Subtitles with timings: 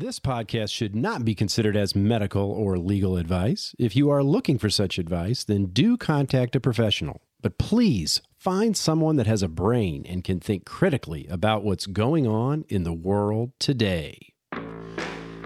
[0.00, 3.74] This podcast should not be considered as medical or legal advice.
[3.78, 7.20] If you are looking for such advice, then do contact a professional.
[7.42, 12.26] But please find someone that has a brain and can think critically about what's going
[12.26, 14.32] on in the world today.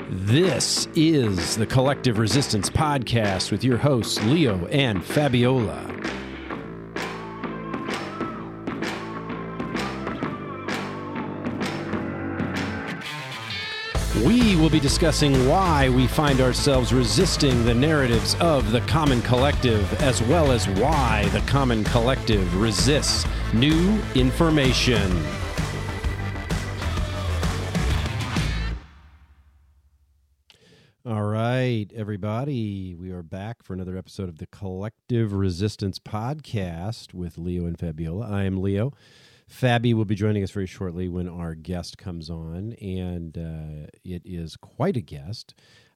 [0.08, 6.23] This is the Collective Resistance Podcast with your hosts, Leo and Fabiola.
[14.24, 19.92] We will be discussing why we find ourselves resisting the narratives of the common collective,
[20.00, 25.12] as well as why the common collective resists new information.
[31.04, 37.36] All right, everybody, we are back for another episode of the Collective Resistance Podcast with
[37.36, 38.26] Leo and Fabiola.
[38.26, 38.94] I am Leo.
[39.50, 44.22] Fabi will be joining us very shortly when our guest comes on, and uh, it
[44.24, 45.54] is quite a guest.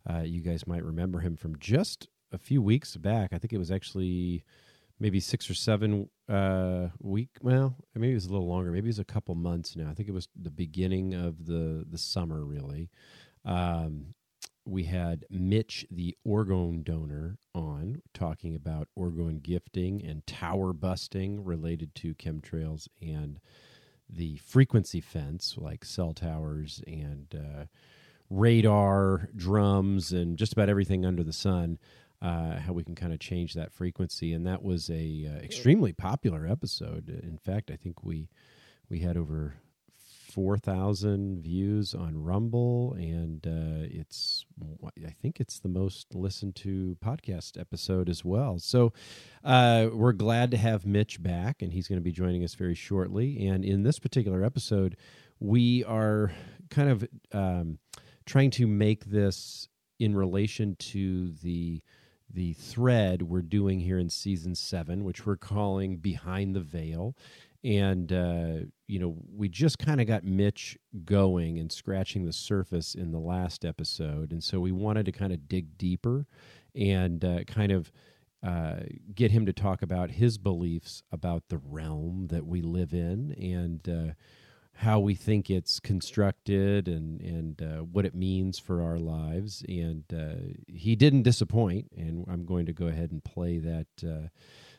[0.08, 3.32] Uh, you guys might remember him from just a few weeks back.
[3.32, 4.44] I think it was actually
[5.00, 7.30] maybe six or seven uh, week.
[7.42, 8.70] Well, maybe it was a little longer.
[8.70, 9.88] Maybe it was a couple months now.
[9.91, 12.91] I think it was the beginning of the the summer, really.
[13.44, 14.14] Um,
[14.69, 21.94] we had Mitch, the orgone donor, on talking about orgone gifting and tower busting related
[21.97, 23.41] to chemtrails and
[24.10, 27.64] the frequency fence, like cell towers and uh,
[28.28, 31.78] radar, drums, and just about everything under the sun.
[32.20, 35.92] Uh, how we can kind of change that frequency, and that was a uh, extremely
[35.92, 37.08] popular episode.
[37.08, 38.28] In fact, I think we
[38.91, 39.55] we had over
[40.39, 44.47] 4,000 views on Rumble, and uh, it's,
[45.05, 48.61] I think it's the most listened to podcast episode as well.
[48.61, 48.92] So
[49.42, 52.77] uh, we're glad to have Mitch back, and he's going to be joining us very
[52.77, 53.48] shortly.
[53.48, 54.97] And in this particular episode,
[55.41, 56.31] we are
[56.70, 57.81] kind of um,
[58.25, 59.66] trying to make this
[59.98, 61.83] in relation to the
[62.33, 67.16] the thread we're doing here in season seven, which we're calling Behind the Veil
[67.68, 72.94] and uh, you know we just kind of got mitch going and scratching the surface
[72.94, 76.26] in the last episode and so we wanted to kind of dig deeper
[76.74, 77.92] and uh, kind of
[78.42, 78.76] uh,
[79.14, 83.86] get him to talk about his beliefs about the realm that we live in and
[83.88, 84.14] uh,
[84.72, 90.04] how we think it's constructed and and uh, what it means for our lives and
[90.16, 94.30] uh, he didn't disappoint and i'm going to go ahead and play that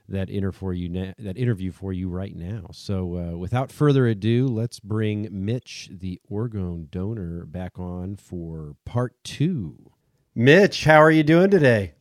[0.09, 2.68] that inter for you na- that interview for you right now.
[2.72, 9.16] So, uh, without further ado, let's bring Mitch, the orgone donor, back on for part
[9.24, 9.92] two.
[10.36, 11.94] Mitch, how are you doing today?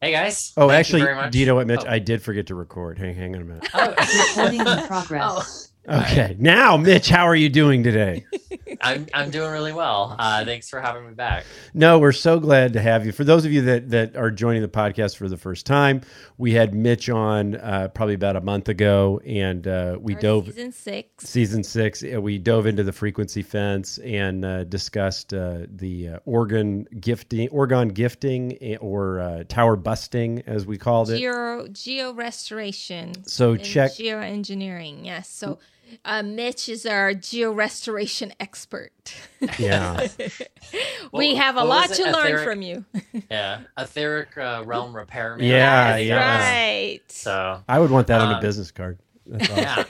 [0.00, 0.52] Hey guys.
[0.56, 1.82] Oh, Thank actually, do you know what, Mitch?
[1.84, 1.90] Oh.
[1.90, 2.98] I did forget to record.
[2.98, 3.68] Hang, hang on a minute.
[3.74, 3.94] Oh.
[4.36, 5.72] Recording in progress.
[5.88, 8.26] Okay, now, Mitch, how are you doing today?
[8.80, 10.14] I'm I'm doing really well.
[10.18, 11.44] Uh, thanks for having me back.
[11.74, 13.12] No, we're so glad to have you.
[13.12, 16.02] For those of you that that are joining the podcast for the first time,
[16.36, 20.46] we had Mitch on uh, probably about a month ago, and uh, we Our dove
[20.46, 21.28] season six.
[21.28, 26.86] Season six, we dove into the frequency fence and uh, discussed uh, the uh, organ
[27.00, 31.18] gifting, orgone gifting, eh, or tower busting, as we called it.
[31.18, 33.24] Geo geo restoration.
[33.24, 35.04] So check geoengineering.
[35.04, 35.28] Yes.
[35.28, 35.58] So
[36.04, 38.92] uh, Mitch is our geo restoration expert.
[39.56, 40.08] Yeah.
[41.12, 42.84] we have a lot to etheric, learn from you.
[43.30, 43.60] yeah.
[43.78, 45.36] Etheric uh, realm repair.
[45.40, 45.96] Yeah.
[45.96, 46.38] Yeah.
[46.40, 47.00] Right.
[47.06, 48.98] So I would want that on a um, business card.
[49.32, 49.56] Awesome.
[49.56, 49.84] Yeah.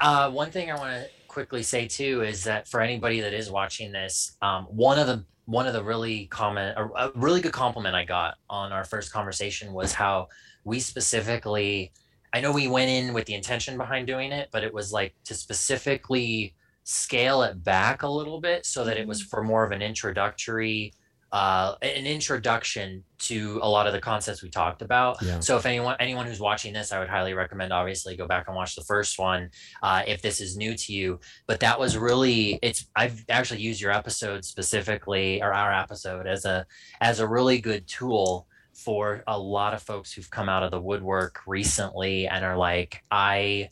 [0.00, 3.50] Uh, one thing I want to quickly say too is that for anybody that is
[3.50, 7.52] watching this, um, one of the one of the really comment a, a really good
[7.52, 10.28] compliment I got on our first conversation was how
[10.64, 11.92] we specifically
[12.34, 15.14] I know we went in with the intention behind doing it, but it was like
[15.24, 19.28] to specifically scale it back a little bit so that it was mm-hmm.
[19.28, 20.92] for more of an introductory
[21.34, 25.20] uh, an introduction to a lot of the concepts we talked about.
[25.20, 25.40] Yeah.
[25.40, 28.54] So if anyone anyone who's watching this, I would highly recommend obviously go back and
[28.54, 29.50] watch the first one
[29.82, 31.18] uh, if this is new to you.
[31.48, 36.44] But that was really it's I've actually used your episode specifically or our episode as
[36.44, 36.66] a
[37.00, 40.80] as a really good tool for a lot of folks who've come out of the
[40.80, 43.68] woodwork recently and are like, I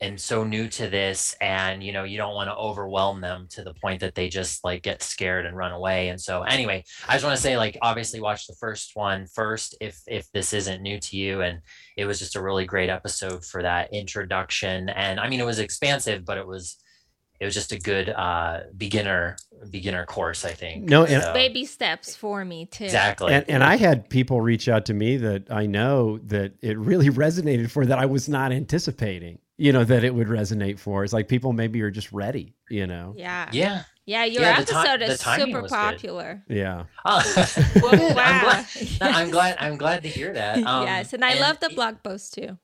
[0.00, 3.62] am so new to this and you know you don't want to overwhelm them to
[3.62, 6.08] the point that they just like get scared and run away.
[6.08, 9.76] And so anyway i just want to say like obviously watch the first one first
[9.80, 11.40] if if this isn't new to you.
[11.42, 11.60] And
[11.96, 14.88] it was just a really great episode for that introduction.
[14.88, 16.76] And i mean it was expansive but it was
[17.40, 19.36] it was just a good uh, beginner
[19.70, 20.88] beginner course, I think.
[20.88, 21.32] No, and, so.
[21.32, 22.84] baby steps for me too.
[22.84, 23.32] Exactly.
[23.32, 27.08] And, and, I had people reach out to me that I know that it really
[27.24, 29.38] resonated for that I was not anticipating.
[29.56, 31.04] You know that it would resonate for.
[31.04, 32.54] It's like people maybe are just ready.
[32.68, 33.14] You know.
[33.16, 33.48] Yeah.
[33.52, 33.84] Yeah.
[34.06, 35.76] Yeah, your Yeah, episode the is timing super was good.
[35.76, 36.44] popular.
[36.48, 36.84] Yeah.
[37.06, 37.22] Oh,
[37.80, 38.00] Well, good.
[38.02, 38.40] I'm wow.
[38.42, 38.66] glad.
[38.74, 38.98] Yes.
[39.00, 39.56] I'm glad.
[39.60, 40.58] I'm glad to hear that.
[40.66, 42.58] Um, yes, and I love the it- blog post too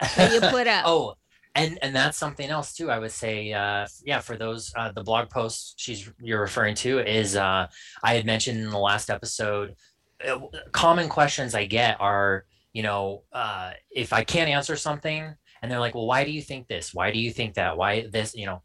[0.00, 0.84] that you put up.
[0.86, 1.14] oh,
[1.54, 2.90] and and that's something else too.
[2.90, 6.98] I would say, uh, yeah, for those uh, the blog posts she's you're referring to
[7.00, 7.66] is uh,
[8.02, 9.74] I had mentioned in the last episode.
[10.26, 10.38] uh,
[10.72, 15.80] Common questions I get are, you know, uh, if I can't answer something, and they're
[15.80, 16.94] like, well, why do you think this?
[16.94, 17.76] Why do you think that?
[17.76, 18.34] Why this?
[18.34, 18.62] You know,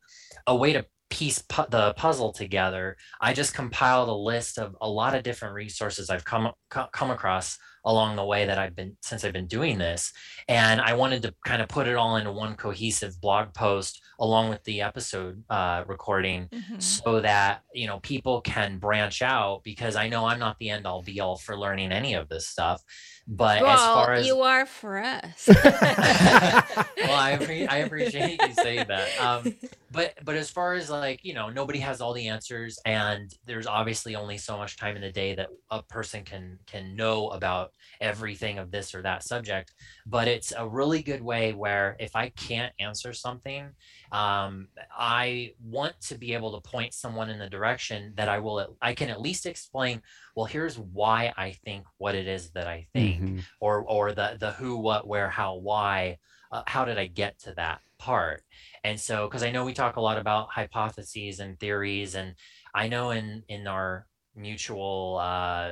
[0.48, 2.98] a way to piece pu- the puzzle together.
[3.22, 7.12] I just compiled a list of a lot of different resources I've come co- come
[7.12, 7.58] across
[7.88, 10.12] along the way that I've been since I've been doing this
[10.48, 14.50] and I wanted to kind of put it all into one cohesive blog post along
[14.50, 16.82] with the episode uh, recording Mhm.
[16.82, 20.88] so that you know people can branch out because I know I'm not the end
[20.88, 22.82] all be all for learning any of this stuff
[23.28, 25.48] but well, as far as you are for us.
[25.54, 29.56] well I, appre- I appreciate you saying that um,
[29.92, 33.68] but but as far as like you know nobody has all the answers and there's
[33.68, 37.72] obviously only so much time in the day that a person can can know about
[38.02, 39.74] everything of this or that subject
[40.06, 43.70] but it's a really good way where if i can't answer something
[44.12, 44.68] um,
[44.98, 48.94] i want to be able to point someone in the direction that i will i
[48.94, 50.02] can at least explain
[50.36, 53.44] well here's why i think what it is that i think Mhm.
[53.60, 56.18] or or the the who what where how why
[56.52, 58.44] uh, how did i get to that part
[58.84, 62.36] and so because i know we talk a lot about hypotheses and theories and
[62.74, 65.70] i know in in our mutual uh,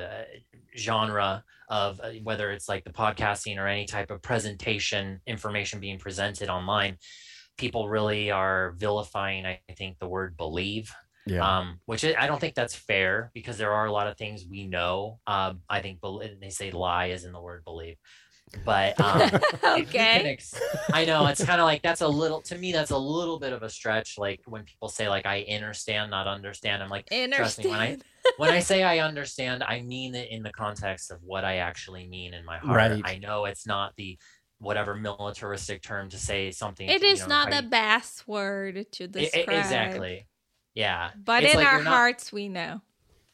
[0.78, 6.00] genre of uh, whether it's like the podcasting or any type of presentation information being
[6.00, 6.98] presented online
[7.58, 10.92] people really are vilifying i think the word believe
[11.26, 11.60] Yeah.
[11.60, 14.44] um, which I I don't think that's fair because there are a lot of things
[14.50, 15.20] we know.
[15.26, 17.96] Um, I think bel- they say lie is in the word believe,
[18.66, 20.34] but um, if you can okay.
[20.34, 20.60] ex-
[20.92, 23.54] I know it's kind of like that's a little to me that's a little bit
[23.54, 24.18] of a stretch.
[24.18, 26.84] Like when people say like I understand, not understand.
[26.84, 28.04] I'm like trust me when I Understand.
[28.38, 32.08] When I say I understand, I mean it in the context of what I actually
[32.08, 32.76] mean in my heart.
[32.92, 33.02] Right.
[33.06, 34.18] I know it's not the
[34.60, 36.88] whatever militaristic term to say something.
[36.88, 39.50] It you is know, not how the you- best word to I- I- describe.
[39.50, 40.28] exactly.
[40.74, 41.12] Yeah.
[41.24, 42.82] But It's in like our you're not- hearts, we know.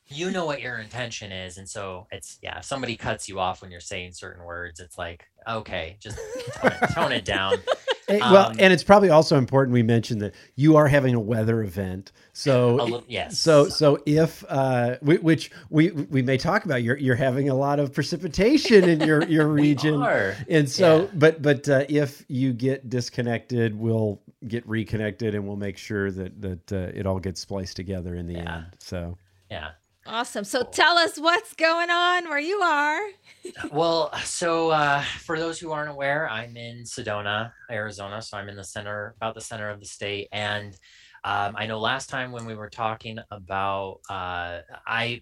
[0.07, 3.61] you know what your intention is and so it's yeah if somebody cuts you off
[3.61, 6.17] when you're saying certain words it's like okay just
[6.55, 7.53] tone it, tone it down
[8.09, 11.19] Eh, well, Um, and it's probably also important we mention that you are having a
[11.19, 12.11] weather event.
[12.33, 16.97] So little yes So, so if uh, we, which we we may talk about, you're
[16.97, 20.01] you're having a lot of precipitation in your your region,
[20.49, 21.07] and so, Yeah.
[21.13, 26.41] but but uh, if you get disconnected, we'll get reconnected, and we'll make sure that
[26.41, 28.55] that uh, it all gets spliced together in the Yeah.
[28.57, 28.65] end.
[28.79, 29.17] So,
[29.51, 29.71] yeah
[30.09, 30.43] Awesome.
[30.43, 32.99] So tell us what's going on where you are.
[33.71, 38.55] well so uh, for those who aren't aware i'm in sedona arizona so i'm in
[38.55, 40.75] the center about the center of the state and
[41.23, 45.21] um, i know last time when we were talking about uh, i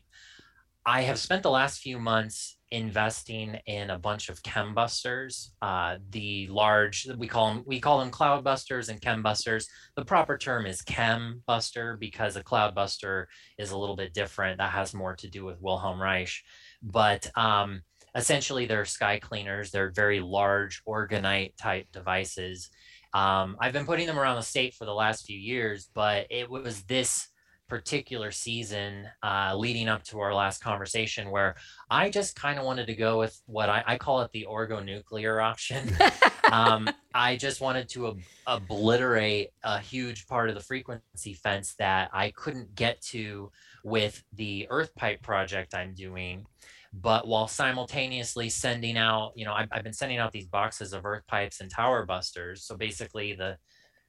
[0.85, 6.47] i have spent the last few months investing in a bunch of chembusters uh, the
[6.47, 10.81] large we call them we call them cloud busters and chembusters the proper term is
[10.81, 13.27] chem buster because a cloud buster
[13.57, 14.57] is a little bit different.
[14.57, 16.41] That has more to do with wilhelm reich.
[16.81, 17.81] But um,
[18.15, 19.71] essentially they're sky cleaners.
[19.71, 22.69] They're very large orgonite type devices.
[23.13, 26.49] Um, i've been putting them around the state for the last few years but it
[26.49, 27.29] was this
[27.67, 31.55] particular season uh, leading up to our last conversation where
[31.89, 35.43] i just kind of wanted to go with what I, I call it the orgonuclear
[35.43, 35.95] option
[36.51, 42.09] um, I just wanted to ob- obliterate a huge part of the frequency fence that
[42.13, 43.51] I couldn't get to
[43.83, 46.45] with the Earth Pipe project I'm doing.
[46.93, 51.05] But while simultaneously sending out, you know, I've, I've been sending out these boxes of
[51.05, 52.63] Earth Pipes and Tower Busters.
[52.63, 53.57] So basically, the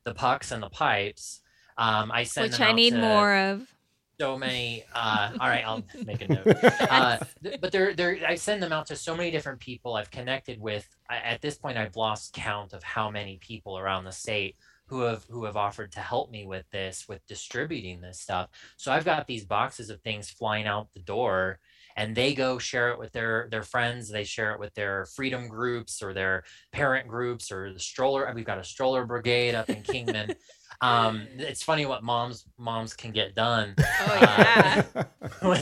[0.05, 1.41] the pucks and the pipes.
[1.79, 3.75] Um, I send which them I out need to- more of.
[4.21, 6.47] so many uh all right i'll make a note.
[6.91, 10.11] Uh th- but they're they're i send them out to so many different people i've
[10.11, 10.89] connected with.
[11.09, 14.57] I, at this point i've lost count of how many people around the state
[14.89, 18.49] who have who have offered to help me with this with distributing this stuff.
[18.77, 21.61] So i've got these boxes of things flying out the door
[21.97, 24.09] and they go share it with their their friends.
[24.09, 26.43] They share it with their freedom groups or their
[26.73, 28.31] parent groups or the stroller.
[28.35, 30.35] We've got a stroller brigade up in kingman
[30.81, 34.83] um it's funny what moms moms can get done Oh, Uh, yeah.
[35.43, 35.61] with,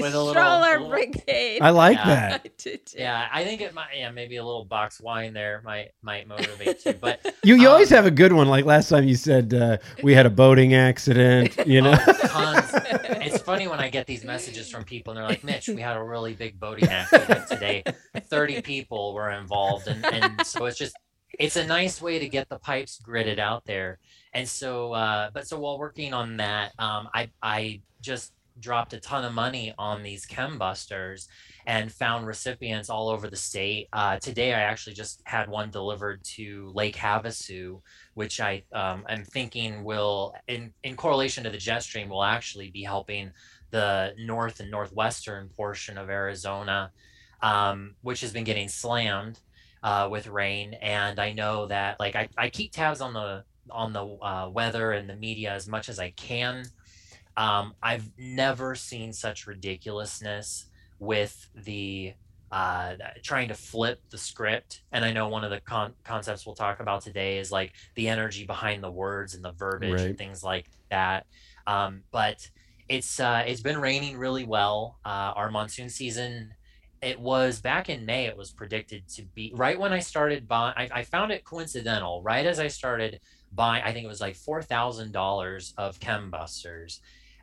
[0.00, 1.60] with a little, Stroller little- brigade.
[1.60, 2.04] I like Yeah.
[2.06, 2.40] that.
[2.46, 2.98] I did too.
[2.98, 6.84] yeah i think it might yeah maybe a little box wine there might might motivate
[6.86, 6.94] you.
[6.94, 8.48] but You you always Um, have a good one.
[8.48, 11.54] Like last time, you said uh, we had a boating accident.
[11.66, 12.70] You know, Oh, tons.
[13.26, 15.96] it's funny when I get these messages from people and they're like, Mitch, we had
[15.96, 17.84] a really big boating accident today.
[18.18, 19.88] 30 people were involved.
[19.88, 20.96] And, and so it's just,
[21.38, 23.98] it's a nice way to get the pipes gridded out there.
[24.34, 29.00] And so uh, but so while working on that um, i i just dropped a
[29.00, 31.26] ton of money on these chem busters
[31.66, 33.88] and found recipients all over the state.
[33.92, 37.80] Uh, today i actually just had one delivered to lake havasu
[38.14, 42.70] which i um, am thinking will in, in correlation to the jet stream will actually
[42.70, 43.30] be helping
[43.70, 46.92] the north and northwestern portion of arizona
[47.42, 49.38] um, which has been getting slammed
[49.82, 50.74] uh, with rain.
[50.74, 54.92] And i know that like I, I keep tabs on the on the uh, weather
[54.92, 56.64] and the media as much as I can.
[57.36, 60.66] Um, I've never seen such ridiculousness
[60.98, 62.14] with the
[62.52, 64.82] uh, trying to flip the script.
[64.92, 68.08] And I know one of the con- concepts we'll talk about today is like the
[68.08, 70.10] energy behind the words and the verbiage right.
[70.10, 71.26] and things like that.
[71.66, 72.48] Um, but
[72.88, 74.98] it's uh, it's been raining really well.
[75.04, 76.54] Uh, our monsoon season
[77.04, 78.26] it was back in May.
[78.26, 80.74] It was predicted to be right when I started buying.
[80.76, 82.22] I, I found it coincidental.
[82.22, 83.20] Right as I started
[83.54, 87.00] buying, I think it was like four thousand dollars of chembusters.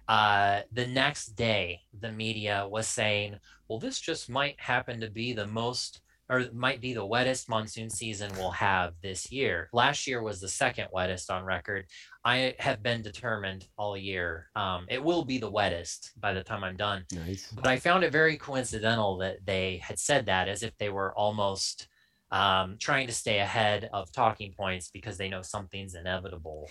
[0.07, 3.37] Uh, the next day, the media was saying,
[3.67, 7.89] "Well, this just might happen to be the most." Or might be the wettest monsoon
[7.89, 9.67] season we'll have this year.
[9.73, 11.87] Last year was the second wettest on record.
[12.23, 14.47] I have been determined all year.
[14.55, 17.03] Um, it will be the wettest by the time I'm done.
[17.11, 17.51] Nice.
[17.51, 21.13] But I found it very coincidental that they had said that as if they were
[21.17, 21.89] almost
[22.31, 26.69] um, trying to stay ahead of talking points because they know something's inevitable.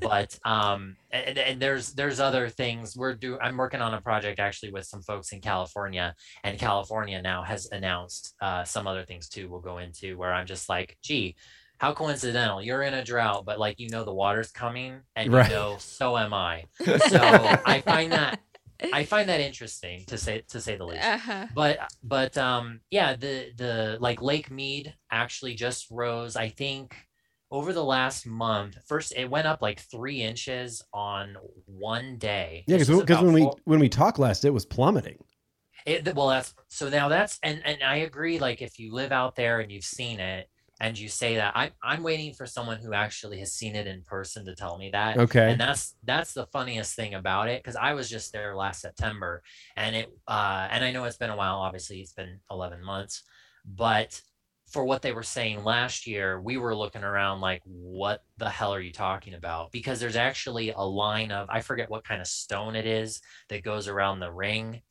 [0.00, 3.38] but um, and, and there's there's other things we're do.
[3.40, 7.68] I'm working on a project actually with some folks in California, and California now has
[7.72, 9.48] announced uh, some other things too.
[9.48, 11.36] We'll go into where I'm just like, gee.
[11.78, 12.62] How coincidental!
[12.62, 15.48] You're in a drought, but like you know the water's coming, and right.
[15.48, 16.66] you know so am I.
[16.78, 18.38] So I find that
[18.92, 21.04] I find that interesting to say to say the least.
[21.04, 21.46] Uh-huh.
[21.54, 26.36] But but um yeah, the the like Lake Mead actually just rose.
[26.36, 26.96] I think
[27.52, 28.78] over the last month.
[28.88, 31.36] First, it went up like three inches on
[31.66, 32.64] one day.
[32.66, 33.54] Yeah, because because when four...
[33.56, 35.18] we when we talked last, it was plummeting.
[35.84, 38.38] It, well, that's so now that's and and I agree.
[38.38, 40.48] Like if you live out there and you've seen it,
[40.82, 44.02] and you say that I, i'm waiting for someone who actually has seen it in
[44.02, 45.16] person to tell me that.
[45.16, 45.52] Okay.
[45.52, 49.42] And that's that's the funniest thing about it because i was just there last september
[49.76, 53.22] and it uh and i know it's been a while obviously it's been 11 months
[53.64, 54.20] but
[54.70, 58.74] for what they were saying last year we were looking around like what the hell
[58.74, 59.70] are you talking about?
[59.70, 63.62] Because there's actually a line of i forget what kind of stone it is that
[63.62, 64.82] goes around the ring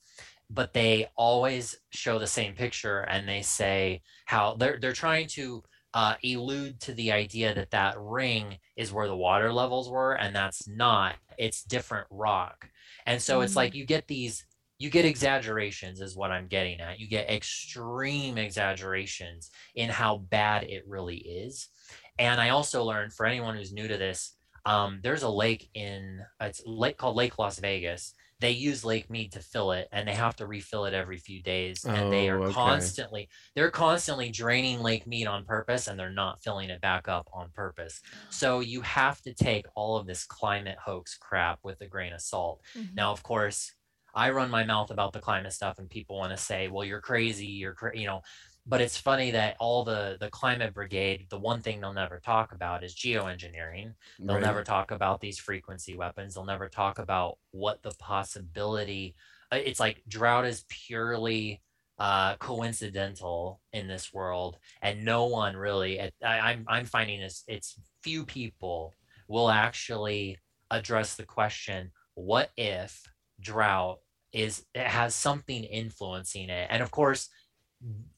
[0.54, 5.64] but they always show the same picture and they say how they're they're trying to
[5.94, 10.36] uh, elude to the idea that that ring is where the water levels were, and
[10.36, 11.16] that's not.
[11.38, 12.70] It's different rock,
[13.06, 13.46] and so mm-hmm.
[13.46, 13.76] it's like mm.
[13.76, 14.46] you get these.
[14.78, 17.00] You get exaggerations, is what I'm getting at.
[17.00, 21.70] You get extreme exaggerations in how bad it really is.
[22.18, 26.22] And I also learned for anyone who's new to this, um, there's a lake in
[26.40, 30.14] it's lake called Lake Las Vegas they use Lake Mead to fill it and they
[30.14, 31.86] have to refill it every few days.
[31.86, 32.54] And oh, they are okay.
[32.54, 37.30] constantly they're constantly draining Lake Mead on purpose and they're not filling it back up
[37.32, 38.02] on purpose.
[38.30, 42.22] So you have to take all of this climate hoax crap with a grain of
[42.22, 42.62] salt.
[42.76, 42.96] Mm-hmm.
[42.96, 43.72] Now, of course,
[44.14, 47.00] I run my mouth about the climate stuff and people want to say, well, you're
[47.00, 48.22] crazy, you're cra-, you know,
[48.66, 52.54] but it's funny that all the the climate brigade the one thing they'll never talk
[52.54, 53.94] about is geoengineering.
[54.20, 54.46] They'll right.
[54.46, 56.36] never talk about these frequency weapons.
[56.36, 59.16] They'll never talk about what the possibility
[59.52, 61.62] uh, it's like drought is purely
[62.00, 67.80] uh, coincidental in this world and no one really I, I'm, I'm finding this it's
[68.02, 68.96] few people
[69.28, 70.40] will actually
[70.72, 73.04] address the question what if
[73.40, 74.00] drought
[74.34, 76.68] is it has something influencing it?
[76.70, 77.30] And of course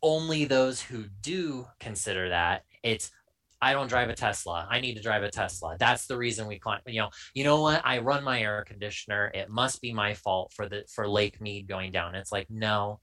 [0.01, 3.11] only those who do consider that it's
[3.63, 4.67] I don't drive a Tesla.
[4.69, 5.77] I need to drive a Tesla.
[5.79, 6.81] That's the reason we climb.
[6.85, 7.81] You know, you know what?
[7.85, 9.31] I run my air conditioner.
[9.33, 12.13] It must be my fault for the for Lake Mead going down.
[12.13, 12.99] It's like no,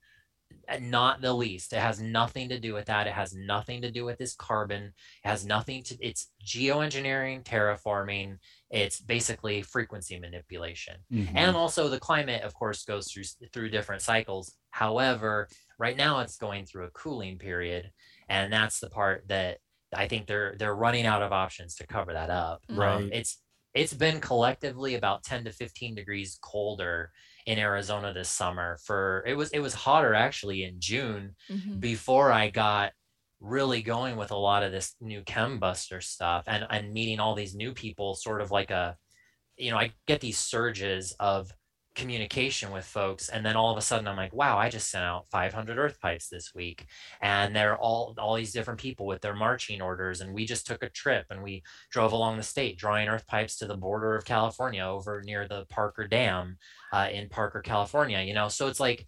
[0.80, 1.72] not the least.
[1.72, 3.06] It has nothing to do with that.
[3.06, 4.92] It has nothing to do with this carbon.
[5.24, 5.96] It has nothing to.
[6.00, 8.36] It's geoengineering, terraforming.
[8.70, 11.36] It's basically frequency manipulation, mm-hmm.
[11.36, 14.54] and also the climate, of course, goes through through different cycles.
[14.70, 15.48] However,
[15.80, 17.90] Right now, it's going through a cooling period,
[18.28, 19.56] and that's the part that
[19.94, 22.60] I think they're they're running out of options to cover that up.
[22.68, 22.96] Um, right.
[22.96, 23.40] Um, it's
[23.72, 27.10] it's been collectively about 10 to 15 degrees colder
[27.46, 28.76] in Arizona this summer.
[28.84, 31.78] For it was it was hotter actually in June mm-hmm.
[31.78, 32.92] before I got
[33.40, 37.54] really going with a lot of this new chembuster stuff and and meeting all these
[37.54, 38.98] new people sort of like a
[39.56, 41.50] you know I get these surges of
[41.96, 45.04] communication with folks and then all of a sudden i'm like wow i just sent
[45.04, 46.86] out 500 earth pipes this week.
[47.20, 50.82] And they're all all these different people with their marching orders and we just took
[50.82, 54.24] a trip and we drove along the state drawing earth pipes to the border of
[54.24, 56.56] california over near the parker dam
[56.92, 58.48] uh, in parker california you know?
[58.48, 59.06] So it's like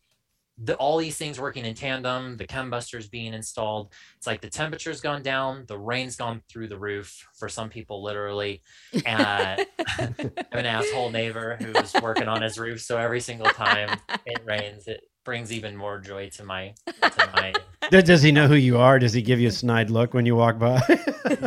[0.58, 3.92] the, all these things working in tandem, the chembusters being installed.
[4.16, 8.02] It's like the temperature's gone down, the rain's gone through the roof for some people,
[8.02, 8.62] literally.
[9.06, 9.66] And I
[9.98, 14.86] have an asshole neighbor who's working on his roof, so every single time it rains,
[14.86, 16.74] it brings even more joy to my.
[17.00, 17.52] To my...
[17.90, 18.98] Does he know who you are?
[18.98, 20.80] Does he give you a snide look when you walk by?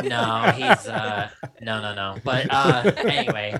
[0.02, 1.28] no, he's uh,
[1.60, 2.16] no, no, no.
[2.24, 3.54] But uh, anyway,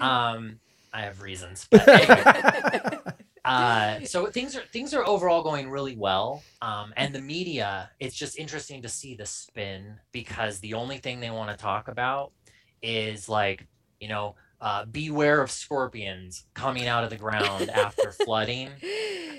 [0.00, 0.58] um,
[0.92, 1.66] I have reasons.
[1.70, 2.98] But anyway
[3.44, 6.42] uh, so things are things are overall going really well.
[6.60, 11.20] Um, and the media, it's just interesting to see the spin because the only thing
[11.20, 12.32] they want to talk about
[12.82, 13.66] is like,
[14.00, 18.70] you know, uh, beware of scorpions coming out of the ground after flooding.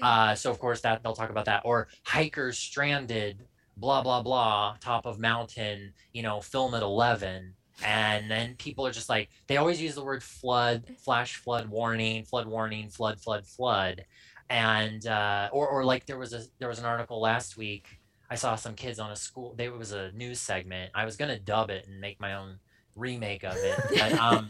[0.01, 4.75] Uh, so of course that they'll talk about that, or hikers stranded, blah blah blah,
[4.81, 9.57] top of mountain, you know, film at eleven and then people are just like they
[9.57, 14.05] always use the word flood flash flood warning flood warning flood flood flood.
[14.49, 17.99] And uh, or, or like there was a there was an article last week
[18.29, 20.91] i saw some kids on a school there was a news segment.
[20.95, 22.59] I was going to dub it and make my own
[22.95, 24.49] remake of it but um,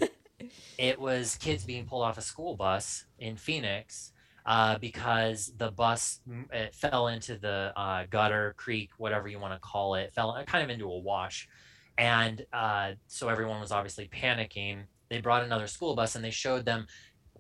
[0.77, 4.11] it was kids being pulled off a school bus in phoenix
[4.45, 6.19] uh, because the bus
[6.51, 10.63] it fell into the uh, gutter creek whatever you want to call it fell kind
[10.63, 11.47] of into a wash
[11.97, 14.83] and uh, so everyone was obviously panicking.
[15.09, 16.87] They brought another school bus and they showed them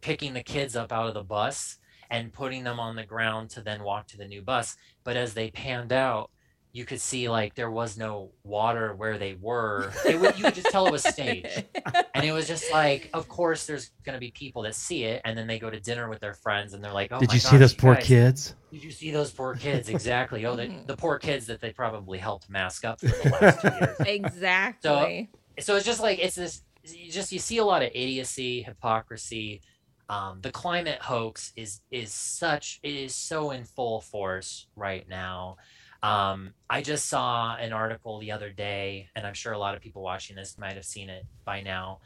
[0.01, 1.77] picking the kids up out of the bus
[2.09, 4.75] and putting them on the ground to then walk to the new bus.
[5.03, 6.29] But as they panned out,
[6.75, 9.91] you could see like there was no water where they were.
[10.05, 11.65] It would, you could just tell it was staged.
[12.15, 15.21] And it was just like, of course, there's going to be people that see it,
[15.25, 17.39] and then they go to dinner with their friends, and they're like, "Oh, did you
[17.39, 18.55] gosh, see those you poor guys, kids?
[18.71, 19.89] Did you see those poor kids?
[19.89, 20.45] Exactly.
[20.45, 23.67] Oh, the, the poor kids that they probably helped mask up for the last two
[23.67, 23.97] years.
[24.07, 25.29] Exactly.
[25.57, 26.61] So, so it's just like it's this.
[26.83, 29.61] You just you see a lot of idiocy, hypocrisy.
[30.07, 35.57] Um, the climate hoax is is such it is so in full force right now.
[36.03, 39.81] Um, I just saw an article the other day, and I'm sure a lot of
[39.81, 42.01] people watching this might have seen it by now.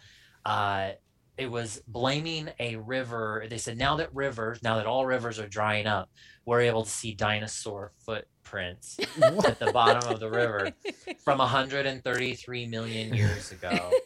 [0.45, 0.91] Uh,
[1.37, 3.45] it was blaming a river.
[3.49, 6.09] They said now that rivers, now that all rivers are drying up,
[6.45, 10.71] we're able to see dinosaur footprints at the bottom of the river
[11.23, 13.91] from 133 million years ago.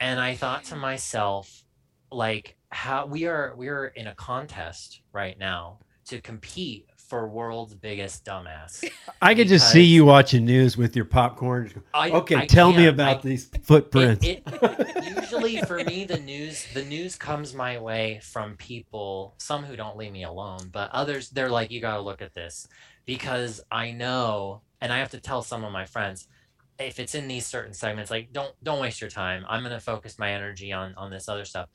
[0.00, 1.64] And I thought to myself,
[2.12, 7.74] like, how we are we are in a contest right now to compete for world's
[7.74, 8.88] biggest dumbass.
[9.20, 11.82] I could just see you watching news with your popcorn.
[11.94, 14.24] I, Okay, I tell me about I- these footprints.
[14.26, 19.64] It, it, usually for me, the news the news comes my way from people, some
[19.64, 22.68] who don't leave me alone, but others they're like, you got to look at this
[23.06, 26.28] because I know, and I have to tell some of my friends
[26.78, 29.44] if it's in these certain segments, like don't don't waste your time.
[29.48, 31.68] I'm gonna focus my energy on on this other stuff.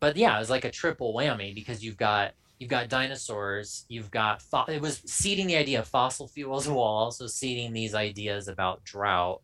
[0.00, 4.10] But yeah, it was like a triple whammy because you've got you've got dinosaurs, you've
[4.10, 8.48] got fo- it was seeding the idea of fossil fuels while also seeding these ideas
[8.48, 9.40] about drought.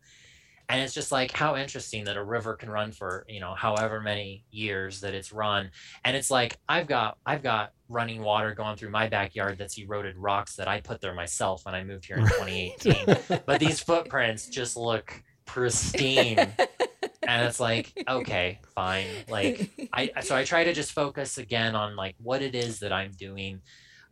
[0.69, 3.99] And it's just like how interesting that a river can run for you know however
[3.99, 5.69] many years that it's run.
[6.05, 10.17] And it's like i've got i've got running water going through my backyard that's eroded
[10.17, 14.47] rocks that i put there myself when i moved here in 2018 but these footprints
[14.47, 16.37] just look pristine
[17.27, 21.95] and it's like okay fine like I so I try to just focus again on
[21.95, 23.61] like what it is that I'm doing.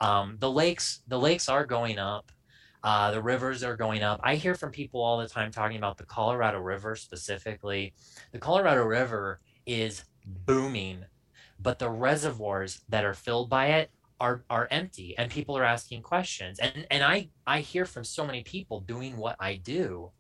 [0.02, 2.32] Um, the lakes, the lakes are going up.
[2.84, 4.22] Uh, the rivers are going up.
[4.24, 7.94] I hear from people all the time talking about the Colorado River specifically.
[8.32, 11.04] The Colorado River is booming,
[11.60, 13.92] but the reservoirs that are filled by it
[14.22, 16.60] are are empty, and people are asking questions.
[16.60, 20.12] And and I I hear from so many people doing what I do,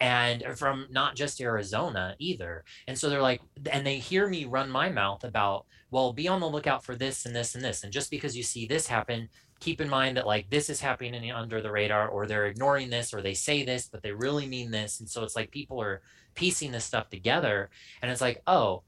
[0.00, 2.64] and from not just Arizona either.
[2.88, 6.40] And so they're like, and they hear me run my mouth about, well, be on
[6.40, 7.84] the lookout for this and this and this.
[7.84, 9.28] And just because you see this happen,
[9.60, 13.14] keep in mind that like this is happening under the radar, or they're ignoring this,
[13.14, 15.00] or they say this, but they really mean this.
[15.00, 16.02] And so it's like people are
[16.34, 17.70] piecing this stuff together.
[18.02, 18.82] And it's like, oh,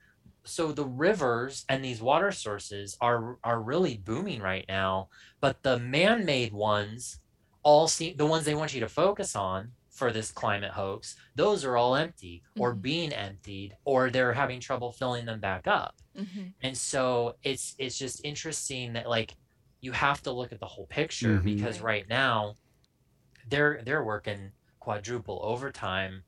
[0.44, 5.08] so the rivers and these water sources are are really booming right now,
[5.40, 7.18] but the man-made ones
[7.64, 11.64] all seem the ones they want you to focus on for this climate hoax, those
[11.64, 12.82] are all empty or Mhm.
[12.82, 15.94] being emptied or they're having trouble filling them back up.
[16.14, 16.52] Mhm.
[16.62, 19.34] And so it's it's just interesting that like
[19.80, 21.44] you have to look at the whole picture Mhm.
[21.44, 22.56] because right now
[23.48, 26.22] they're they're working quadruple overtime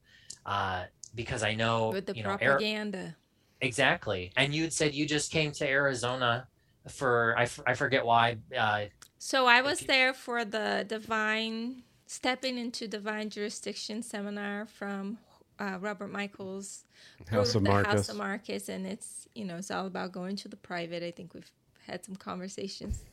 [0.46, 3.16] uh because I know With the you know Ari- propaganda.
[3.60, 4.32] Exactly.
[4.36, 6.48] And you had said you just came to Arizona
[6.88, 8.38] for I, f- I forget why.
[8.56, 8.86] Uh,
[9.18, 15.18] so I was there for the divine stepping into divine jurisdiction seminar from
[15.60, 16.84] uh, Robert Michaels
[17.30, 17.92] House of Marcus.
[17.92, 21.02] House of Marcus, and it's you know it's all about going to the private.
[21.02, 21.50] I think we've
[21.86, 23.04] had some conversations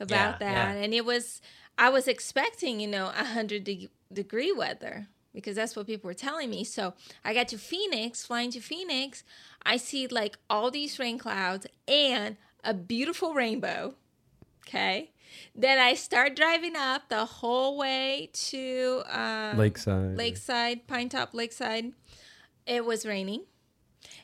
[0.00, 0.82] about Yeah, that, yeah.
[0.82, 1.40] and it was
[1.78, 6.14] I was expecting you know a hundred de- degree weather because that's what people were
[6.14, 6.64] telling me.
[6.64, 9.22] So I got to Phoenix, flying to Phoenix,
[9.64, 13.94] I see like all these rain clouds and a beautiful rainbow.
[14.66, 15.10] Okay.
[15.54, 20.16] Then I start driving up the whole way to um, Lakeside.
[20.16, 21.92] Lakeside, Pine Top Lakeside.
[22.66, 23.44] It was raining.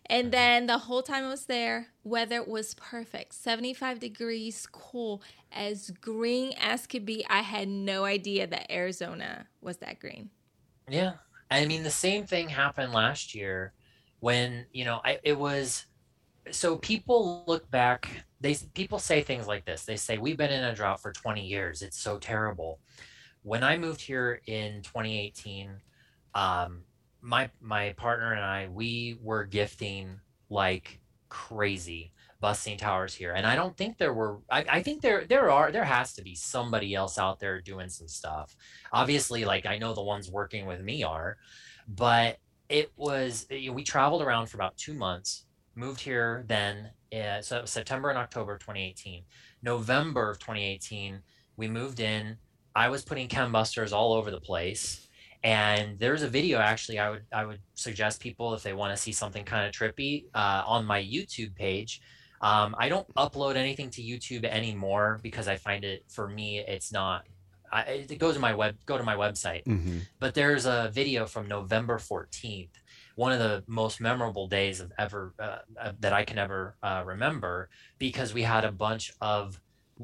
[0.09, 5.91] And then the whole time I was there, weather was perfect 75 degrees, cool, as
[6.01, 7.25] green as could be.
[7.29, 10.31] I had no idea that Arizona was that green.
[10.89, 11.15] Yeah.
[11.51, 13.73] I mean, the same thing happened last year
[14.21, 15.87] when, you know, I, it was
[16.51, 18.09] so people look back,
[18.41, 19.85] they people say things like this.
[19.85, 21.83] They say, We've been in a drought for 20 years.
[21.83, 22.81] It's so terrible.
[23.43, 25.71] When I moved here in 2018,
[26.35, 26.83] um,
[27.21, 30.21] my my partner and I, we were gifting
[30.51, 33.33] like crazy busting towers here.
[33.33, 36.23] And I don't think there were I, I think there there are there has to
[36.23, 38.55] be somebody else out there doing some stuff
[38.93, 41.39] obviously like i know the ones working with me are
[41.89, 47.59] but it was we traveled around for about two months moved here then uh, so
[47.59, 49.23] it was september and october of 2018
[49.63, 51.23] november of 2018
[51.57, 52.37] we moved in.
[52.75, 55.09] I was putting chem busters all over the place.
[55.43, 59.01] And there's a video actually i would i would suggest people if they want to
[59.01, 62.01] see something kind of trippy uh, on my youtube page.
[62.41, 66.91] Um, i don't upload anything to youtube anymore because i find it for me it's
[66.93, 67.27] not
[67.73, 69.65] I, it goes to my web go to my website.
[69.65, 72.71] Hmm but there's a video from november 14th
[73.17, 77.03] one of the most memorable days of ever uh, uh, that i can ever uh,
[77.05, 79.61] remember because we had a bunch of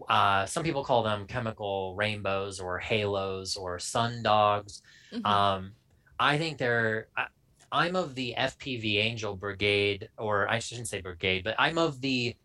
[0.09, 5.27] uh, some people call them chemical rainbows or halos or sun dogs Mhm.
[5.27, 5.73] um,
[6.19, 7.09] I think they're.
[7.17, 7.27] I,
[7.71, 12.37] I'm of the FPV Angel Brigade, or I shouldn't say brigade, but I'm of the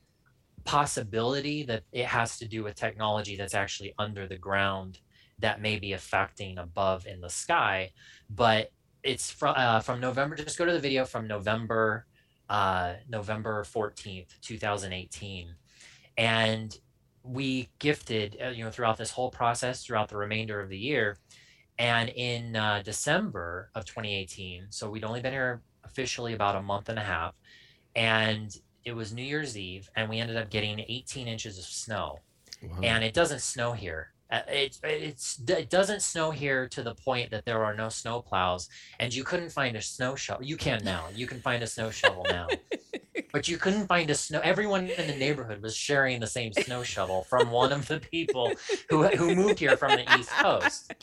[0.65, 4.99] possibility that it has to do with technology that's actually under the ground
[5.39, 7.91] that may be affecting above in the sky.
[8.30, 8.71] But
[9.08, 10.36] it's from uh, from November.
[10.36, 12.06] Just go to the video from November,
[12.50, 15.56] uh, November 14th, 2018,
[16.17, 16.78] and
[17.24, 21.17] we gifted uh, you know throughout this whole process throughout the remainder of the year
[21.80, 26.89] and in uh, December of 2018, so we'd only been here officially about a month
[26.89, 27.36] and a half,
[27.96, 32.20] and it was New Year's Eve, and we ended up getting 18 inches of snow.
[32.63, 32.80] Wow.
[32.82, 34.12] And it doesn't snow here.
[34.32, 38.22] Uh, It, it's, it doesn't snow here to the point that there are no snow
[38.22, 38.68] plows,
[39.00, 40.46] and you couldn't find a snow shovel.
[40.46, 41.06] You can now.
[41.16, 42.48] You can find a snow shovel now.
[43.34, 44.40] But you couldn't find a snow.
[44.44, 48.52] Everyone in the neighborhood was sharing the same snow shovel from one of the people
[48.90, 50.94] who who moved here from the East Coast.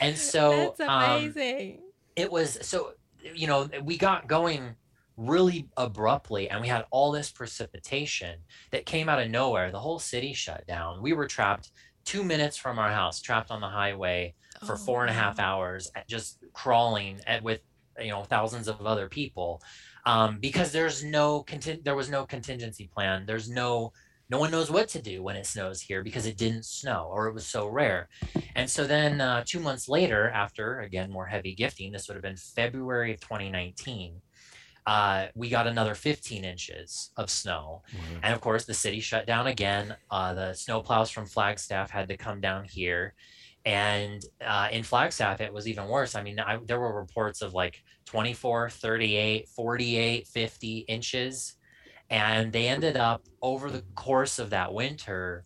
[0.00, 1.82] And so That's um, amazing.
[2.16, 2.92] it was so
[3.34, 4.76] you know we got going
[5.16, 8.38] really abruptly and we had all this precipitation
[8.70, 11.72] that came out of nowhere the whole city shut down we were trapped
[12.08, 14.34] two minutes from our house trapped on the highway
[14.66, 15.44] for Oh, four and a half wow.
[15.48, 17.60] hours just crawling at, with
[18.00, 19.60] you know thousands of other people
[20.06, 23.92] um, because there's no contin- there was no contingency plan there's no
[24.30, 27.28] no one knows what to do when it snows here because it didn't snow or
[27.28, 28.08] it was so rare
[28.56, 32.28] and so then uh, two months later after again more heavy gifting this would have
[32.30, 34.20] been february of 2019
[34.92, 38.00] uh, we got another 15 inches of snow Wow.
[38.22, 39.94] and of course, the city shut down again.
[40.10, 43.14] Uh, the snowplows from Flagstaff had to come down here.
[43.66, 44.22] And
[44.54, 46.14] uh, in Flagstaff, it was even worse.
[46.14, 51.56] I mean, I, there were reports of like 24, 38, 48, 50 inches.
[52.08, 55.44] And they ended up over the course of that winter.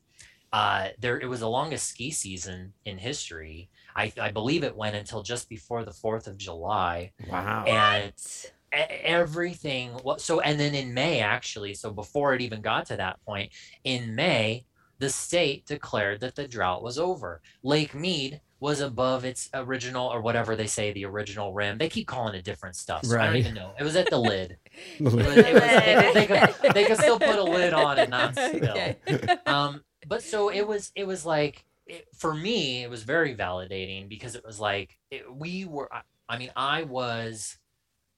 [0.52, 3.70] Uh, there, it was the longest ski season in history.
[3.96, 7.64] I, I believe it went until just before the 4th of July Wow.
[7.66, 12.86] and e- everything what so and then in may actually so before it even got
[12.86, 13.52] to that point
[13.84, 14.64] in may
[15.02, 17.42] the state declared that the drought was over.
[17.64, 21.76] Lake mead was above its original or whatever they say the original rim.
[21.76, 23.72] They keep calling it different stuff so i don't even know.
[23.80, 24.58] It was at the lid.
[25.00, 27.72] The it was, it was, they, could, they, could, they could still put a lid
[27.72, 28.70] on and not spill.
[28.70, 28.96] Okay.
[29.44, 34.08] um but so it was it was like it, for me it was very validating
[34.08, 37.58] because it was like it, we were I, I mean i was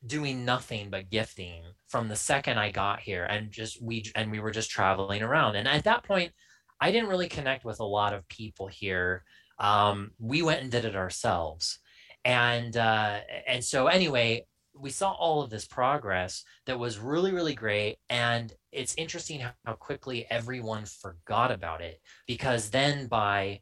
[0.07, 4.41] doing nothing but gifting from the second i got here and just we and we
[4.41, 5.57] were just traveling around.
[5.57, 6.33] And at that point
[6.81, 9.25] i didn't really connect with a lot of people here.
[9.59, 11.79] Um we went and did it ourselves.
[12.25, 17.55] And uh and so anyway we saw all of this progress that was really really
[17.55, 17.97] great.
[18.11, 23.61] And it's interesting how, quickly everyone forgot about it because then by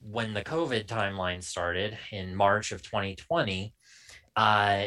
[0.00, 3.72] when the covid timeline started in march of 2020
[4.36, 4.86] uh,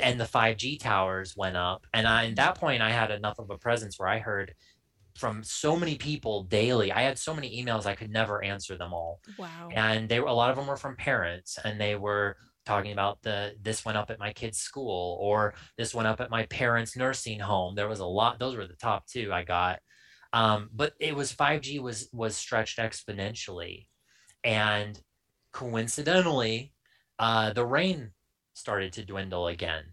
[0.00, 1.86] and the 5g towers went up.
[1.92, 4.54] And I, at that point i had enough of a presence where i heard
[5.16, 6.92] from so many people daily.
[6.92, 9.20] I had so many emails i could never answer them all.
[9.38, 9.68] Wow.
[9.74, 12.36] and they were a lot of them were from parents and they were
[12.66, 16.30] talking about the this went up at my kid's school or this went up at
[16.30, 17.74] my parents nursing home.
[17.74, 19.80] There was a lot those were the top two i got.
[20.32, 23.86] Um, but it was 5g was was stretched exponentially.
[24.44, 25.00] And
[25.52, 26.72] coincidentally
[27.18, 28.12] uh, the rain
[28.58, 29.84] started to dwindle again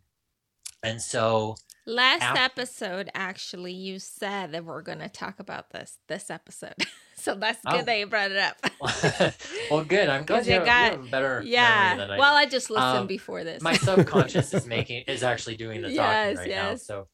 [0.84, 1.56] and so
[1.88, 6.74] Last Af- episode, actually, you said that we're going to talk about this this episode.
[7.16, 7.78] so that's Oh.
[7.78, 8.58] good that you brought it up.
[9.70, 12.08] well good i'm glad you, have, got- you have a better yeah.
[12.10, 13.62] I Well, I just listened Um, before this.
[13.62, 17.08] my subconscious is making is actually doing the talking Yes, right now so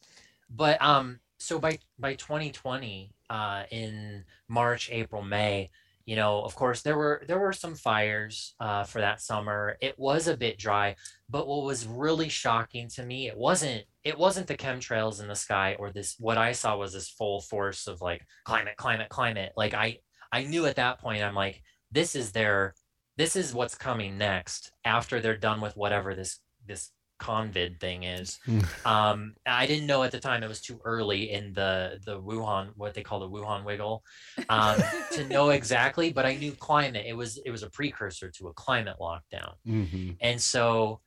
[0.50, 5.70] but um so by by 2020 uh in march april may
[6.12, 9.78] you know of course there were there were some fires uh for that summer.
[9.80, 10.97] It was a bit dry
[11.30, 15.36] but what was really shocking to me it wasn't it wasn't the chemtrails in the
[15.47, 19.54] sky or this what i saw was this full force of like climate climate climate.
[19.56, 20.00] Like i
[20.34, 22.74] i knew at that point i'm like this is their
[23.15, 26.91] this is what's coming next after they're done with whatever this this
[27.22, 28.40] convid thing is
[28.86, 32.72] um i didn't know at the time it was too early in the the wuhan
[32.76, 34.04] what they call the wuhan wiggle
[34.50, 34.80] um
[35.12, 38.54] to know exactly but i knew climate it was it was a precursor to a
[38.54, 41.00] climate lockdown hmm and so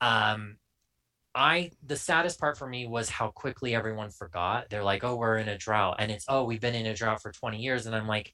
[0.00, 0.56] um
[1.34, 4.70] I the saddest part for me was how quickly everyone forgot.
[4.70, 7.20] They're like, "Oh, we're in a drought." And it's, "Oh, we've been in a drought
[7.22, 8.32] for 20 years." And I'm like,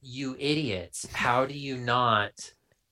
[0.00, 1.06] "You idiots.
[1.12, 2.32] How do you not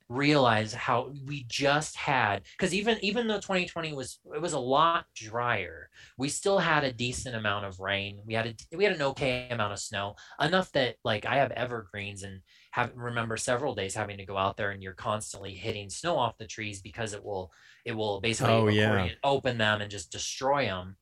[0.09, 5.07] realize how we just had cuz even even though 2020 was it was a lot
[5.15, 8.23] drier, we still had a decent amount of rain.
[8.25, 11.51] We had a we had an okay amount of snow, enough that like I have
[11.53, 12.41] evergreens and
[12.73, 16.39] have remember several days having to go out there and you're constantly hitting snow off
[16.39, 17.53] the trees because it will
[17.85, 19.11] it will basically Oh, yeah.
[19.25, 20.97] open them and just destroy them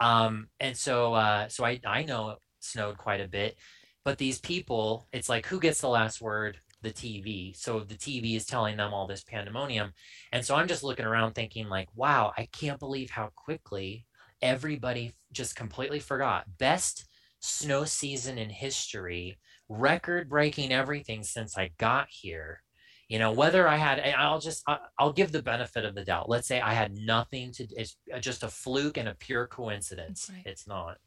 [0.00, 3.56] um and so uh so i i know it snowed quite a bit
[4.04, 8.36] but these people it's like who gets the last word the tv so the tv
[8.36, 9.92] is telling them all this pandemonium.
[10.32, 14.06] And so i'm just looking around thinking like wow i can't believe how quickly
[14.44, 16.44] everybody just completely forgot.
[16.58, 17.06] Best
[17.40, 22.62] snow season in history record breaking everything since i got here.
[23.08, 24.62] You know whether i had i'll just
[24.98, 26.28] i'll give the benefit of the doubt.
[26.28, 30.30] Let's say i had nothing to it's just a fluke and a pure coincidence.
[30.32, 30.42] Right.
[30.46, 30.98] it's not.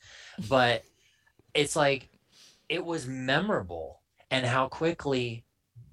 [0.49, 0.83] But
[1.53, 2.09] it's like
[2.69, 5.45] it was memorable and how quickly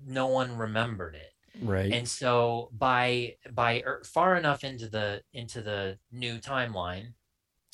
[0.06, 1.30] no one remembered it
[1.62, 1.92] Right.
[1.92, 7.14] and so by by er, far enough into the into the new timeline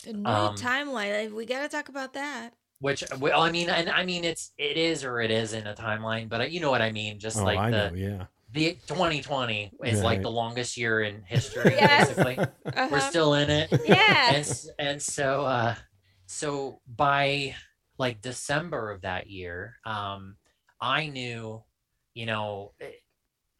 [0.04, 1.32] the new um, timeline.
[1.32, 2.54] We got to talk about that.
[2.80, 6.28] which well i mean and i mean it's it is or it isn't a timeline
[6.28, 7.94] but uh, you know what i mean just oh, like I the know.
[7.96, 8.24] Yeah.
[8.52, 12.08] the 2020 is like the longest year in history Yes.
[12.08, 12.88] basically Uh-huh.
[12.90, 14.34] we're still in it yeah.
[14.34, 15.74] and and so uh
[16.26, 17.54] so by
[17.98, 20.36] like december of that year um
[20.80, 21.62] i knew
[22.14, 22.90] you know eh,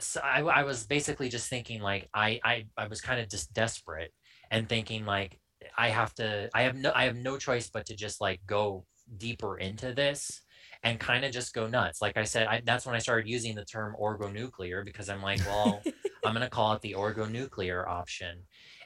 [0.01, 3.53] so I, I was basically just thinking like i i, I was kind of just
[3.53, 4.13] desperate
[4.51, 5.39] and thinking like
[5.77, 8.85] i have to i have no i have no choice but to just like go
[9.17, 10.43] deeper into this
[10.83, 13.55] and kind of just go nuts like i said I, that's when i started using
[13.55, 15.83] the term orgonuclear because i'm like well
[16.25, 18.45] i'm going to call it the orgonuclear option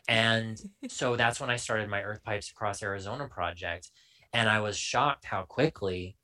[0.09, 3.91] and so that's when I started my Earth Pipes Across Arizona project.
[4.33, 6.17] And I was shocked how quickly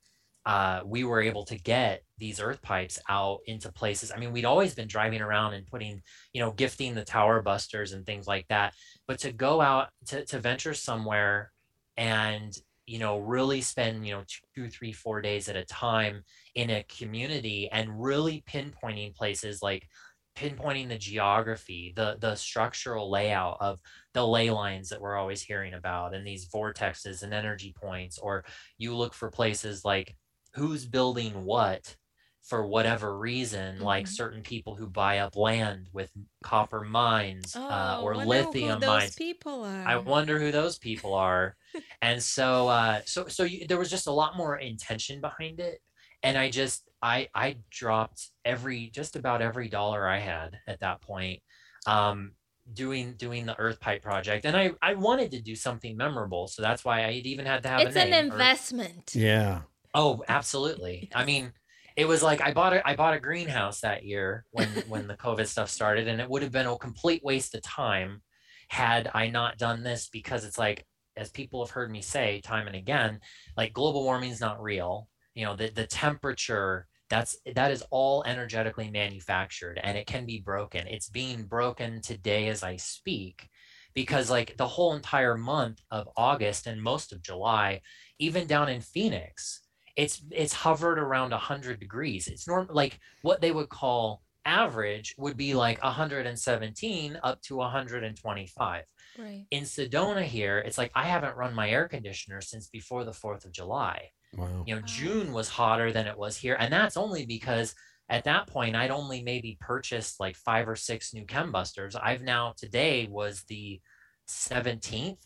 [0.45, 4.11] uh, we were able to get these earth pipes out into places.
[4.11, 6.01] I mean, we'd always been driving around and putting,
[6.33, 8.73] you know, gifting the tower busters and things like that.
[9.07, 11.51] But to go out to, to venture somewhere
[11.95, 12.51] and,
[12.87, 14.23] you know, really spend, you know,
[14.55, 16.23] two, three, four days at a time
[16.55, 19.87] in a community and really pinpointing places like
[20.35, 23.79] pinpointing the geography, the the structural layout of
[24.13, 28.43] the ley lines that we're always hearing about and these vortexes and energy points, or
[28.77, 30.15] you look for places like
[30.55, 31.95] who's building what
[32.41, 34.09] for whatever reason, like Mhm.
[34.09, 36.11] certain people who buy up land with
[36.43, 39.15] copper mines uh, Oh, or wonder lithium who those mines.
[39.15, 39.87] people are.
[39.87, 41.55] I wonder who those people are.
[42.01, 45.81] and so, uh, so, so you, there was just a lot more intention behind it.
[46.23, 51.01] And I just, I, I dropped every, just about every dollar I had at that
[51.01, 51.41] point,
[51.85, 52.33] um,
[52.73, 54.45] doing, doing the Earth Pipe project.
[54.45, 56.47] And I, I wanted to do something memorable.
[56.47, 58.29] So that's why I even had to have it's a an name.
[58.31, 59.15] Earth- investment.
[59.15, 59.63] Yeah.
[59.93, 61.09] Oh, absolutely.
[61.13, 61.51] I mean,
[61.97, 65.17] it was like I bought a I bought a greenhouse that year when when the
[65.17, 68.21] COVID stuff started, and it would have been a complete waste of time
[68.69, 70.85] had I not done this because it's like
[71.17, 73.19] as people have heard me say time and again,
[73.57, 75.09] like global warming is not real.
[75.35, 80.39] You know, the, the temperature that's that is all energetically manufactured and it can be
[80.39, 80.87] broken.
[80.87, 83.49] It's being broken today as I speak
[83.93, 87.81] because like the whole entire month of August and most of July,
[88.19, 89.61] even down in Phoenix,
[89.95, 92.27] it's it's hovered around 100 degrees.
[92.27, 98.83] It's normal like what they would call average would be like 117 up to 125.
[99.17, 99.45] Right.
[99.51, 103.45] In Sedona here, it's like I haven't run my air conditioner since before the 4th
[103.45, 104.09] of July.
[104.35, 104.63] Wow.
[104.65, 106.55] You know, June was hotter than it was here.
[106.59, 107.75] And that's only because
[108.09, 111.95] at that point I'd only maybe purchased like five or six new chembusters.
[111.95, 113.81] I've now today was the
[114.27, 115.17] 17th.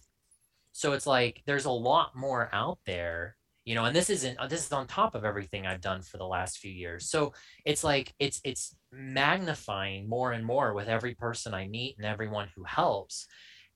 [0.71, 4.65] So it's like there's a lot more out there you know and this isn't this
[4.65, 7.09] is on top of everything i've done for the last few years.
[7.09, 7.33] So
[7.65, 12.47] it's like it's it's magnifying more and more with every person i meet and everyone
[12.55, 13.27] who helps.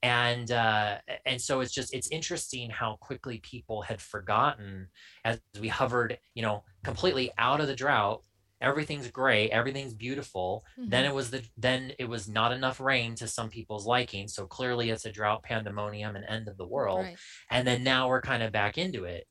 [0.02, 4.88] And uh, and so it's just it's interesting how quickly people had forgotten
[5.26, 8.22] as we hovered you know completely out of the drought.
[8.62, 10.64] Everything's great everything's beautiful.
[10.80, 10.90] Mm-hmm.
[10.90, 14.28] then it was the then it was not enough rain to some people's liking.
[14.30, 17.06] So clearly it's a drought pandemonium and end of the world.
[17.06, 17.18] Right.
[17.50, 19.26] and then now we're kind of back into it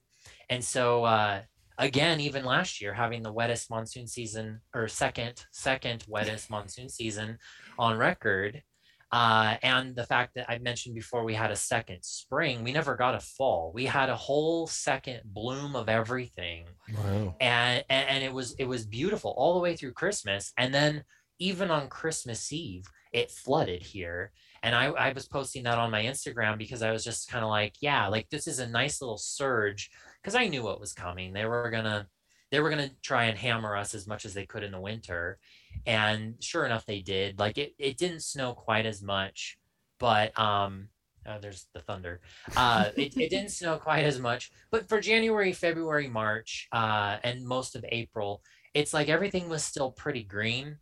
[0.50, 1.40] and so uh,
[1.78, 7.38] again, even last year, having the wettest monsoon season or second second wettest monsoon season
[7.78, 8.62] on record,
[9.10, 12.94] uh, and the fact that I mentioned before we had a second spring, we never
[12.94, 13.72] got a fall.
[13.74, 17.34] We had a whole second bloom of everything, wow.
[17.40, 21.04] and, and and it was it was beautiful all the way through Christmas, and then
[21.38, 24.32] even on Christmas Eve, it flooded here.
[24.62, 27.50] And I, I was posting that on my Instagram because I was just kind of
[27.50, 29.90] like, yeah, like this is a nice little surge
[30.28, 31.32] because I knew what was coming.
[31.32, 32.06] They were gonna
[32.50, 35.38] they were gonna try and hammer us as much as they could in the winter,
[35.86, 37.38] and sure enough, they did.
[37.38, 39.58] Like it it didn't snow quite as much,
[39.98, 40.88] but um.
[41.26, 42.22] Uh, there's the thunder.
[42.56, 47.46] Uh, it, it didn't snow quite as much, but for January, February, March, uh, and
[47.46, 48.40] most of April,
[48.72, 50.78] it's like everything was still pretty green.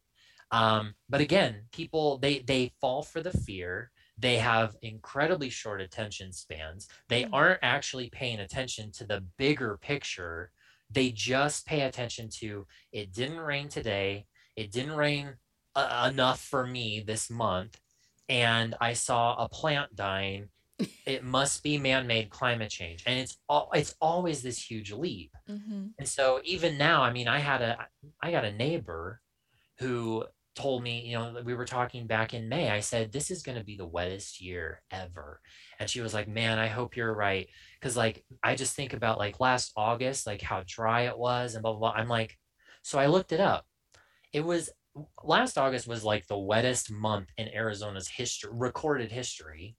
[0.52, 6.32] Um, but again, people they they fall for the fear they have incredibly short attention
[6.32, 6.88] spans.
[7.08, 7.30] They mm.
[7.32, 10.50] aren't actually paying attention to the bigger picture.
[10.90, 14.26] They just pay attention to it didn't rain today.
[14.56, 15.34] It didn't rain
[15.74, 17.78] uh, enough for me this month.
[18.28, 20.48] And I saw a plant dying.
[21.06, 25.86] it must be man-made climate change and it's all it's always this huge leap mm-hmm.
[25.98, 27.78] and so even now i mean i had a
[28.20, 29.22] i got a neighbor
[29.78, 30.22] who
[30.56, 32.70] told me, you know, we were talking back in May.
[32.70, 35.40] I said, This is going to be the wettest year ever.
[35.78, 37.46] And she was like, Man, I hope you're right.
[37.82, 41.62] Cause like, I just think about like last August, like how dry it was and
[41.62, 42.00] blah, blah, blah.
[42.00, 42.36] I'm like,
[42.82, 43.66] So I looked it up.
[44.32, 44.70] It was
[45.22, 49.76] last August was like the wettest month in Arizona's history, recorded history.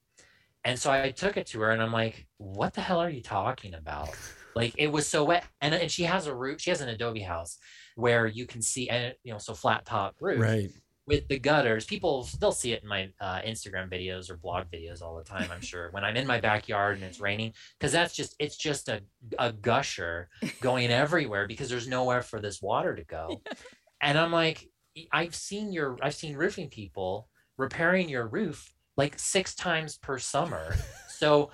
[0.63, 3.23] And so I took it to her and I'm like, What the hell are you
[3.23, 4.09] talking about?
[4.55, 5.45] Like, it was so wet.
[5.61, 7.57] And, and she has a roof, she has an adobe house
[7.97, 10.69] where you can see and you know so flat top roof right.
[11.07, 11.86] with the gutters.
[11.86, 15.49] People they'll see it in my uh, instagram videos or blog videos all the time
[15.51, 18.88] i'm sure when i'm in my backyard and it's raining because that's just it's just
[18.88, 19.01] a,
[19.39, 20.29] a gusher
[20.62, 23.41] going everywhere because there's nowhere for this water to go.
[23.99, 24.69] And i'm like
[25.12, 30.75] i've seen your i've seen roofing people repairing your roof like six times per summer.
[31.10, 31.49] So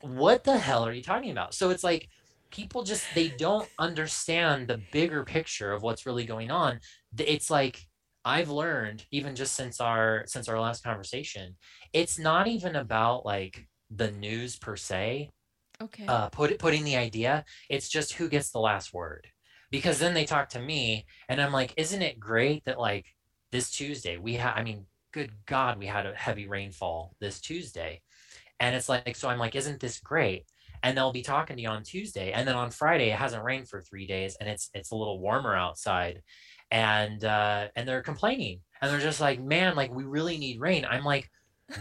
[0.00, 1.52] what the hell are you talking about?
[1.52, 2.08] So it's like
[2.50, 6.80] people just they don't understand the bigger picture of what's really going on.
[7.18, 7.80] It's like
[8.24, 11.54] i've learned even just since our since our last conversation
[11.92, 15.30] it's not even about like the news per se
[15.82, 16.06] okay.
[16.06, 17.44] uh put putting the idea.
[17.68, 19.28] It's just who gets the last word.
[19.70, 23.06] Because then they talk to me and i'm like isn't it great that like
[23.52, 28.00] this tuesday we had i mean good god we had a heavy rainfall this tuesday.
[28.60, 30.46] And it's like so i'm like isn't this great
[30.82, 33.68] and they'll be talking to you on Tuesday, and then on Friday it hasn't rained
[33.68, 36.22] for three days, and it's it's a little warmer outside,
[36.70, 40.84] and uh, and they're complaining, and they're just like, man, like we really need rain.
[40.84, 41.30] I'm like,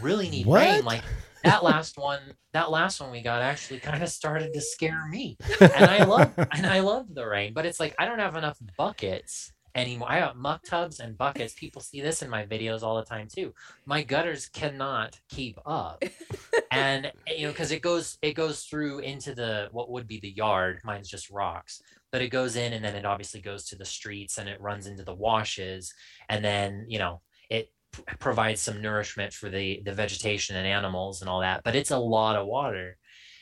[0.02, 0.62] really need what?
[0.62, 1.04] rain, like
[1.44, 2.20] that last one
[2.54, 6.32] that last one we got actually kind of started to scare me and i love
[6.38, 10.12] and i love the rain but it's like i don't have enough buckets anymore.
[10.12, 11.54] I got muck tubs and buckets.
[11.54, 13.54] People see this in my videos all the time too.
[13.86, 16.04] My gutters cannot keep up,
[16.72, 20.32] and you know because it goes it goes through into the what would be the
[20.32, 20.82] yard.
[20.84, 24.38] Mine's just rocks, but it goes in and then it obviously goes to the streets
[24.38, 25.94] and it runs into the washes,
[26.30, 31.22] and then you know it p- provides some nourishment for the the vegetation and animals
[31.22, 31.64] and all that.
[31.64, 32.98] But it's a lot of water,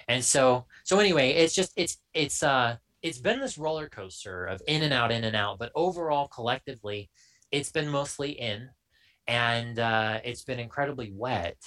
[0.08, 4.62] and so so anyway, it's just it's it's uh it's been this roller coaster of
[4.68, 5.60] in and out, in and out.
[5.60, 7.10] But overall, collectively,
[7.52, 8.70] it's been mostly in,
[9.28, 11.58] and uh, it's been incredibly wet.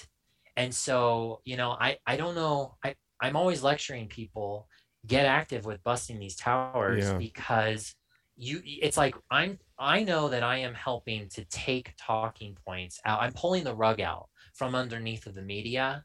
[0.57, 2.75] And so, you know, I I don't know.
[2.83, 4.67] I I'm always lecturing people
[5.07, 7.17] get active with busting these towers Yeah.
[7.17, 7.95] because
[8.35, 13.21] you it's like I'm I know that I am helping to take talking points out.
[13.21, 16.03] I'm pulling the rug out from underneath of the media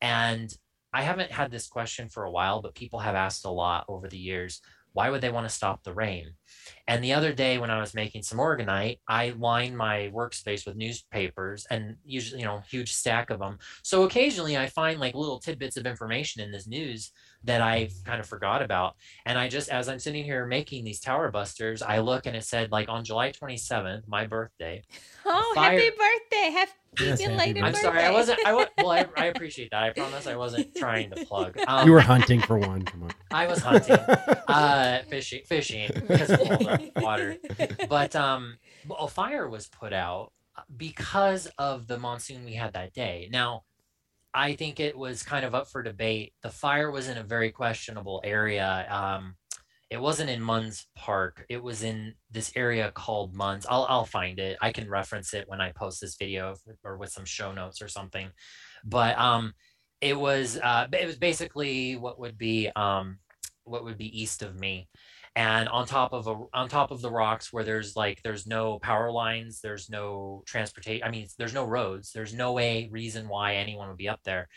[0.00, 0.52] and
[0.92, 4.08] I haven't had this question for a while, but people have asked a lot over
[4.08, 4.60] the years.
[4.92, 6.32] Why would they want to stop the rain?
[6.86, 10.76] And the other day when I was making some orgonite, I lined my workspace with
[10.76, 13.58] newspapers and usually, you know, huge stack of them.
[13.82, 17.10] So occasionally I find like little tidbits of information in this news
[17.44, 18.96] that I kind of forgot about.
[19.26, 22.44] And I just, as I'm sitting here making these tower busters, I look and it
[22.44, 24.82] said like on July 27th, my birthday.
[25.24, 26.50] Oh, fire- happy birthday!
[26.50, 29.82] Happy Yes, happy belated I'm sorry, I wasn't, I was, well, I, I appreciate that.
[29.82, 31.56] I promise I wasn't trying to plug.
[31.66, 32.82] Um, you were hunting for one.
[32.82, 33.10] Come on.
[33.30, 33.94] I was hunting,
[34.48, 37.36] uh, fishing, fishing because of all the water.
[37.88, 38.58] But um,
[38.98, 40.32] a fire was put out
[40.76, 43.28] because of the monsoon we had that day.
[43.32, 43.62] Now,
[44.34, 46.32] I think it was kind of up for debate.
[46.42, 48.86] The fire was in a very questionable area.
[48.90, 49.36] Um,
[49.90, 51.44] it wasn't in Munds Park.
[51.50, 53.66] It was in this area called Munds.
[53.68, 54.56] I'll I'll find it.
[54.62, 57.88] I can reference it when I post this video or with some show notes or
[57.88, 58.30] something.
[58.84, 59.52] But um,
[60.00, 63.18] it was uh, it was basically what would be um,
[63.64, 64.88] what would be east of me
[65.34, 68.78] and on top of a on top of the rocks where there's like there's no
[68.78, 73.54] power lines there's no transportation i mean there's no roads there's no way reason why
[73.54, 74.48] anyone would be up there.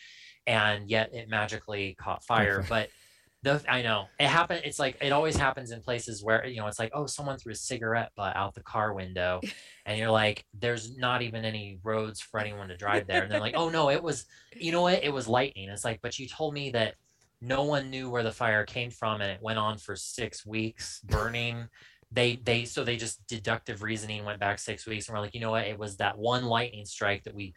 [0.47, 2.63] And yet it magically caught fire.
[2.69, 2.89] but
[3.41, 6.65] the i know it happened it's like it always happens in places where you know
[6.65, 9.39] it's like oh someone threw a cigarette butt out the car window.
[9.87, 13.21] And you're like there's not even any roads for anyone to drive there.
[13.21, 15.03] And they're like oh no it was you know what?
[15.03, 15.69] It was lightning.
[15.69, 16.95] It's like but you told me that
[17.41, 21.01] no one knew where the fire came from and it went on for six weeks
[21.05, 21.67] burning.
[22.11, 25.41] They they so they just deductive reasoning went back six weeks and we're like you
[25.41, 25.67] know what?
[25.67, 27.53] It was that one lightning strike that we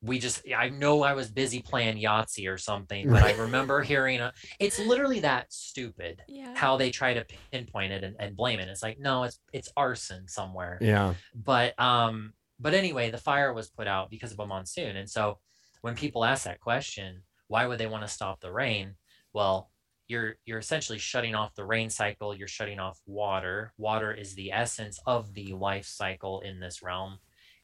[0.00, 4.20] we just i know i was busy playing yahtzee or something but i remember hearing
[4.20, 6.54] a, it's literally that stupid yeah.
[6.54, 8.68] how they try to pinpoint it and, and blame it.
[8.68, 10.78] It's like no it's it's arson somewhere.
[10.80, 11.14] Yeah.
[11.34, 14.96] but um but anyway the fire was put out because of a monsoon.
[14.96, 15.38] And so
[15.80, 18.94] when people ask that question why would they want to stop the rain
[19.38, 19.70] well
[20.08, 23.72] you're you're essentially shutting off the rain cycle you're shutting off water.
[23.76, 27.18] Water is the essence of the life cycle in this realm.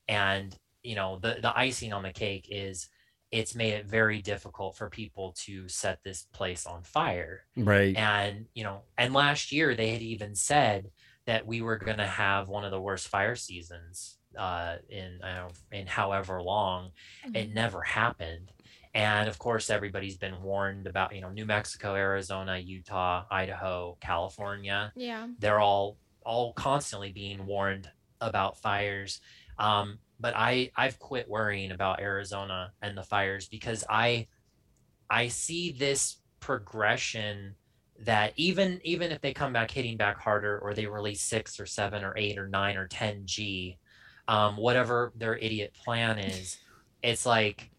[0.09, 0.49] And
[0.83, 2.77] you know the the icing on the cake is
[3.39, 7.37] it's made it very difficult for people to set this place on fire.
[7.57, 7.97] Right.
[7.97, 10.81] and you know and last year they had even said
[11.27, 15.31] that we were going to have one of the worst fire seasons uh in I
[15.41, 16.81] don't in however long.
[17.35, 17.55] It Mhm.
[17.55, 18.53] never happened
[18.95, 24.93] and of course everybody's been warned about you know new mexico arizona utah idaho california
[24.97, 25.27] Yeah.
[25.39, 27.91] they're all all constantly being warned
[28.21, 29.21] about fires
[29.59, 34.27] um, but i i've quit worrying about arizona and the fires because i
[35.11, 37.55] i see this progression
[38.01, 41.67] that even even if they come back hitting back harder or they release six or
[41.67, 43.79] seven or eight or nine or 10 g
[44.27, 46.59] um, whatever their idiot plan is
[47.03, 47.71] it's like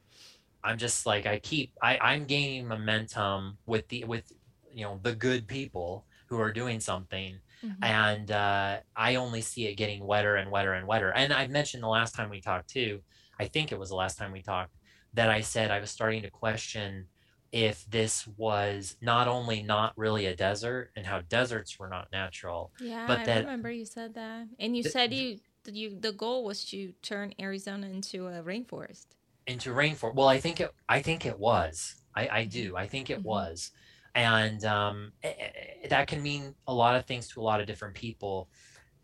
[0.66, 4.26] i'm just like i keep i i'm gaining momentum with the with
[4.74, 7.76] you know the good people who are doing something Mhm.
[7.84, 11.10] and uh, I only see it getting wetter and wetter and wetter.
[11.12, 13.02] And I mentioned the last time we talked too.
[13.40, 14.76] I think it was the last time we talked
[15.14, 17.08] that I said I was starting to question
[17.52, 22.72] if this was not only not really a desert and how deserts were not natural.
[22.82, 25.40] Yeah, But I that- remember you said that, and you Th- said you
[25.72, 29.08] you the goal was to turn Arizona into a rainforest.
[29.48, 30.16] Into rainforest.
[30.16, 30.72] Well, I think it.
[30.90, 31.96] I think it was.
[32.16, 32.76] I, I do.
[32.78, 33.24] I think it Mhm.
[33.24, 33.72] was,
[34.16, 37.68] and um, eh, eh, that can mean a lot of things to a lot of
[37.68, 38.50] different people.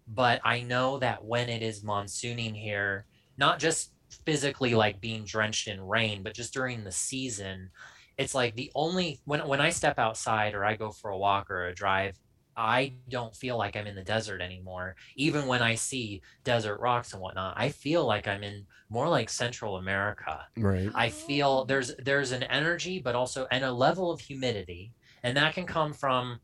[0.08, 3.94] But I know that when it is monsooning here, not just
[4.26, 7.72] physically like being drenched in rain, but just during the season,
[8.18, 11.52] it's like the only when when I step outside or I go for a walk
[11.52, 12.18] or a drive.
[12.56, 14.96] I don't feel like I'm in the desert anymore.
[15.16, 19.30] Even when I see desert rocks and whatnot, I feel like I'm in more like
[19.30, 20.46] Central America.
[20.58, 20.92] Right.
[20.94, 24.94] I feel there's there's an energy, but also and a level of humidity,
[25.24, 26.40] and that can come from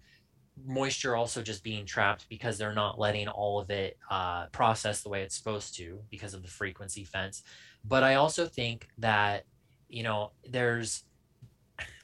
[0.66, 5.10] moisture also just being trapped because they're not letting all of it uh, process the
[5.10, 7.43] way it's supposed to because of the frequency fence.
[7.86, 9.43] But I also think that
[9.89, 11.03] you know there's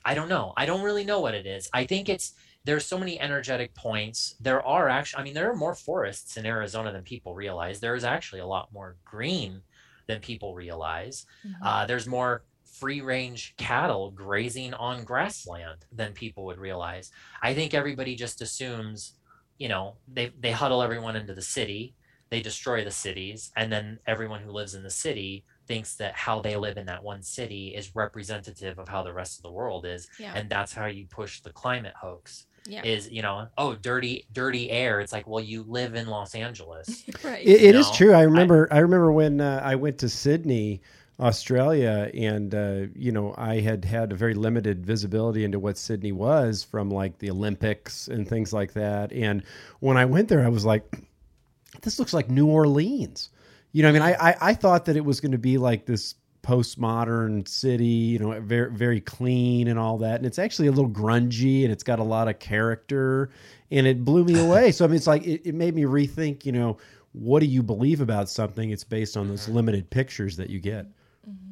[0.06, 0.54] I don't know.
[0.58, 1.70] I don't really know what it is.
[1.74, 2.34] I think it's
[2.66, 4.36] there's so many energetic points.
[4.40, 7.80] There are actually, I mean, there are more forests in Arizona than people realize.
[7.80, 9.62] There is actually a lot more green
[10.08, 11.26] than people realize.
[11.46, 11.54] Mhm.
[11.62, 17.12] Uh, there's more free range cattle grazing on grassland than people would realize.
[17.42, 19.14] I think everybody just assumes,
[19.58, 21.96] you know, they, they huddle everyone into the city,
[22.30, 26.42] they destroy the cities, and then everyone who lives in the city thinks that how
[26.42, 29.86] they live in that one city is representative of how the rest of the world
[29.86, 30.34] is Yeah.
[30.36, 32.86] and that's how you push the climate hoax Yeah.
[32.86, 37.04] is you know oh dirty dirty air it's like well you live in los angeles
[37.24, 37.46] right.
[37.46, 38.14] It, it is true.
[38.14, 38.68] I remember.
[38.72, 40.82] I, remember when uh, I went to Sydney,
[41.20, 46.12] Australia, and uh, you know I had had a very limited visibility into what Sydney
[46.12, 49.12] was from like the Olympics and things like that.
[49.12, 49.44] And
[49.80, 51.00] when I went there, I was like,
[51.82, 53.30] "This looks like New Orleans."
[53.72, 55.86] You know, I mean, I I, I thought that it was going to be like
[55.86, 60.72] this postmodern city, you know, very very clean and all that, and it's actually a
[60.72, 63.30] little grungy and it's got a lot of character,
[63.72, 64.72] and it blew me away.
[64.72, 66.78] so I mean, it's like it, it made me rethink, you know,
[67.14, 68.72] what do you believe about something?
[68.72, 70.88] It's based on those limited pictures that you get.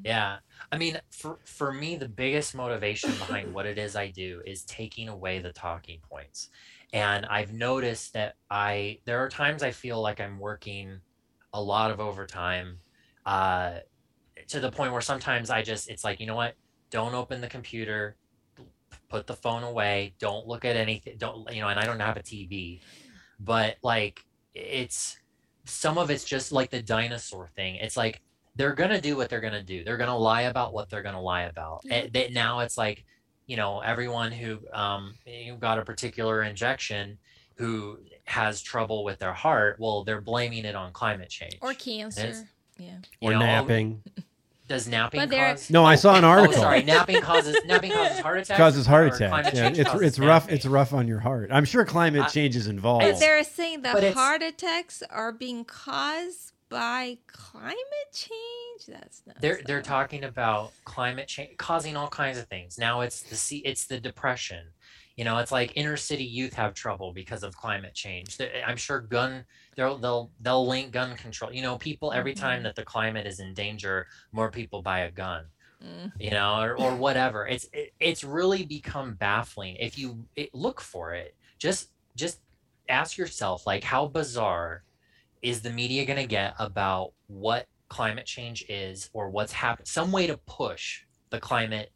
[0.03, 0.37] Yeah.
[0.71, 4.63] I mean, for for me, the biggest motivation behind what it is I do is
[4.63, 6.49] taking away the talking points.
[6.93, 10.99] And I've noticed that I there are times I feel like I'm working
[11.53, 12.79] a lot of overtime,
[13.25, 13.79] uh,
[14.51, 16.55] to the point where sometimes I just it's like, you know what?
[16.89, 18.15] Don't open the computer,
[19.09, 22.17] put the phone away, don't look at anything, don't you know, and I don't have
[22.17, 22.81] a TV.
[23.39, 24.23] But like
[24.53, 25.17] it's
[25.65, 27.75] some of it's just like the dinosaur thing.
[27.75, 28.21] It's like
[28.55, 29.83] they're gonna do what they're gonna do.
[29.83, 31.81] They're gonna lie about what they're gonna lie about.
[31.85, 31.93] Yeah.
[31.95, 33.05] And they, now it's like,
[33.47, 37.17] you know, everyone who um who got a particular injection
[37.55, 41.57] who has trouble with their heart, well, they're blaming it on climate change.
[41.61, 42.21] or cancer.
[42.21, 42.43] It's-
[42.77, 42.97] Yeah.
[43.21, 44.03] You Or know, napping.
[44.67, 45.69] Does napping But cause?
[45.69, 46.57] No, I saw an Oh, article.
[46.57, 48.57] sorry, napping causes napping causes heart attacks.
[48.57, 49.29] Causes heart attacks.
[49.29, 50.43] climate Yeah, change it's causes it's rough.
[50.43, 50.55] napping?
[50.55, 51.49] It's rough on your heart.
[51.51, 53.03] I'm sure climate I- change is involved.
[53.05, 57.75] But they're saying the but heart attacks are being caused by climate
[58.13, 58.85] change.
[58.87, 59.41] That's not.
[59.41, 62.77] they're they're talking about climate change causing all kinds of things.
[62.77, 64.67] Now it's the sea, it's the depression.
[65.17, 68.37] You know, it's like inner city youth have trouble because of climate change.
[68.65, 69.43] I'm sure gun
[69.75, 71.51] they'll they'll they'll link gun control.
[71.53, 72.63] You know, people every time Mhm.
[72.63, 75.45] that the climate is in danger, more people buy a gun.
[75.83, 76.11] Mm.
[76.19, 77.47] You know, or, or whatever.
[77.47, 79.77] It's it, it's really become baffling.
[79.77, 82.41] If you it, look for it, just just
[82.89, 84.83] ask yourself like how bizarre
[85.41, 90.11] is the media going to get about what climate change is or what's happened some
[90.11, 91.91] way to push the climate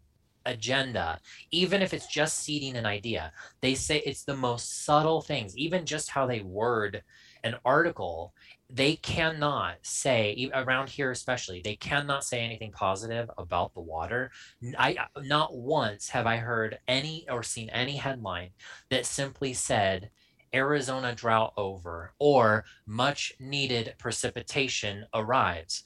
[0.45, 1.19] agenda
[1.51, 5.85] even if it's just seeding an idea they say it's the most subtle things even
[5.85, 7.01] just how they word
[7.45, 8.33] an article
[8.69, 14.31] they cannot say around here especially they cannot say anything positive about the water
[14.61, 14.69] mm.
[14.69, 18.49] N- i not once have i heard any or seen any headline
[18.89, 20.09] that simply said
[20.53, 25.83] Arizona drought over or much needed precipitation arrives.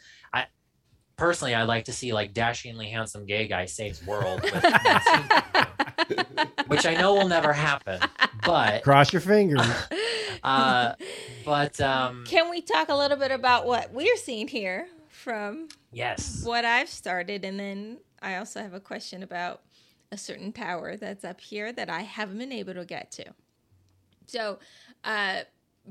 [1.19, 4.53] I personally I'd like to see like dashingly handsome gay guy saves world with
[6.67, 7.99] which I know will never happen.
[8.45, 9.61] But Cross your fingers.
[10.43, 10.93] uh
[11.45, 16.43] but um Can we talk a little bit about what we're seeing here from yes.
[16.45, 19.61] what I've started, and then I also have a question about
[20.11, 23.25] a certain tower that's up here that I haven't been able to get to.
[24.27, 24.59] So,
[25.03, 25.41] uh,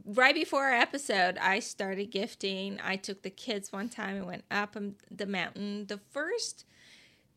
[0.04, 2.78] right before our episode, I started gifting.
[2.82, 4.76] I took the kids one time and went up
[5.10, 5.86] the mountain.
[5.86, 6.64] The first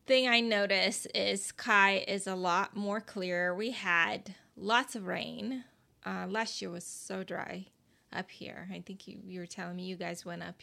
[0.06, 3.54] thing I noticed is Kai is a lot more clear.
[3.54, 5.64] We had lots of rain.
[6.04, 7.66] Uh, last year was so dry
[8.12, 8.68] up here.
[8.72, 10.62] I think you, you were telling me you guys went up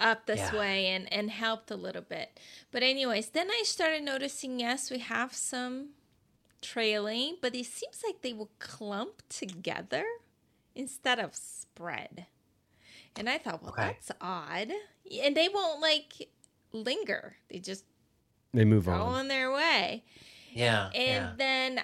[0.00, 0.58] up this Yeah.
[0.58, 2.38] way and and helped a little bit.
[2.72, 5.90] But anyways, then I started noticing yes, we have some
[6.60, 10.04] trailing, but it seems like they will clump together
[10.74, 12.26] instead of spread.
[13.16, 13.82] And I thought, well, Okay.
[13.84, 14.72] that's odd.
[15.22, 16.28] And they won't like
[16.72, 17.36] linger.
[17.48, 17.84] They just
[18.52, 19.00] They move go on.
[19.00, 20.04] on their way.
[20.52, 20.86] Yeah.
[20.88, 21.32] And yeah.
[21.36, 21.80] then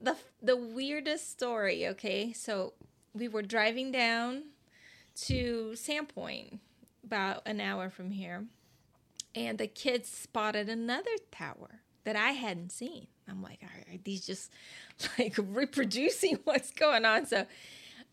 [0.00, 2.32] the the weirdest story, okay?
[2.32, 2.72] So
[3.14, 4.44] we were driving down
[5.26, 6.58] to Sandpoint
[7.04, 8.46] about an hour from here.
[9.34, 13.06] And the kids spotted another tower that I hadn't seen.
[13.28, 14.52] I'm like, are, are these just
[15.18, 17.26] like reproducing what's going on?
[17.26, 17.46] So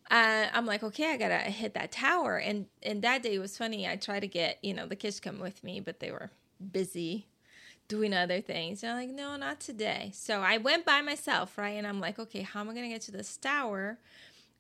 [0.10, 2.38] uh, I'm like, okay, I gotta hit that tower.
[2.38, 3.88] And and that day was funny.
[3.88, 6.32] I tried to get you know the kids come with me, but they were
[6.72, 7.28] busy
[7.88, 8.84] doing other things.
[8.84, 10.12] And I'm like, no, not today.
[10.14, 11.72] So I went by myself, right?
[11.72, 14.00] And I'm like, okay, how am I gonna get to this tower?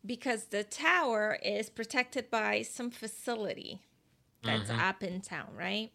[0.05, 3.81] Because the tower is protected by some facility
[4.45, 4.79] that's Mhm.
[4.79, 5.91] up in town, right?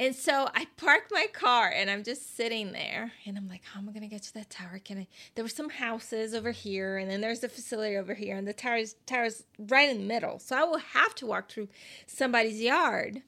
[0.00, 3.80] And so I parked my car and I'm just sitting there and I'm like, how
[3.80, 4.80] am I gonna get to that tower?
[4.84, 8.36] Can I there were some houses over here and then there's the facility over here
[8.36, 10.38] and the tower's tower's right in the middle.
[10.38, 11.68] So I will have to walk through
[12.06, 13.22] somebody's yard.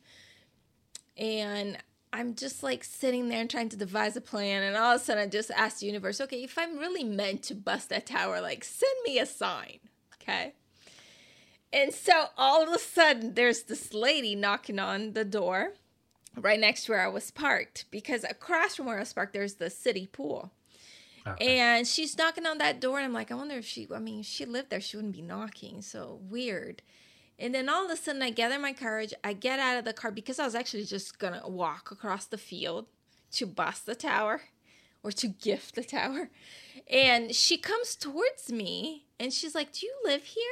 [1.16, 1.76] And
[2.12, 5.04] I'm just like sitting there and trying to devise a plan and all of a
[5.04, 8.40] sudden I just asked the universe, okay, if I'm really meant to bust that tower,
[8.40, 9.80] like send me a sign.
[10.22, 10.54] Okay.
[11.72, 15.72] And so all of a sudden there's this lady knocking on the door
[16.37, 19.55] right next to where I was parked because across from where I was parked, there's
[19.55, 20.53] the city pool.
[21.26, 21.59] Ah, okay.
[21.59, 24.20] And she's knocking on that door, and I'm like, I wonder if she, I mean,
[24.20, 25.83] if she lived there, she wouldn't be knocking.
[25.83, 26.83] So weird.
[27.39, 29.14] And then all of a sudden, I gather my courage.
[29.24, 32.26] I get out of the car because I was actually just going to walk across
[32.26, 32.87] the field
[33.33, 34.43] to bust the tower
[35.03, 36.28] or to gift the tower.
[36.89, 40.45] And she comes towards me and she's like, Do you live here?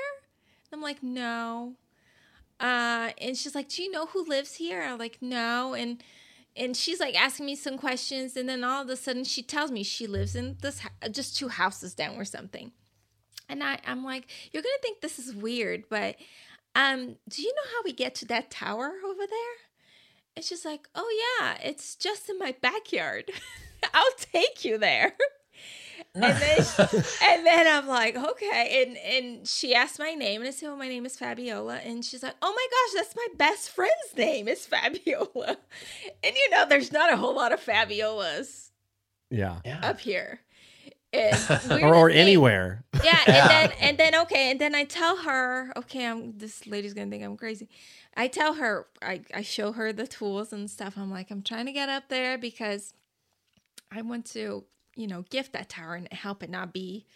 [0.71, 1.75] And I'm like, No.
[2.61, 4.83] Uh, and she's like, Do you know who lives here?
[4.83, 5.75] I'm like, No.
[5.75, 6.03] And
[6.59, 9.71] and she's like asking me some questions and then all of a sudden she tells
[9.71, 10.81] me she lives in this
[11.11, 12.73] just two houses down or something
[13.49, 16.17] and I, i'm like you're gonna think this is weird but
[16.75, 19.57] um do you know how we get to that tower over there
[20.37, 23.31] and she's like oh yeah it's just in my backyard
[23.95, 25.15] i'll take you there
[26.15, 26.59] and then
[27.23, 28.83] and then I'm like, okay.
[28.83, 32.05] And and she asked my name, and I said, "Oh, my name is Fabiola." And
[32.05, 35.57] she's like, "Oh my gosh, that's my best friend's name is Fabiola."
[36.25, 38.73] And you know, there's not a whole lot of Fabiolas,
[39.31, 40.41] yeah, up here.
[41.13, 41.37] And
[41.83, 42.85] or, or anywhere.
[43.03, 43.49] Yeah, and yeah.
[43.49, 47.25] then and then okay, and then I tell her, okay, I'm this lady's gonna think
[47.25, 47.69] I'm crazy.
[48.17, 50.95] I tell her, I, I show her the tools and stuff.
[50.97, 52.93] I'm like, I'm trying to get up there because
[53.93, 54.65] I want to
[54.99, 57.07] you know, gift that tower and help it not be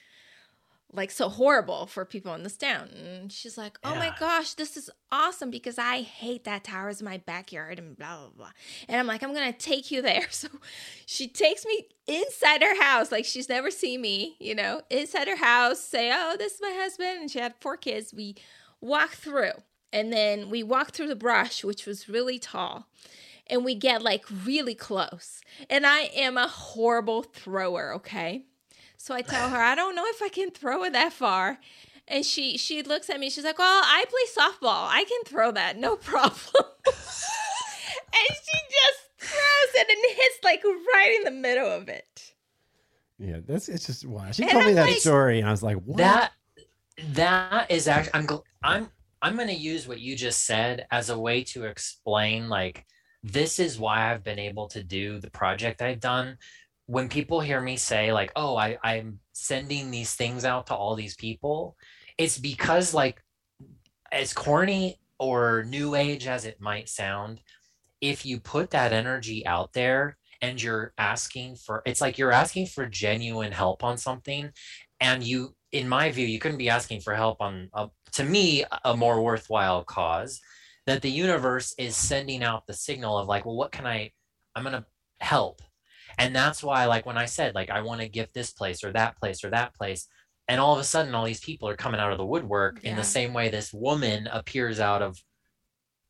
[0.94, 2.88] like so horrible for people in this town.
[2.90, 3.98] And she's like, Oh yeah.
[3.98, 8.18] my gosh, this is awesome because I hate that tower is my backyard and blah
[8.18, 8.50] blah blah.
[8.88, 10.26] And I'm like, I'm gonna take you there.
[10.30, 10.48] So
[11.06, 15.36] she takes me inside her house, like she's never seen me, you know, inside her
[15.36, 18.14] house, say, Oh, this is my husband, and she had four kids.
[18.14, 18.36] We
[18.80, 19.52] walk through
[19.92, 22.86] and then we walk through the brush, which was really tall
[23.52, 25.42] and we get like really close.
[25.68, 28.46] And I am a horrible thrower, okay?
[28.96, 31.58] So I tell her, I don't know if I can throw it that far.
[32.08, 34.88] And she she looks at me, she's like, Well, I play softball.
[34.88, 36.64] I can throw that, no problem.
[36.86, 36.94] and
[38.14, 42.32] she just throws it and hits like right in the middle of it.
[43.18, 44.32] Yeah, that's it's just wow.
[44.32, 45.98] She and told I'm me that like, story, and I was like, what?
[45.98, 46.32] That
[47.12, 48.90] that is actually I'm I'm
[49.20, 52.84] I'm going to use what you just said as a way to explain like
[53.22, 56.38] this is why I've been able to do the project I've done.
[56.86, 60.96] When people hear me say, like, oh, I, I'm sending these things out to all
[60.96, 61.76] these people,
[62.18, 63.22] it's because, like,
[64.10, 67.40] as corny or new age as it might sound,
[68.00, 72.66] if you put that energy out there and you're asking for, it's like you're asking
[72.66, 74.50] for genuine help on something.
[75.00, 78.64] And you, in my view, you couldn't be asking for help on, a, to me,
[78.84, 80.40] a more worthwhile cause
[80.86, 84.10] that the universe is sending out the signal of like, well, what can I,
[84.54, 84.84] I'm going to
[85.22, 85.62] help.
[86.18, 88.92] And that's why, like, when I said, like, I want to gift this place or
[88.92, 90.06] that place or that place,
[90.48, 92.90] and all of a sudden, all these people are coming out of the woodwork yeah.
[92.90, 95.18] in the same way this woman appears out of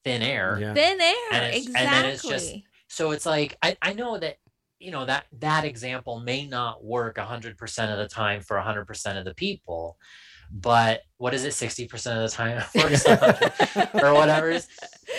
[0.04, 0.58] thin air.
[0.60, 0.74] Yeah.
[0.74, 1.74] Thin air, and exactly.
[1.76, 2.56] And then it's just,
[2.88, 4.36] so it's like, I, I know that,
[4.80, 9.24] you know, that, that example may not work 100% of the time for 100% of
[9.24, 9.96] the people
[10.52, 12.62] but what is it 60% of the time
[14.04, 14.68] or whatever is.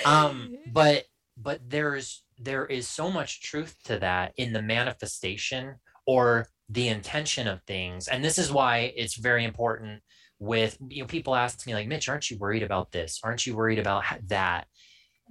[0.06, 1.04] Um but
[1.38, 5.76] but there's there is so much truth to that in the manifestation
[6.06, 8.08] or the intention of things.
[8.08, 10.02] And this is why it's very important
[10.40, 13.20] with you know people ask me like mitch aren't you worried about this?
[13.24, 14.68] Aren't you worried about that?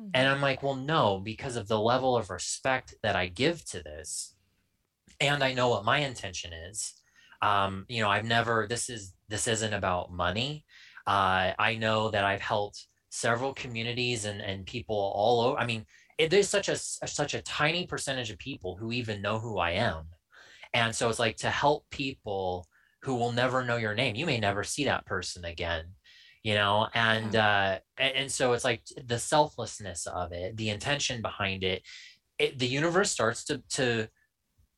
[0.00, 0.08] Mm-hmm.
[0.14, 3.82] and i'm like well no because of the level of respect that i give to
[3.82, 4.34] this
[5.20, 6.94] and i know what my intention is.
[7.42, 10.64] Um, you know i've never this is this isn't about money.
[11.06, 15.58] Uh, I know that I've helped several communities and, and people all over.
[15.58, 15.86] I mean,
[16.18, 19.70] it, there's such a, such a tiny percentage of people who even know who I
[19.70, 20.04] am.
[20.74, 22.66] And so it's like to help people
[23.00, 24.16] who will never know your name.
[24.16, 25.84] You may never see that person again,
[26.42, 26.88] you know?
[26.94, 31.82] And, uh, and, and so it's like the selflessness of it, the intention behind it,
[32.38, 34.08] it the universe starts to, to,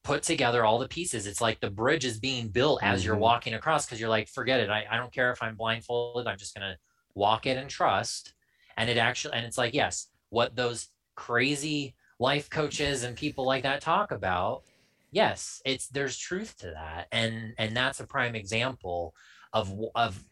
[0.05, 1.27] put together all the pieces.
[1.27, 3.07] It's like the bridge is being built as mm-hmm.
[3.07, 4.69] you're walking across because you're like, forget it.
[4.69, 6.27] I, I don't care if I'm blindfolded.
[6.27, 6.77] I'm just going to
[7.15, 8.35] walk it and trust.
[8.77, 13.63] And it actually, and it's like, yes, what those crazy life coaches and people like
[13.63, 14.63] that talk about.
[15.11, 17.07] Yes, it's there's truth to that.
[17.11, 19.15] And, and that's a prime example
[19.55, 20.23] of, of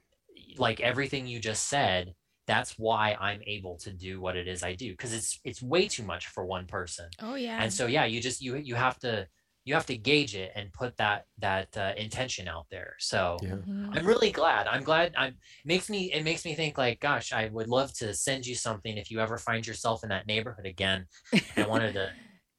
[0.58, 2.14] like everything you just said.
[2.46, 4.94] That's why I'm able to do what it is I do.
[4.96, 7.06] Cause it's, it's way too much for one person.
[7.20, 7.62] Oh yeah.
[7.62, 9.26] And so, yeah, you just, you, you have to,
[9.64, 12.94] you have to gauge it and put that that uh, intention out there.
[12.98, 13.50] So yeah.
[13.50, 13.90] mm-hmm.
[13.92, 14.66] i'm really glad.
[14.66, 18.14] I'm glad i'm makes me it makes me think like gosh i would love to
[18.14, 21.06] send you something if you ever find yourself in that neighborhood again.
[21.56, 22.10] I wanted to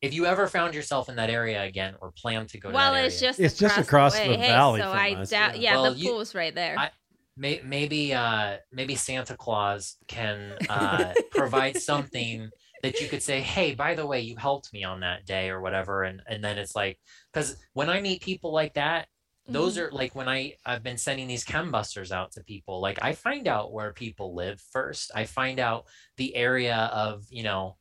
[0.01, 2.93] if you ever found yourself in that area again or plan to go to well
[2.93, 5.81] it's just it's just across the, the hey, valley so i us, doubt yeah, yeah
[5.81, 6.77] well, the pool's right there.
[6.77, 6.91] I,
[7.37, 12.49] may, maybe uh maybe santa claus can uh provide something
[12.83, 15.61] that you could say, "Hey, by the way, you helped me on that day or
[15.61, 16.99] whatever," and and then it's like
[17.33, 19.07] because when I meet people like that,
[19.47, 19.79] those Mhm.
[19.79, 22.81] are like when I I've been sending these chembusters out to people.
[22.81, 25.11] Like I find out where people live first.
[25.15, 27.77] I find out the area of you know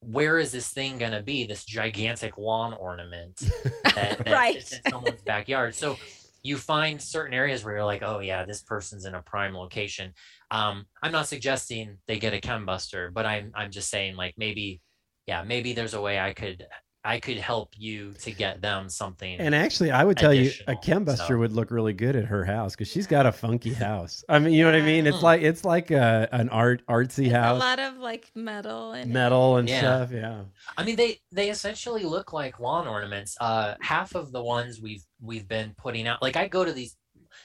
[0.00, 1.46] where is this thing gonna be?
[1.46, 3.40] This gigantic lawn ornament
[3.94, 4.64] that, that Right.
[4.70, 5.74] in someone's backyard.
[5.74, 5.98] So
[6.44, 10.12] you find certain areas where you're like, oh yeah, this person's in a prime location.
[10.52, 14.80] Um, I'm not suggesting they get a chembuster, but I'm I'm just saying like maybe,
[15.26, 16.66] yeah, maybe there's a way I could
[17.04, 19.38] I could help you to get them something.
[19.40, 21.38] And actually, I would tell you a Additional chembuster stuff.
[21.38, 24.24] would look really good at her house because she's got a funky house.
[24.28, 25.06] I mean, you know what I mean?
[25.06, 29.10] It's like it's like a, an art artsy It's a lot of like metal and
[29.12, 29.78] metal and Yeah.
[29.78, 30.12] stuff.
[30.12, 30.44] Yeah.
[30.76, 33.36] I mean, they they essentially look like lawn ornaments.
[33.40, 36.96] Uh, half of the ones we've we've been putting out, like I go to these,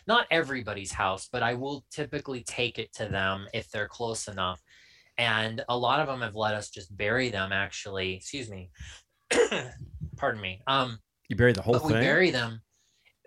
[0.08, 4.62] not everybody's house, but I will typically take it to them if they're close enough,
[5.18, 7.52] and a lot of them have let us just bury them.
[7.52, 8.70] Actually, excuse me,
[10.18, 10.62] pardon me.
[10.68, 11.00] Um,
[11.30, 12.62] You bury the whole but we bury them,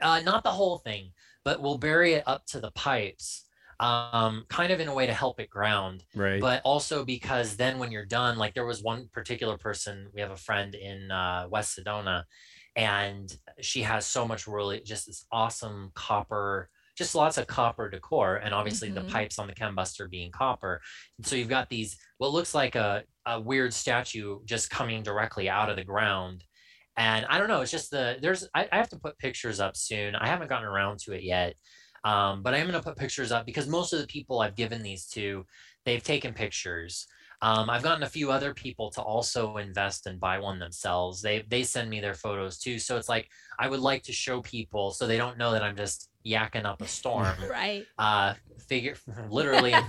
[0.01, 1.13] uh, not the whole thing,
[1.45, 3.45] but we'll bury it up to the pipes,
[3.83, 6.41] um, kind of in a way to help it ground right.
[6.41, 10.31] but also because then when you're done like there was one particular person we have
[10.31, 12.23] a friend in uh, west sedona
[12.77, 18.37] and she has so much really just this awesome copper just lots of copper decor
[18.37, 18.95] and obviously Mhm.
[18.95, 20.81] the pipes on the chembuster being copper
[21.19, 25.49] and so you've got these what looks like a, a weird statue just coming directly
[25.49, 26.45] out of the ground
[26.97, 29.77] and i don't know it's just the there's I, I have to put pictures up
[29.77, 31.55] soon i haven't gotten around to it yet
[32.05, 34.57] um, but I am going to put pictures up because most of the people I've
[34.57, 35.47] given these to,
[35.85, 37.07] they've taken pictures.
[37.43, 41.21] Um, I've gotten a few other people to also invest and buy one themselves.
[41.21, 42.79] They they send me their photos too.
[42.79, 43.29] So it's like
[43.59, 46.81] I would like to show people so they don't know that I'm just yakking up
[46.81, 47.35] a storm.
[47.51, 47.85] right.
[47.99, 48.35] uh,
[48.69, 48.97] figure
[49.29, 49.75] literally.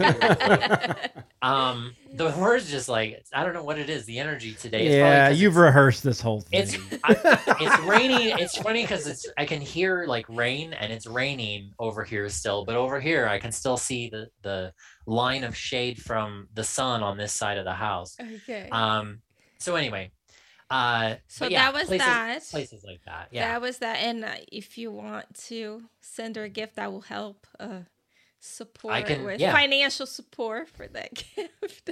[1.43, 4.05] Um, the words just like I don't know what it is.
[4.05, 4.87] The energy today.
[4.87, 6.61] It's probably you've it's- rehearsed this whole thing.
[6.61, 8.39] it's I, it's raining.
[8.39, 12.63] It's funny because it's I can hear like rain and it's raining over here still,
[12.63, 14.73] but over here I can still see the the
[15.05, 18.15] line of shade from the sun on this side of the house.
[18.21, 18.69] Okay.
[18.71, 19.19] Um.
[19.59, 20.11] So anyway,
[20.69, 21.15] uh.
[21.27, 22.43] so yeah, that was places, that.
[22.51, 23.29] Places like that.
[23.31, 23.51] Yeah.
[23.51, 23.97] That was that.
[23.97, 27.81] And uh, if you want to send her a gift, that will help uh,
[28.39, 29.53] support can- with yeah.
[29.53, 31.91] financial support for that gift.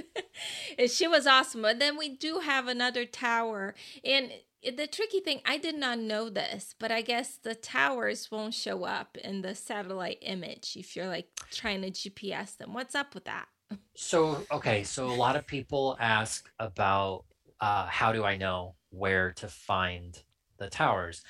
[0.78, 1.62] and she was awesome.
[1.62, 3.74] But then we do have another tower.
[4.04, 4.30] And
[4.62, 8.84] the tricky thing, I did not know this, but I guess the towers won't show
[8.84, 12.72] up in the satellite image if you're like trying to GPS them.
[12.72, 13.46] What's up with that?
[13.94, 17.24] So okay, so a lot of people ask about
[17.62, 20.20] uh, how do I know where to find
[20.58, 21.22] the towers,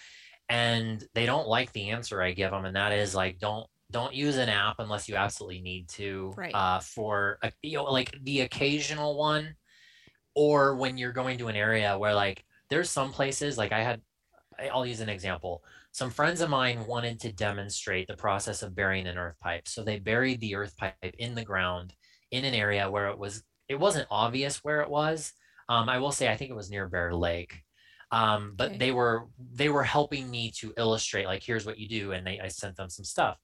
[0.48, 4.14] and they don't like the answer I give them, and that is like don't don't
[4.14, 6.32] use an app unless you absolutely need to.
[6.34, 6.54] Right.
[6.54, 9.54] Uh, for a, you know like the occasional one,
[10.34, 14.00] or when you're going to an area where like there's some places like I had.
[14.72, 15.62] I'll use an example.
[15.92, 19.84] Some friends of mine wanted to demonstrate the process of burying an earth pipe, so
[19.84, 21.94] they buried the earth pipe in the ground
[22.30, 25.34] in an area where it was it wasn't obvious where it was.
[25.72, 27.62] Um, I will say I think it was near Bear Lake.
[28.10, 28.78] Um, but Okay.
[28.78, 32.38] they were they were helping me to illustrate like here's what you do and they
[32.40, 33.38] I sent them some stuff.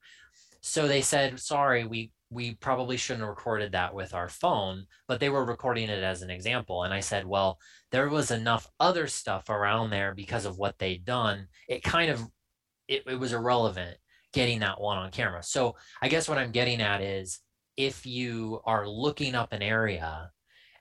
[0.60, 5.18] So they said sorry we we probably shouldn't have recorded that with our phone, but
[5.20, 7.58] they were recording it as an example and I said, well,
[7.92, 11.48] there was enough other stuff around there because of what they'd done.
[11.66, 12.20] It kind of
[12.88, 13.96] it, it was irrelevant
[14.34, 15.42] getting that one on camera.
[15.42, 17.40] So I guess what I'm getting at is
[17.78, 20.30] if you are looking up an area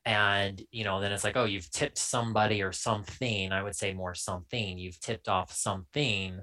[0.08, 3.94] and you know then it's like oh you've tipped somebody or something i would say
[3.94, 6.40] more something you've tipped off something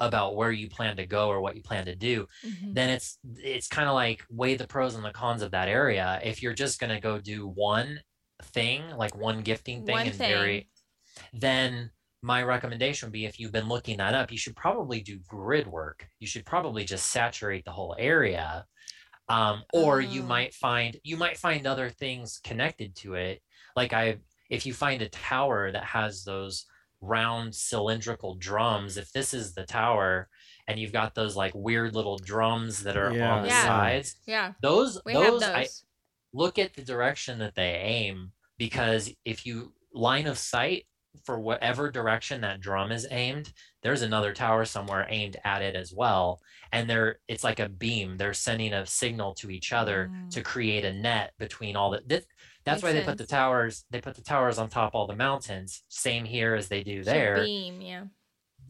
[0.00, 2.74] about where you plan to go or what you plan to do Mhm.
[2.74, 6.20] then it's it's kind of like weigh the pros and the cons of that area
[6.22, 8.00] if you're just going to go do one
[8.42, 10.30] thing like one gifting thing One and thing.
[10.30, 10.70] very
[11.32, 11.90] then
[12.22, 15.66] my recommendation would be if you've been looking that up you should probably do grid
[15.66, 18.64] work you should probably just saturate the whole area
[19.28, 20.26] um, or you Oh.
[20.26, 23.42] might find you might find other things connected to it
[23.76, 24.18] like i
[24.50, 26.64] if you find a tower that has those
[27.00, 30.28] round cylindrical drums if this is the tower
[30.66, 33.32] and you've got those like weird little drums that are Yeah.
[33.34, 33.64] on the Yeah.
[33.64, 35.84] sides Yeah, those we those, have I, those.
[36.32, 40.86] look at the direction that they aim because if you line of sight
[41.24, 43.52] for whatever direction that drum is aimed
[43.82, 46.40] there's another tower somewhere aimed at it as well
[46.72, 50.30] and they're it's like a beam they're sending a signal to each other Mm.
[50.30, 52.24] to create a net between all the this,
[52.64, 55.16] that's Makes why they put the towers they put the towers on top all the
[55.16, 58.04] mountains same here as they do So there beam, yeah.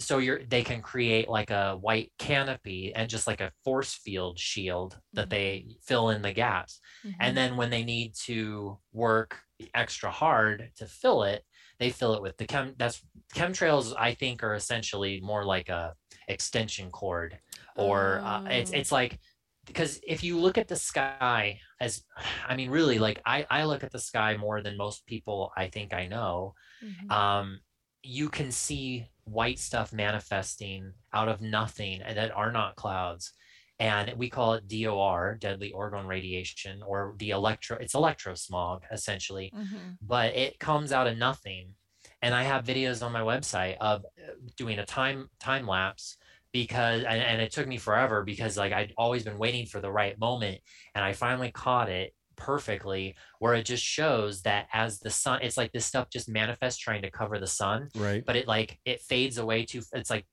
[0.00, 4.38] so you're they can create like a white canopy and just like a force field
[4.38, 5.30] shield that Mhm.
[5.30, 7.16] they fill in the gaps Mhm.
[7.20, 9.40] and then when they need to work
[9.74, 11.44] extra hard to fill it,
[11.78, 12.74] they fill it with the chem.
[12.78, 13.02] That's
[13.34, 13.94] chemtrails.
[13.98, 15.94] I think are essentially more like a
[16.28, 17.38] extension cord,
[17.76, 18.76] or uh, it's Oh.
[18.78, 19.18] it's like
[19.66, 22.02] because if you look at the sky as,
[22.48, 25.68] I mean, really, like I I look at the sky more than most people I
[25.68, 27.10] think I know Mhm.
[27.12, 27.60] um,
[28.02, 33.32] you can see white stuff manifesting out of nothing and that are not clouds.
[33.80, 39.98] And we call it DOR, deadly orgone radiation, or the electro, it's electrosmog essentially, Mhm.
[40.02, 41.74] but it comes out of nothing.
[42.22, 46.16] And I have videos on my website of uh, doing a time time lapse
[46.52, 49.92] because and, and it took me forever because like I'd always been waiting for the
[49.92, 50.60] right moment
[50.94, 55.56] and I finally caught it perfectly where it just shows that as the sun it's
[55.56, 58.24] like this stuff just manifests trying to cover the sun Right.
[58.24, 60.24] but it like it fades away too it's like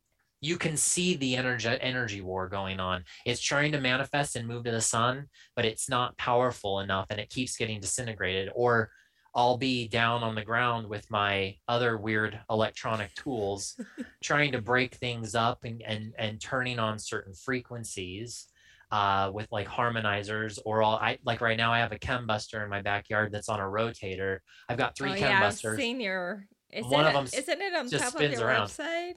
[0.46, 4.64] you can see the energy energy war going on it's trying to manifest and move
[4.64, 5.26] to the sun
[5.56, 8.89] but it's not powerful enough and it keeps getting disintegrated or
[9.38, 13.78] I'll be down on the ground with my other weird electronic tools
[14.24, 18.48] trying to break things up and and, and turning on certain frequencies
[18.91, 22.64] uh, with like harmonizers or all I like right now I have a chem buster
[22.64, 24.39] in my backyard that's on a rotator.
[24.70, 25.74] I've got three oh, chem yeah, busters.
[25.74, 26.46] I've seen your.
[26.72, 28.68] Is One it, of them isn't it on just top of your around.
[28.68, 29.16] website?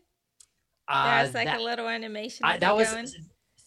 [0.88, 2.44] Uh, There's like that- a little animation.
[2.46, 3.06] I, that was going.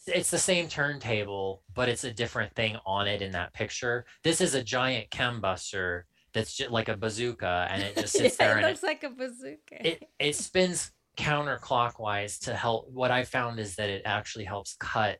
[0.07, 4.41] it's the same turntable but it's a different thing on it in that picture this
[4.41, 8.47] is a giant chem buster that's just like a bazooka and it just sits yeah,
[8.47, 9.76] there it and looks like a bazooka.
[9.88, 14.76] it, it it spins counterclockwise to help what i found is that it actually helps
[14.80, 15.17] cut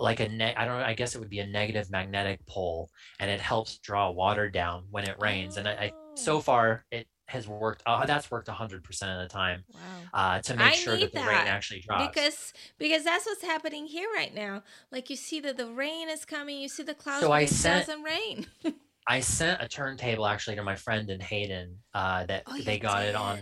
[0.00, 2.90] like a ne- i don't know i guess it would be a negative magnetic pole
[3.20, 6.40] and it helps draw water down when it rains and I, I so Oh.
[6.40, 9.80] far it has worked uh, that's worked 100% of the time wow.
[10.14, 13.86] uh, to make I sure that the rain actually drops Because because that's what's happening
[13.86, 14.62] here right now.
[14.92, 17.86] Like you see that the rain is coming, you see the clouds, So I sent-
[17.86, 18.46] doesn't rain.
[19.08, 21.78] I sent a turntable actually to my friend in Hayden.
[21.94, 23.40] Uh, that Oh, they got it on.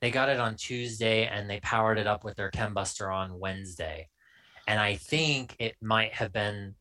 [0.00, 4.08] They got it on Tuesday, and they powered it up with their Chembuster on Wednesday.
[4.66, 6.74] And I think it might have been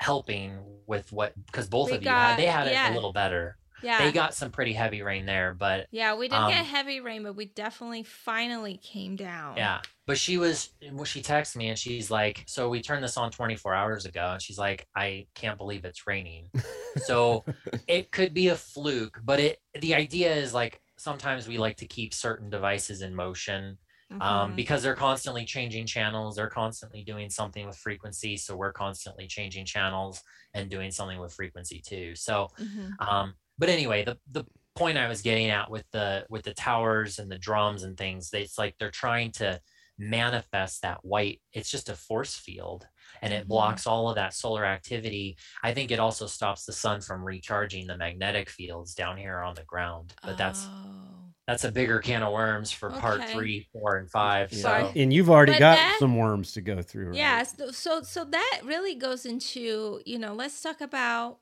[0.00, 2.92] helping with what because both We of you had they had it yeah.
[2.92, 3.56] a little better.
[3.84, 3.98] Yeah.
[3.98, 7.22] They got some pretty heavy rain there, but yeah, we didn't get um, heavy rain,
[7.22, 9.70] but we definitely finally came down.
[9.70, 9.82] yeah.
[10.06, 13.30] But she was well, she texted me and she's like, "So we turned this on
[13.30, 16.50] 24 hours ago," and she's like, "I can't believe it's raining."
[16.96, 17.46] so
[17.86, 21.86] it could be a fluke but it the idea is like sometimes we like to
[21.86, 23.76] keep certain devices in motion
[24.20, 24.56] um, Mhm.
[24.56, 29.66] because they're constantly changing channels they're constantly doing something with frequency so we're constantly changing
[29.66, 30.22] channels
[30.54, 32.98] and doing something with frequency too so Mhm.
[33.00, 34.44] um, but anyway the the
[34.76, 38.30] point i was getting at with the with the towers and the drums and things
[38.32, 39.60] it's like they're trying to
[39.98, 42.86] manifest that white it's just a force field
[43.22, 43.48] and it Mhm.
[43.48, 47.86] blocks all of that solar activity i think it also stops the sun from recharging
[47.86, 51.30] the magnetic fields down here on the ground but that's Oh.
[51.46, 54.58] that's a bigger can of worms for part three four and five Yeah.
[54.62, 54.82] Sorry.
[54.84, 57.08] so And you've already But got that- some worms to go through.
[57.10, 57.16] right?
[57.16, 61.38] Yeah, so, so so that really goes into you know let's talk about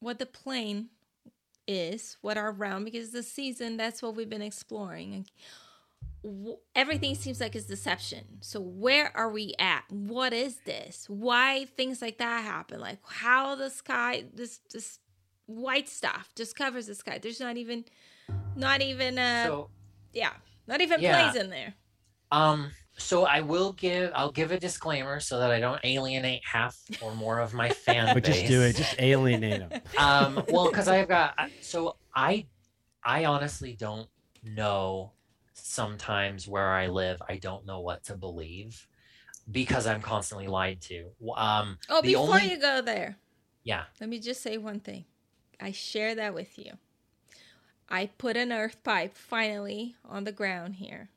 [0.00, 0.90] what the plane
[1.66, 5.26] is, what our realm because the season that's what we've been exploring.
[6.74, 8.24] Everything seems like it's deception.
[8.40, 9.84] So where are we at?
[9.90, 11.08] What is this?
[11.08, 12.80] Why things like that happen?
[12.80, 14.98] Like how the sky this this
[15.46, 17.18] white stuff just covers the sky.
[17.18, 17.84] There's not even
[18.56, 19.70] not even uh so
[20.12, 20.32] yeah,
[20.66, 21.30] not even Yeah.
[21.30, 21.74] planes in there.
[22.32, 26.78] um so i will give i'll give a disclaimer so that i don't alienate half
[27.02, 28.74] or more of my fan But just do it.
[28.74, 29.80] Just alienate them.
[29.98, 32.46] um well because i've got so i
[33.04, 34.08] i honestly don't
[34.42, 35.12] know
[35.52, 38.86] sometimes where i live i don't know what to believe
[39.50, 43.18] because i'm constantly lied to um Oh, the before only you go there,
[43.62, 45.04] yeah Let me just say one thing.
[45.60, 46.72] I share that with you.
[47.88, 51.08] I put an earth pipe finally on the ground here.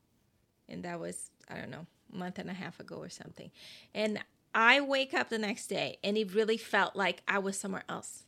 [0.70, 3.52] And that was, I don't know, month and a half ago or something.
[3.94, 4.20] And
[4.54, 8.24] I wake up the next day and it really felt like I was somewhere else.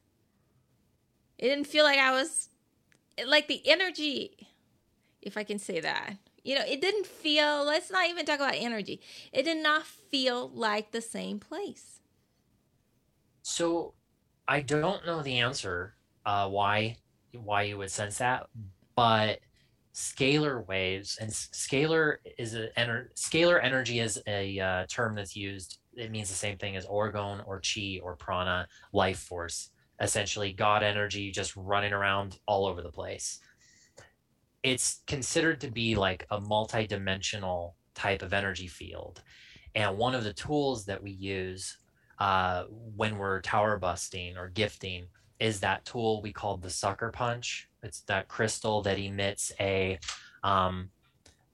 [1.38, 2.50] It didn't feel like I was,
[3.26, 4.48] like the energy,
[5.22, 6.18] if I can say that.
[6.44, 9.02] You know, it didn't feel, let's not even talk about energy.
[9.32, 12.00] It did not feel like the same place.
[13.44, 13.94] so
[14.48, 15.96] i don't know the answer
[16.26, 16.96] uh why
[17.34, 18.48] why you would sense that
[18.96, 19.40] but
[19.94, 25.80] scalar waves and scalar is a ener- scalar energy is a uh, term that's used
[25.96, 29.70] it means the same thing as orgone or chi or prana life force.
[30.00, 33.40] Essentially god energy just running around all over the place.
[34.64, 39.22] It's considered to be like a multi-dimensional type of energy field.
[39.76, 41.78] And one of the tools that we use
[42.20, 45.08] uh, when we're tower busting or gifting
[45.40, 47.68] is that tool we call the sucker punch.
[47.84, 50.00] It's that crystal that emits a,
[50.44, 50.90] um,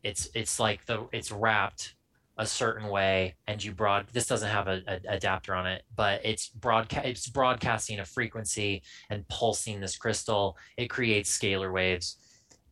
[0.04, 1.96] it's it's like the it's wrapped
[2.38, 6.22] a certain way and you broad this doesn't have a, a adapter on it but
[6.24, 10.58] it's broadcast it's broadcasting a frequency and pulsing this crystal.
[10.78, 12.18] It creates scalar waves.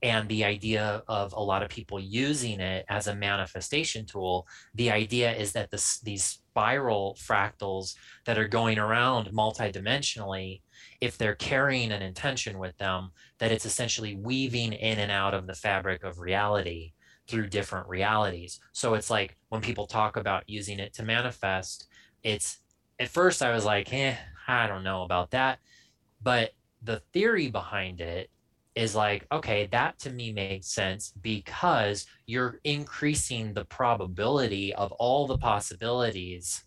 [0.03, 4.45] And the idea of a lot of people using it as a manifestation tool
[4.75, 7.95] the idea is that this, these spiral fractals
[8.25, 10.61] that are going around multidimensionally
[11.05, 15.47] if they're carrying an intention with them that it's essentially weaving in and out of
[15.47, 16.93] the fabric of reality
[17.27, 18.59] through different realities.
[18.71, 21.87] So it's like when people talk about using it to manifest
[22.23, 22.59] it's
[22.99, 24.15] at first i was like eh
[24.47, 25.59] i don't know about that.
[26.21, 26.51] But
[26.81, 28.29] the theory behind it
[28.75, 35.27] is like, okay, that to me makes sense because you're increasing the probability of all
[35.27, 36.65] the possibilities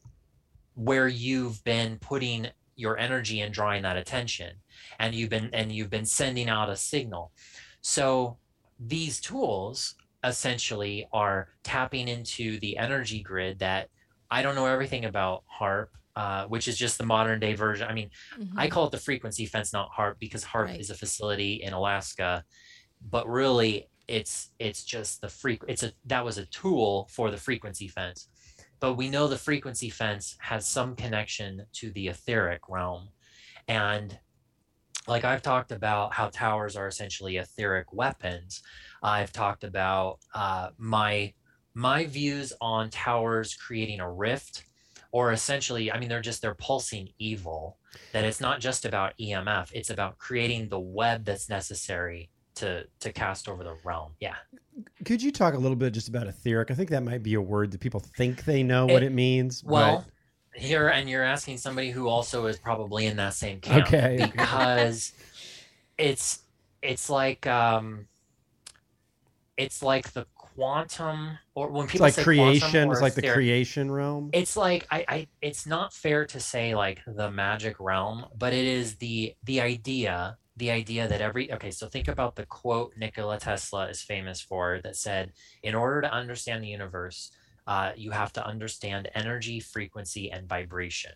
[0.74, 2.48] where you've been putting
[2.78, 4.52] your energy and drawing that attention
[4.98, 7.32] and you've been and you've been sending out a signal.
[7.80, 8.38] So
[8.78, 13.88] these tools essentially are tapping into the energy grid that
[14.30, 17.86] I don't know everything about HAARP uh, which is just the modern day version.
[17.88, 18.58] I mean, mm-hmm.
[18.58, 20.80] I call it the frequency fence, not HAARP because HAARP right.
[20.80, 22.42] is a facility in Alaska,
[23.08, 25.62] but really it's it's just the freq.
[25.68, 28.28] It's a that was a tool for the frequency fence,
[28.80, 33.08] but we know the frequency fence has some connection to the etheric realm,
[33.66, 34.18] and
[35.06, 38.62] like I've talked about how towers are essentially etheric weapons.
[39.02, 41.32] I've talked about uh, my
[41.74, 44.64] my views on towers creating a rift
[45.12, 47.78] or essentially i mean they're just they're pulsing evil
[48.12, 53.12] that it's not just about emf it's about creating the web that's necessary to to
[53.12, 54.36] cast over the realm yeah
[55.04, 56.70] could you talk a little bit just about etheric?
[56.70, 59.12] I think that might be a word that people think they know it, what it
[59.12, 60.04] means well
[60.52, 60.60] but...
[60.60, 63.86] here and you're asking somebody who also is probably in that same camp.
[63.86, 64.30] Okay.
[64.32, 65.12] Because
[65.96, 66.40] it's
[66.82, 68.06] it's like um
[69.56, 73.90] it's like the quantum or when people it's like say creation it's like the creation
[73.90, 74.30] realm?
[74.32, 78.64] it's like I, I it's not fair to say like the magic realm but it
[78.64, 83.38] is the the idea the idea that every okay so think about the quote nikola
[83.38, 85.32] tesla is famous for that said
[85.62, 87.30] in order to understand the universe
[87.68, 91.12] uh, you have to understand energy frequency and vibration.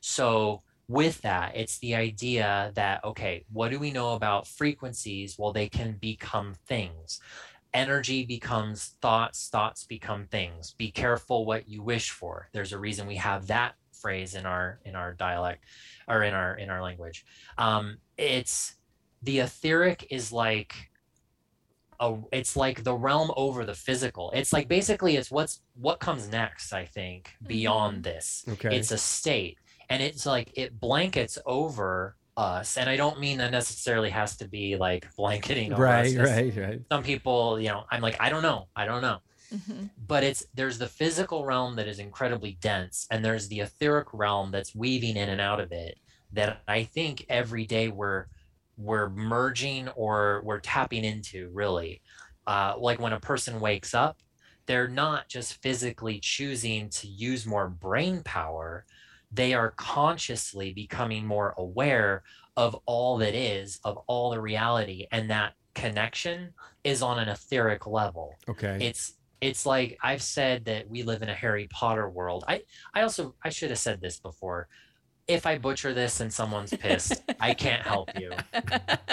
[0.00, 5.36] So with that it's the idea that okay what do we know about frequencies?
[5.38, 7.20] Well they can become things.
[7.74, 10.74] Energy becomes thoughts thoughts become things.
[10.78, 12.48] Be careful what you wish for.
[12.52, 15.64] There's a reason we have that phrase in our in our dialect
[16.08, 17.26] or in our in our language.
[17.58, 18.74] Um it's
[19.22, 20.90] the etheric is like
[22.00, 24.30] a, it's like the realm over the physical.
[24.32, 28.02] It's like basically it's what's what comes next i think beyond mm-hmm.
[28.02, 28.44] this.
[28.48, 28.76] Okay.
[28.76, 29.58] It's a state.
[29.88, 32.76] And it's like it blankets over us.
[32.76, 36.80] And i don't mean that necessarily has to be like blanketing right right right.
[36.90, 38.68] some people you know i'm like i don't know.
[38.76, 39.18] I don't know.
[39.54, 39.84] Mm-hmm.
[40.08, 44.50] but it's there's the physical realm that is incredibly dense and there's the etheric realm
[44.50, 45.98] that's weaving in and out of it
[46.34, 48.26] that i think every day we're
[48.76, 52.00] we're merging or we're tapping into really
[52.46, 54.18] uh, like when a person wakes up
[54.66, 58.84] they're not just physically choosing to use more brain power
[59.34, 62.22] they are consciously becoming more aware
[62.56, 66.54] of all that is, of all the reality, and that connection
[66.84, 68.36] is on an etheric level.
[68.48, 68.78] Okay.
[68.80, 72.44] It's it's like I've said that we live in a Harry Potter world.
[72.46, 72.62] I
[72.94, 74.68] I also I should have said this before.
[75.26, 78.32] If I butcher this and someone's pissed, I can't help you.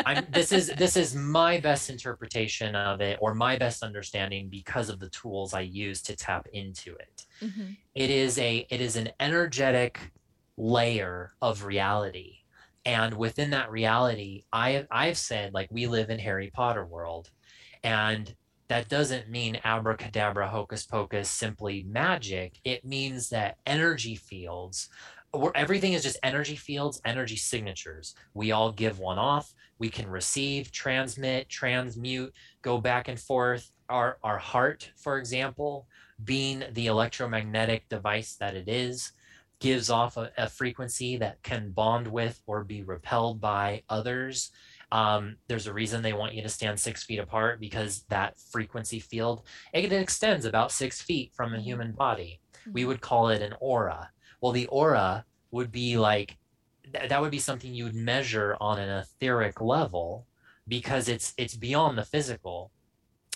[0.05, 4.89] I'm, this is this is my best interpretation of it or my best understanding because
[4.89, 7.26] of the tools I use to tap into it.
[7.41, 7.72] Mm-hmm.
[7.95, 10.12] it is a it is an energetic
[10.57, 12.36] layer of reality
[12.86, 17.32] and within that reality i i've said like we live in harry potter world
[17.84, 18.36] and
[18.68, 24.88] that doesn't mean abracadabra hocus pocus simply magic it means that energy fields
[25.32, 30.09] where everything is just energy fields energy signatures we all give one off we can
[30.09, 35.88] receive transmit transmute go back and forth our our heart for example
[36.23, 39.13] being the electromagnetic device that it is,
[39.59, 44.51] gives off a, a frequency that can bond with or be repelled by others.
[44.91, 48.99] Um, there's a reason they want you to stand six feet apart because that frequency
[48.99, 51.63] field it extends about six feet from a mm-hmm.
[51.63, 52.41] human body.
[52.71, 52.89] We mm-hmm.
[52.89, 54.09] would call it an aura.
[54.41, 56.37] Well, the aura would be like
[56.91, 60.27] th- that would be something you would measure on an etheric level
[60.67, 62.71] because it's it's beyond the physical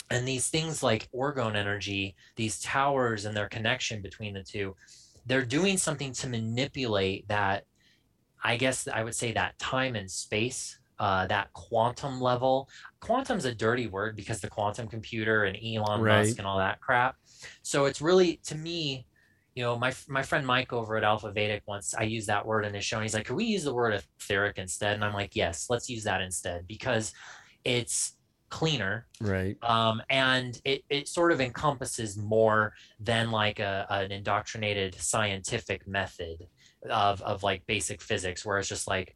[0.09, 4.75] and these things like orgone energy these towers and their connection between the two
[5.25, 7.65] they're doing something to manipulate that
[8.45, 12.69] I guess I would say that time and space, uh, that quantum level.
[12.99, 16.19] Quantum's a dirty word because the quantum computer and Elon Right.
[16.19, 17.15] Musk and all that crap.
[17.63, 19.07] So it's really to me,
[19.55, 22.65] you know, my my friend Mike over at Alpha Vedic once I used that word
[22.65, 25.13] in his show, and he's like, "Can we use the word etheric instead?" And I'm
[25.13, 27.13] like, "Yes, let's use that instead because
[27.63, 28.17] it's
[28.49, 29.57] cleaner Right.
[29.63, 36.37] um, and it, it sort of encompasses more than like a, an indoctrinated scientific method
[36.89, 39.15] of, of like basic physics where it's just like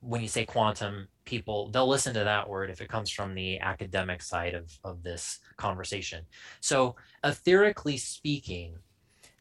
[0.00, 3.58] when you say quantum people they'll listen to that word if it comes from the
[3.60, 6.24] academic side of, of this conversation
[6.60, 6.94] so
[7.24, 8.76] etherically speaking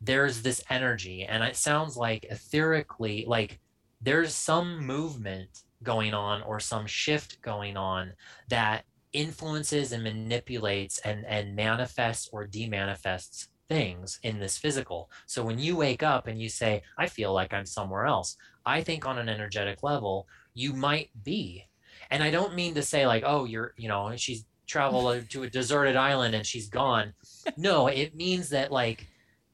[0.01, 3.59] there's this energy and it sounds like etherically like
[4.01, 8.13] there's some movement going on or some shift going on
[8.49, 8.83] that
[9.13, 15.09] influences and manipulates and and manifests or demanifests things in this physical.
[15.27, 18.35] So when you wake up and you say i feel like i'm somewhere else
[18.65, 21.67] i think on an energetic level you might be.
[22.09, 25.49] And i don't mean to say like oh you're you know she's traveled to a
[25.49, 27.13] deserted island and she's gone.
[27.57, 29.07] No it means that like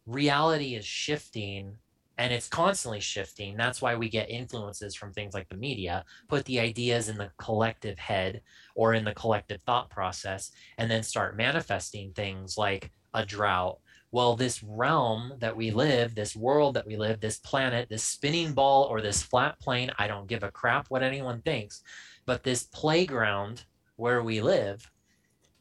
[0.08, 1.78] reality is shifting
[2.18, 3.56] and it's constantly shifting.
[3.56, 7.32] That's why we get influences from things like the media put the ideas in the
[7.38, 8.42] collective head
[8.76, 13.78] or in the collective thought process and then start manifesting things like a drought.
[14.12, 18.54] Well this realm that we live this world that we live this planet this spinning
[18.54, 21.84] ball or this flat plane i don't give a crap what anyone thinks
[22.26, 23.66] but this playground
[23.98, 24.90] where we live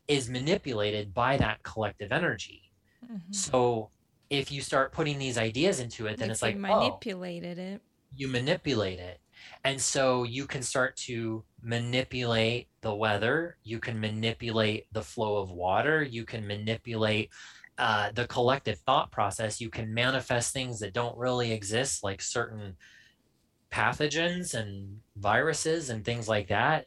[0.08, 2.70] is manipulated by that collective energy.
[3.04, 3.34] Mhm.
[3.34, 3.90] so
[4.30, 7.58] if you start putting these ideas into it then it's they like oh you manipulated
[7.58, 7.80] it.
[8.14, 9.20] you manipulate it.
[9.64, 15.50] And so you can start to manipulate the weather, you can manipulate the flow of
[15.50, 17.30] water, you can manipulate
[17.78, 22.76] uh, the collective thought process, you can manifest things that don't really exist, like certain
[23.70, 26.86] pathogens and viruses and things like that.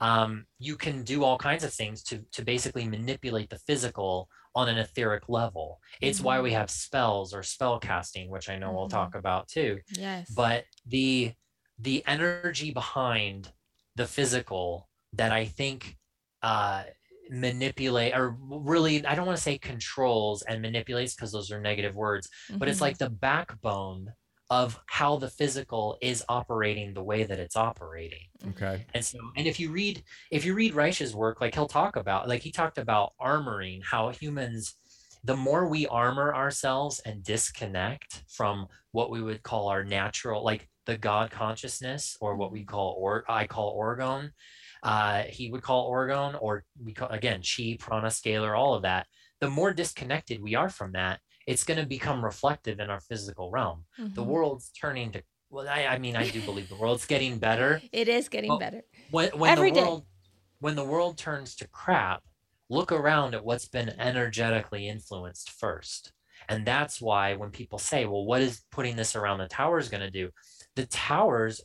[0.00, 4.68] Um, you can do all kinds of things to, to basically manipulate the physical on
[4.68, 5.80] an etheric level.
[6.00, 8.90] It's why we have spells or spell casting, which I know we'll Mhm.
[8.90, 10.32] talk about too Yes.
[10.34, 11.32] but the
[11.78, 13.52] the energy behind
[13.94, 15.96] the physical that i think
[16.42, 16.82] uh
[17.30, 21.94] manipulate or really i don't want to say controls and manipulates because those are negative
[21.94, 22.28] words
[22.58, 22.82] but it's Mhm.
[22.82, 24.12] like the backbone
[24.50, 28.86] of how the physical is operating the way that it's operating Okay.
[28.94, 32.28] and so, and if you read, if you read Reich's work, like he'll talk about,
[32.28, 34.74] like he talked about armoring, how humans,
[35.24, 40.68] the more we armor ourselves and disconnect from what we would call our natural, like
[40.86, 44.30] the God consciousness, or what we call, or I call orgone,
[44.82, 49.06] uh, he would call orgone, or we call again chi, prana, scalar, all of that.
[49.40, 51.20] The more disconnected we are from that,
[51.50, 53.84] it's going to become reflective in our physical realm.
[53.96, 54.26] The Mhm.
[54.26, 55.22] world's turning to.
[55.50, 58.58] Well, I, I mean, I do believe the world's getting better It is getting Well,
[58.58, 58.82] better.
[59.10, 59.80] when when Every the day.
[59.82, 60.06] world
[60.60, 62.22] when the world turns to crap
[62.68, 66.12] look around at what's been energetically influenced first
[66.48, 70.02] and that's why when people say well what is putting this around the towers going
[70.02, 70.30] to do
[70.76, 71.60] the towers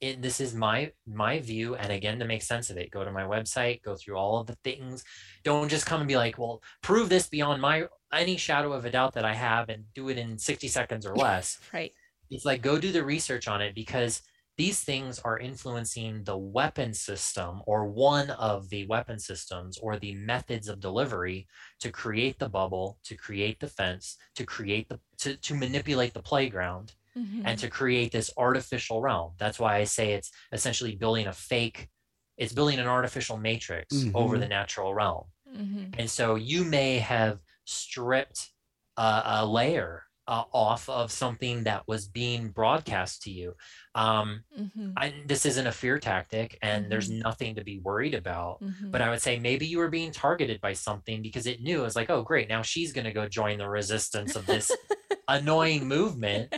[0.00, 3.10] it, this is my my view and again to make sense of it go to
[3.12, 5.04] my website go through all of the things
[5.44, 8.90] don't just come and be like well prove this beyond my any shadow of a
[8.90, 11.92] doubt that i have and do it in 60 seconds or less Right.
[12.30, 14.22] it's like go do the research on it because
[14.56, 20.14] these things are influencing the weapon system or one of the weapon systems or the
[20.16, 21.46] methods of delivery
[21.80, 26.22] to create the bubble to create the fence to create the to, to manipulate the
[26.22, 27.42] playground Mhm.
[27.44, 31.88] and to create this artificial realm that's why i say it's essentially building a fake
[32.36, 34.40] it's building an artificial matrix over Mhm.
[34.40, 35.24] the natural realm
[35.56, 35.94] Mhm.
[35.98, 38.50] and so you may have stripped
[38.96, 43.54] a, a layer uh, off of something that was being broadcast to you.
[43.94, 44.92] Um, Mhm.
[44.96, 48.60] I, this isn't a fear tactic, and there's nothing to be worried about.
[48.62, 48.90] Mhm.
[48.90, 51.84] But I would say maybe you were being targeted by something because it knew it
[51.84, 54.76] was like, oh, great, now she's going to go join the resistance of this
[55.28, 56.50] annoying movement.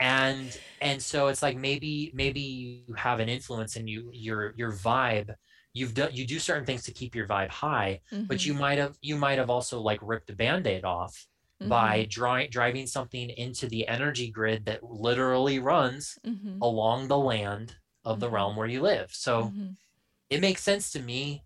[0.00, 4.72] And and so it's like maybe maybe you have an influence and you your your
[4.72, 5.34] vibe
[5.72, 8.46] you've done you do certain things to keep your vibe high but Mhm.
[8.46, 11.26] you might have you might have also like ripped a band-aid off
[11.62, 16.62] by dri- driving something into the energy grid that literally runs Mhm.
[16.62, 19.76] along the land of the realm where you live so Mhm.
[20.30, 21.44] it makes sense to me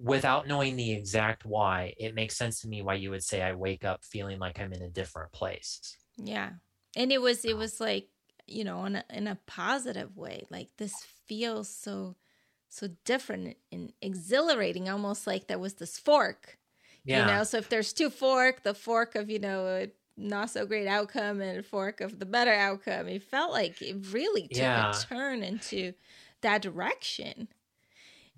[0.00, 3.52] without knowing the exact why it makes sense to me why you would say i
[3.54, 6.54] wake up feeling like i'm in a different place Yeah.
[6.96, 8.08] And it was it was like,
[8.46, 10.44] you know, in a in a positive way.
[10.50, 12.16] Like this feels so
[12.68, 16.58] so different and exhilarating, almost like there was this fork.
[17.04, 19.86] yeah You know, so if there's two fork, the fork of, you know,
[20.16, 23.08] not so great outcome and a fork of the better outcome.
[23.08, 24.78] It felt like it really took Yeah.
[24.78, 25.94] a turn into
[26.42, 27.48] that direction.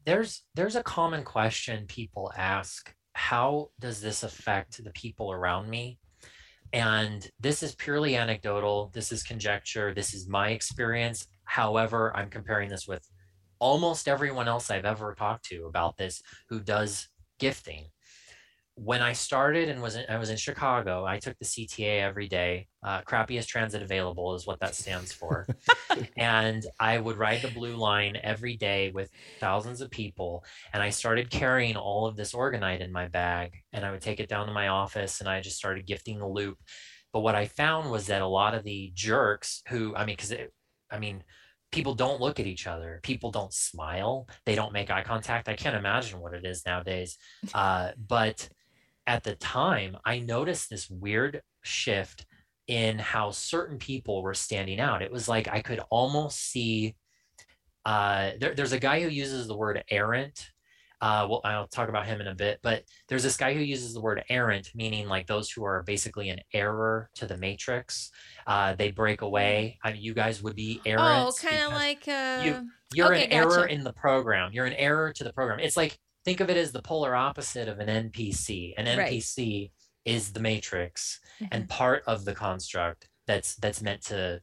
[0.06, 5.98] there's there's a common question people ask how does this affect the people around me
[6.72, 12.68] and this is purely anecdotal this is conjecture this is my experience however i'm comparing
[12.68, 13.08] this with
[13.60, 17.08] almost everyone else i've ever talked to about this who does
[17.38, 17.84] gifting.
[18.74, 22.28] When i started and was in, i was in chicago i took the cta every
[22.28, 22.68] day.
[22.82, 25.46] Uh, crappiest transit available is what that stands for.
[26.16, 30.44] And i would ride the blue line every day with thousands of people.
[30.72, 34.20] And i started carrying all of this orgonite in my bag and i would take
[34.20, 36.58] it down to my office and i just started gifting the loop.
[37.12, 40.32] But what i found was that a lot of the jerks who i mean because
[40.90, 41.22] i mean
[41.72, 43.00] people don't look at each other.
[43.02, 44.28] People don't smile.
[44.44, 45.48] They don't make eye contact.
[45.48, 47.16] I can't imagine what it is nowadays.
[47.54, 48.48] Uh, but
[49.06, 52.26] at the time i noticed this weird shift
[52.68, 55.02] in how certain people were standing out.
[55.02, 56.94] It was like i could almost see
[57.84, 60.50] uh, there, there's a guy who uses the word errant.
[61.00, 63.94] Uh, well, I'll talk about him in a bit, but there's this guy who uses
[63.94, 68.10] the word errant, meaning like those who are basically an error to the matrix.
[68.46, 69.78] Uh, they break away.
[69.82, 71.26] I mean, you guys would be errant.
[71.28, 74.52] oh, kind of like uh, you- you're okay, an error in the program.
[74.52, 75.60] You're an error to the program.
[75.60, 78.74] It's like think of it as the polar opposite of an NPC.
[78.76, 79.12] An Right.
[79.12, 79.70] NPC
[80.04, 81.48] is the matrix Mhm.
[81.52, 84.40] and part of the construct that's that's meant to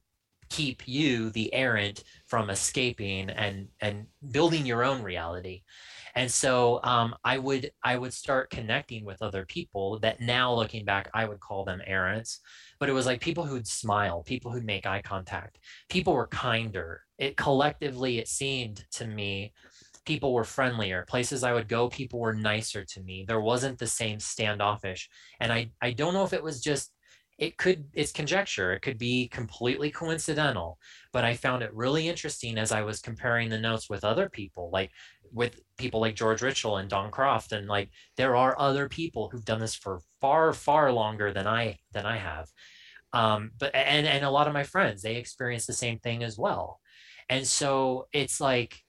[0.49, 5.63] keep you the errant from escaping and and building your own reality
[6.17, 10.83] and so um, i would i would start connecting with other people that now looking
[10.83, 12.41] back i would call them errants
[12.79, 17.01] but it was like people who'd smile people who'd make eye contact people were kinder.
[17.17, 19.53] It collectively it seemed to me
[20.05, 21.05] people were friendlier.
[21.07, 23.25] Places i would go people were nicer to me.
[23.27, 25.09] There wasn't the same standoffish.
[25.39, 26.91] And i i don't know if it was just
[27.37, 30.79] it could it's conjecture it could be completely coincidental
[31.13, 34.69] but i found it really interesting as i was comparing the notes with other people
[34.71, 34.91] like
[35.31, 39.45] with people like george ritchell and don croft and like there are other people who've
[39.45, 42.47] done this for far far longer than i than i have.
[43.13, 46.37] Um but and and a lot of my friends they experience the same thing as
[46.37, 46.79] well.
[47.29, 48.83] And so it's like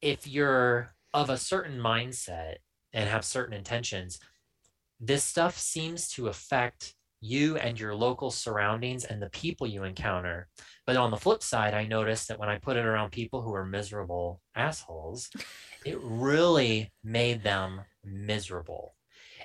[0.00, 2.56] if you're of a certain mindset
[2.92, 4.18] and have certain intentions
[5.00, 6.94] this stuff seems to affect
[7.24, 10.48] you and your local surroundings and the people you encounter.
[10.86, 13.54] But on the flip side, I noticed that when I put it around people who
[13.54, 15.32] are miserable assholes,
[15.84, 18.96] it really made them miserable.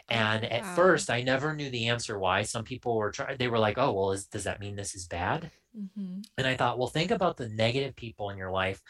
[0.10, 0.68] And at Wow.
[0.68, 2.44] first, I never knew the answer why.
[2.44, 5.08] Some people were trying, they were like, oh, well, is, does that mean this is
[5.08, 5.52] bad?
[5.74, 6.30] Mhm.
[6.38, 8.82] And I thought, well, think about the negative people in your life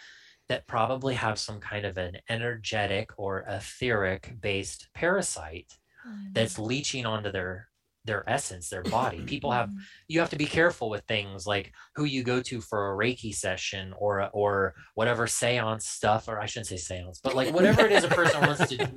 [0.47, 6.35] that probably have some kind of an energetic or etheric based parasite Mhm.
[6.35, 7.68] that's leeching onto their
[8.09, 9.77] their essence their body people have Mhm.
[10.07, 13.33] you have to be careful with things like who you go to for a reiki
[13.45, 17.91] session or or whatever seance stuff or i shouldn't say seance but like whatever it
[17.91, 18.87] is a person wants to do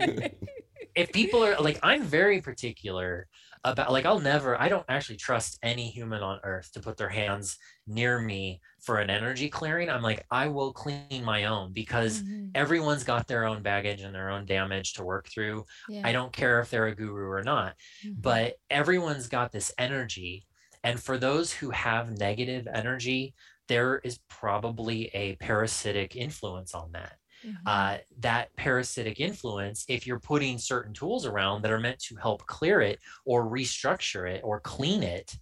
[1.02, 3.26] if people are like i'm very particular
[3.64, 7.08] about like i'll never i don't actually trust any human on earth to put their
[7.20, 12.22] hands near me for an energy clearing i'm like i will clean my own because
[12.22, 12.50] Mhm.
[12.54, 16.02] everyone's got their own baggage and their own damage to work through Yeah.
[16.04, 18.22] i don't care if they're a guru or not Mhm.
[18.22, 20.46] but everyone's got this energy
[20.84, 23.34] and for those who have negative energy
[23.68, 27.56] there is probably a parasitic influence on that Mhm.
[27.66, 32.46] uh, that parasitic influence if you're putting certain tools around that are meant to help
[32.46, 35.36] clear it or restructure it or clean it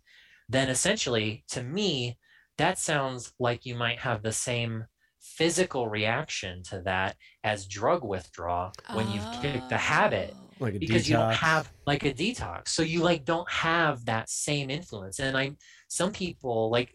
[0.48, 2.18] then essentially to me
[2.60, 4.84] that sounds like you might have the same
[5.20, 10.64] physical reaction to that as drug withdrawal when you've kicked the habit Oh.
[10.64, 12.68] like a because you don't have like a detox.
[12.68, 15.18] So you like don't have that same influence.
[15.18, 15.56] And I'm
[15.88, 16.94] some people like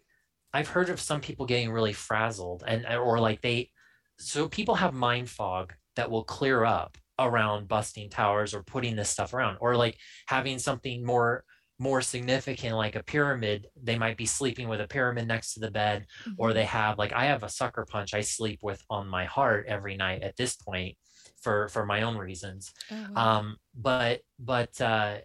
[0.54, 3.70] i've heard of some people getting really frazzled and or like they
[4.18, 9.10] so people have mind fog that will clear up around busting towers or putting this
[9.10, 9.98] stuff around or like
[10.28, 11.44] having something more
[11.78, 15.72] more significant like a pyramid they might be sleeping with a pyramid next to the
[15.72, 16.06] bed
[16.38, 16.54] or Mhm.
[16.54, 19.98] they have like i have a succor punch i sleep with on my heart every
[19.98, 20.98] night at this point
[21.42, 23.40] for for my own reasons Oh, wow.
[23.40, 25.18] um but but uh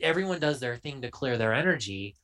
[0.00, 2.16] everyone does their thing to clear their energy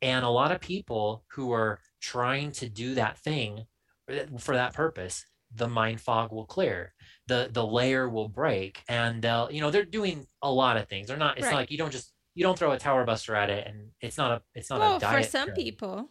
[0.00, 3.64] and a lot of people who are trying to do that thing
[4.10, 6.94] uh, for that purpose the mind fog will clear
[7.26, 11.08] the the layer will break and they'll you know they're doing a lot of things
[11.08, 11.50] they're not it's Right.
[11.50, 14.16] not like you don't just you don't throw a tower buster at it and it's
[14.16, 15.56] not a it's not well, a diet for some drug.
[15.56, 16.10] people,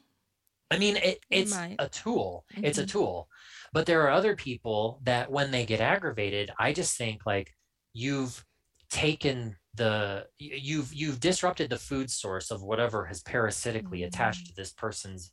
[0.70, 2.46] I mean, it, it's a tool.
[2.56, 3.28] It's a tool.
[3.74, 7.52] But there are other people that when they get aggravated, I just think like
[7.94, 8.46] you've
[8.90, 14.48] taken the you've you've disrupted the food source of whatever has parasitically attached Mm.
[14.50, 15.32] to this person's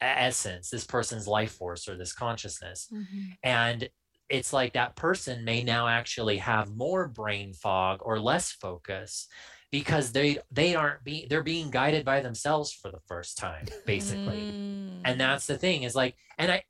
[0.00, 2.88] essence, this person's life force or this consciousness.
[2.92, 3.36] Mhm.
[3.42, 3.88] And
[4.30, 9.28] it's like that person may now actually have more brain fog or less focus
[9.74, 14.44] because they they aren't being they're being guided by themselves for the first time basically
[14.44, 15.00] Mm.
[15.04, 16.62] and that's the thing is like and i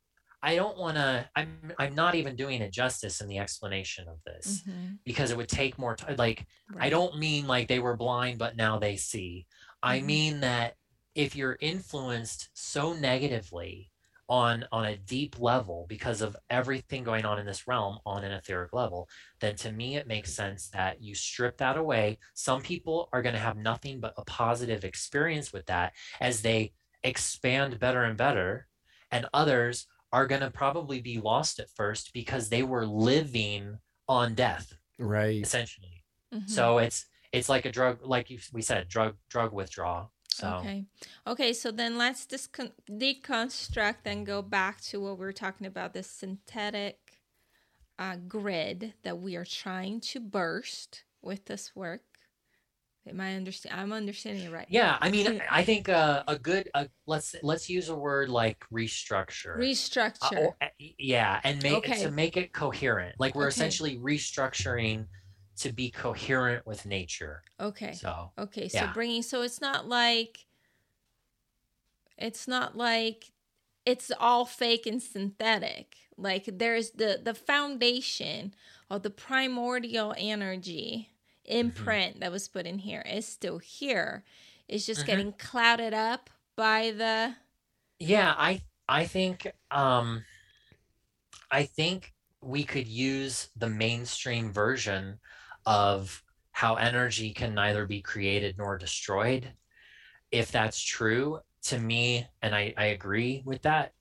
[0.43, 4.23] i don't want to i'm i'm not even doing it justice in the explanation of
[4.25, 5.01] this Mhm.
[5.05, 6.47] because it would take more time like
[6.81, 9.47] i don't mean like they were blind but now they see
[9.83, 10.05] i Mhm.
[10.05, 10.77] mean that
[11.15, 13.93] if you're influenced so negatively
[14.29, 18.33] on on a deep level because of everything going on in this realm on an
[18.33, 19.09] etheric level
[19.41, 23.35] then to me it makes sense that you strip that away some people are going
[23.35, 26.73] to have nothing but a positive experience with that as they
[27.03, 28.67] expand better and better
[29.11, 33.77] and others are going to probably be lost at first because they were living
[34.09, 35.43] on death Right.
[35.43, 36.03] essentially
[36.33, 36.49] Mhm.
[36.49, 40.85] so it's it's like a drug like you, we said drug drug withdrawal so Okay.
[41.27, 41.53] Okay.
[41.53, 46.03] So then let's discon- deconstruct and go back to what we were talking about the
[46.03, 46.99] synthetic
[47.99, 52.03] uh, grid that we are trying to burst with this work.
[53.09, 53.79] Am I understand?
[53.79, 54.67] I'm understanding it right.
[54.69, 58.65] yeah i mean i think uh, a good uh, let's let's use a word like
[58.73, 60.55] restructure Restructure.
[60.63, 60.67] uh,
[60.99, 62.03] yeah and make Okay.
[62.03, 63.49] to make it coherent like we're Okay.
[63.49, 65.07] essentially restructuring
[65.59, 68.01] to be coherent with nature okay.
[68.01, 68.69] so Okay.
[68.69, 68.89] So yeah.
[68.89, 69.23] bringing.
[69.23, 70.47] So it's not like.
[72.17, 73.33] It's not like
[73.85, 75.97] it's all fake and synthetic.
[76.17, 78.55] Like there's the the foundation
[78.91, 81.11] of the primordial energy
[81.45, 84.25] imprint that was put in here is still here.
[84.69, 85.07] It's just Mhm.
[85.07, 87.35] getting clouded up by the
[87.99, 90.25] Yeah, I I think um
[91.51, 95.21] I think we could use the mainstream version
[95.67, 96.23] of
[96.53, 99.53] how energy can neither be created nor destroyed.
[100.31, 103.93] If that's true, to me, and I, I agree with that,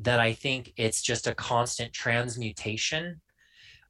[0.00, 3.20] that I think it's just a constant transmutation.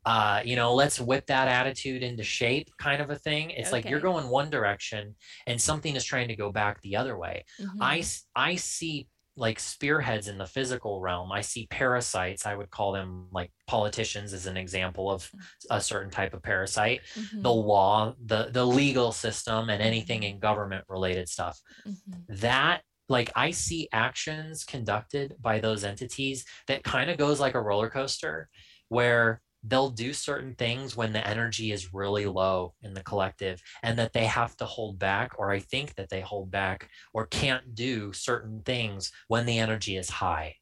[0.05, 3.51] Uh, you know, let's whip that attitude into shape kind of a thing.
[3.51, 5.15] It's like you're going one direction
[5.47, 7.45] and something is trying to go back the other way.
[7.61, 7.77] Mhm.
[7.81, 8.05] I
[8.35, 11.33] I see like spearheads in the physical realm.
[11.33, 12.45] I see parasites.
[12.45, 15.31] I would call them like politicians as an example of
[15.71, 17.01] a certain type of parasite.
[17.15, 17.43] Mhm.
[17.43, 21.59] The law, the the legal system, and anything in government related stuff.
[21.87, 22.27] Mhm.
[22.41, 27.61] That like I see actions conducted by those entities that kind of goes like a
[27.61, 28.49] roller coaster,
[28.89, 33.99] where they'll do certain things when the energy is really low in the collective and
[33.99, 37.75] that they have to hold back or i think that they hold back or can't
[37.75, 40.57] do certain things when the energy is high.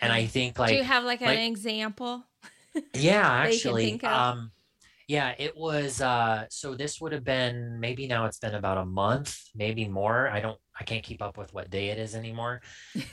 [0.00, 2.24] And i think like Do you have like, like- an example?
[2.94, 4.50] yeah that you can actually um
[5.08, 8.84] yeah it was uh so this would have been maybe now it's been about a
[8.84, 12.60] month maybe more i don't i can't keep up with what day it is anymore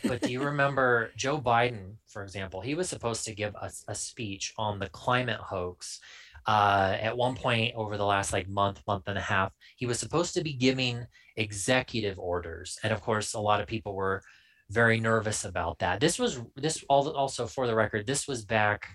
[0.04, 2.62] but do you remember Joe Biden, for example?
[2.62, 6.00] He was supposed to give a, a speech on the climate hoax.
[6.48, 10.00] Uh, at one point over the last like month, month and a half, he was
[10.00, 11.06] supposed to be giving
[11.36, 14.24] executive orders, and of course, a lot of people were
[14.70, 16.00] very nervous about that.
[16.00, 18.08] This was this all also for the record.
[18.08, 18.88] This was back.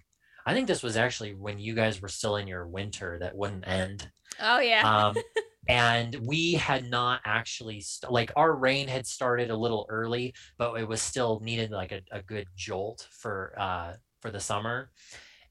[0.47, 3.67] I think this was actually when you guys were still in your winter that wouldn't
[3.67, 4.11] end
[4.41, 4.83] Oh yeah.
[4.83, 5.17] um,
[5.69, 10.75] and we had not actually st- like our rain had started a little early but
[10.75, 14.91] it was still needed like a, a good jolt for uh for the summer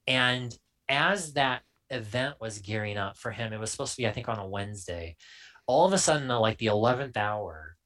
[0.06, 0.56] and
[0.88, 4.28] as that event was gearing up for him it was supposed to be i think
[4.28, 5.16] on a wednesday
[5.66, 7.76] all of a sudden uh, like the 11th hour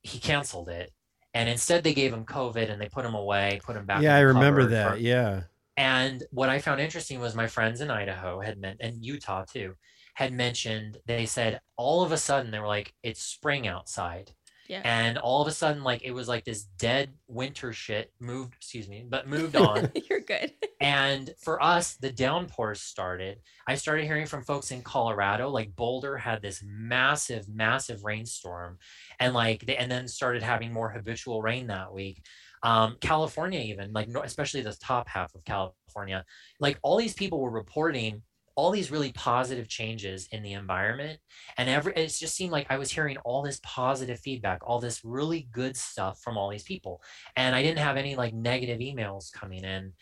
[0.00, 0.90] he canceled it
[1.34, 4.12] and instead they gave him covid and they put him away put him back yeah,
[4.12, 4.92] in I remember that.
[4.92, 5.42] for- yeah.
[5.76, 9.74] And what I found interesting was my friends in Idaho had meant, and Utah too,
[10.14, 14.32] had mentioned, they said all of a sudden they were like, it's spring outside.
[14.68, 14.80] Yeah.
[14.84, 18.88] And all of a sudden, like it was like this dead winter shit moved, excuse
[18.88, 19.92] me, but moved on.
[20.10, 20.52] You're good.
[20.80, 23.38] and for us, the downpours started.
[23.68, 28.78] I started hearing from folks in Colorado, like Boulder had this massive, massive rainstorm,
[29.20, 32.22] and like they, and then started having more habitual rain that week.
[32.62, 36.24] Um, California, even like especially the top half of California,
[36.58, 38.22] like all these people were reporting
[38.56, 41.20] all these really positive changes in the environment
[41.58, 45.04] and every it just seemed like i was hearing all this positive feedback all this
[45.04, 47.00] really good stuff from all these people
[47.36, 49.92] and i didn't have any like negative emails coming in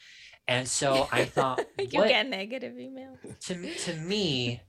[0.49, 3.19] and so i thought you what get negative emails.
[3.41, 4.61] to, to me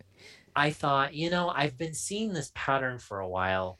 [0.55, 3.79] i thought you know i've been seeing this pattern for a while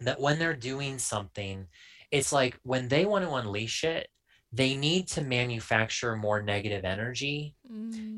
[0.00, 1.66] that when they're doing something
[2.10, 4.08] it's like when they want to unleash it
[4.52, 7.54] they need to manufacture more negative energy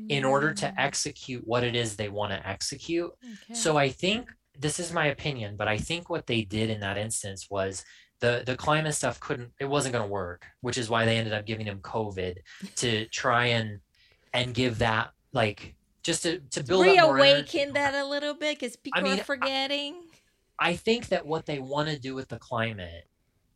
[0.09, 3.11] in order to Mm, execute what it is they want to execute.
[3.23, 3.53] okay.
[3.53, 6.97] So I think this is my opinion, but I think what they did in that
[6.97, 7.83] instance was
[8.19, 11.33] the the climate stuff couldn't it wasn't going to work, which is why they ended
[11.33, 12.37] up giving him COVID
[12.77, 13.79] to try and
[14.33, 19.03] and give that like just to to build reawaken that a little bit because people
[19.03, 19.95] mean, are I- forgetting.
[20.59, 23.05] I think that what they want to do with the climate,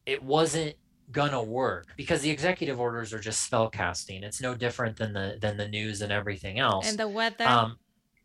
[0.07, 0.73] it wasn't
[1.11, 4.23] gonna work because the executive orders are just spell casting.
[4.23, 6.89] It's no different than the than the news and everything else.
[6.89, 7.45] and the weather.
[7.45, 7.77] um,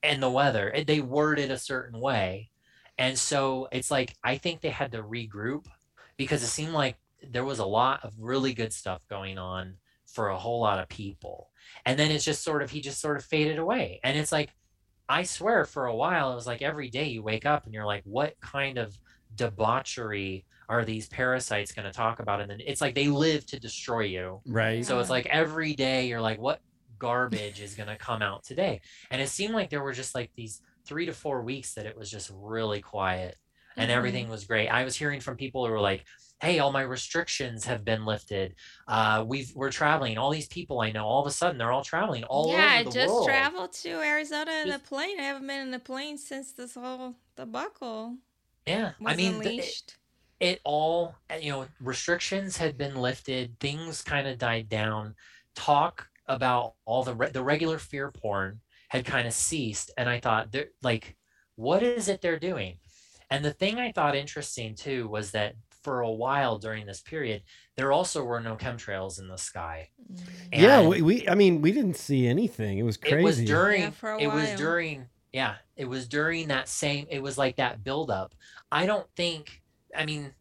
[0.02, 0.72] and the weather.
[0.86, 2.50] They worded a certain way,
[2.96, 5.66] and so it's like I think they had to regroup
[6.16, 6.96] because it seemed like
[7.30, 9.76] there was a lot of really good stuff going on
[10.06, 11.50] for a whole lot of people,
[11.84, 14.50] and then it's just sort of he just sort of faded away, and it's like
[15.08, 17.86] I swear for a while it was like every day you wake up and you're
[17.86, 18.96] like, what kind of
[19.34, 22.40] debauchery are these parasites going to talk about?
[22.40, 24.40] And then it's like they live to destroy you.
[24.46, 24.84] Right.
[24.84, 26.60] So it's like every day you're like, what
[26.98, 28.80] garbage is going to come out today?
[29.10, 31.96] And it seemed like there were just like these three to four weeks that it
[31.96, 33.36] was just really quiet
[33.76, 33.94] and Mhm.
[33.94, 34.68] everything was great.
[34.68, 36.04] I was hearing from people who were like,
[36.40, 38.54] hey, all my restrictions have been lifted.
[38.88, 40.18] Uh, we've we're traveling.
[40.18, 42.90] All these people I know, all of a sudden they're all traveling all yeah, over
[42.90, 43.26] the just world.
[43.26, 45.20] Just traveled to Arizona in a plane.
[45.20, 48.16] I haven't been in a plane since this whole debacle
[48.66, 49.96] Yeah, was I mean, th- unleashed.
[50.40, 55.14] it all uh, you know restrictions had been lifted things kind of died down
[55.54, 60.20] talk about all the re- the regular fear porn had kind of ceased and i
[60.20, 61.16] thought like
[61.56, 62.78] what is it they're doing
[63.30, 67.42] and the thing i thought interesting too was that for a while during this period
[67.76, 69.88] there also were no chemtrails in the sky
[70.54, 70.60] Mm.
[70.60, 72.78] yeah, we, we I mean we didn't see anything.
[72.78, 73.14] It was crazy.
[73.14, 77.06] it was during Yeah, for a it was during yeah it was during that same
[77.10, 78.34] it was like that buildup
[78.70, 79.62] i don't think
[79.96, 80.34] i mean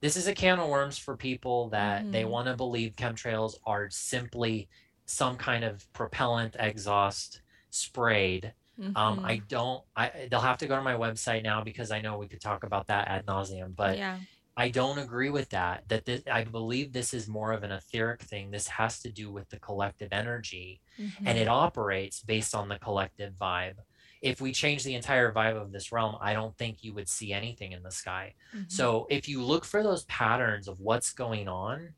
[0.00, 2.30] this is a can of worms for people that they Mhm.
[2.30, 4.68] want to believe chemtrails are simply
[5.06, 8.54] some kind of propellant exhaust sprayed
[8.94, 9.24] um Mhm.
[9.24, 12.28] i don't i they'll have to go to my website now because i know we
[12.28, 14.20] could talk about that ad nauseum but yeah,
[14.56, 15.88] I don't agree with that.
[15.88, 18.50] That this, I believe this is more of an etheric thing.
[18.50, 21.26] This has to do with the collective energy, Mhm.
[21.26, 23.76] and it operates based on the collective vibe.
[24.22, 27.32] If we change the entire vibe of this realm, I don't think you would see
[27.32, 28.34] anything in the sky.
[28.54, 28.70] Mhm.
[28.70, 31.94] So if you look for those patterns of what's going on,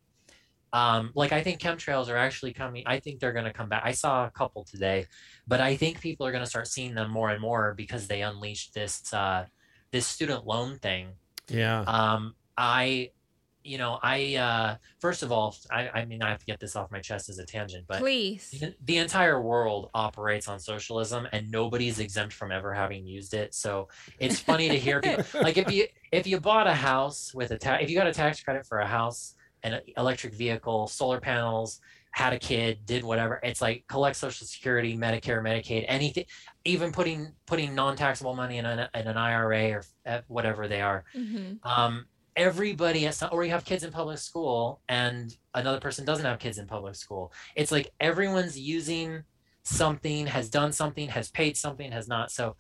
[0.73, 2.85] um, like I think chemtrails are actually coming.
[2.87, 3.83] I think they're going to come back.
[3.85, 5.07] I saw a couple today,
[5.49, 8.23] but I think people are going to start seeing them more and more because they
[8.23, 9.47] unleashed this uh,
[9.91, 11.09] this student loan thing
[11.49, 11.81] yeah.
[11.83, 13.11] um i
[13.63, 16.75] you know i uh first of all i i mean i have to get this
[16.77, 18.51] off my chest as a tangent but please.
[18.61, 23.55] the, the entire world operates on socialism and nobody's exempt from ever having used it
[23.55, 23.89] so
[24.19, 27.59] it's funny to hear people like if you if you bought a house with a
[27.59, 31.81] tax if you got a tax credit for a house an electric vehicle solar panels
[32.13, 36.25] had a kid did whatever it's like collect social security medicare medicaid anything
[36.65, 41.05] even putting putting non-taxable money in an, in an ira or uh, whatever they are
[41.15, 41.59] Mhm.
[41.65, 46.25] um, everybody at some, or you have kids in public school and another person doesn't
[46.25, 47.33] have kids in public school.
[47.57, 49.23] It's like everyone's using
[49.63, 52.31] something, has done something, has paid something, has not.
[52.31, 52.57] So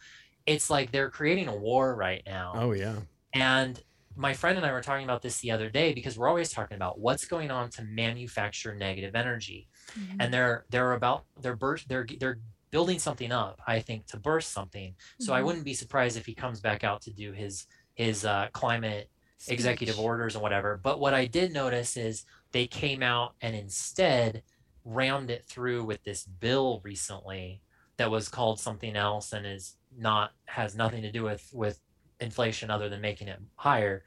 [0.46, 2.52] it's like they're creating a war right now.
[2.54, 2.96] Oh yeah.
[3.32, 3.80] And
[4.16, 6.74] my friend and I were talking about this the other day because we're always talking
[6.76, 10.16] about what's going on to manufacture negative energy Mhm.
[10.20, 12.38] and they're they're about they're burst they're they're
[12.70, 15.44] building something up i think to burst something so i Mhm.
[15.44, 19.10] wouldn't be surprised if he comes back out to do his his uh, climate
[19.48, 20.78] executive orders and whatever.
[20.82, 24.42] But what i did notice is they came out and instead
[24.84, 27.60] rammed it through with this bill recently
[27.96, 31.80] that was called something else and is not has nothing to do with with
[32.20, 34.04] inflation other than making it higher.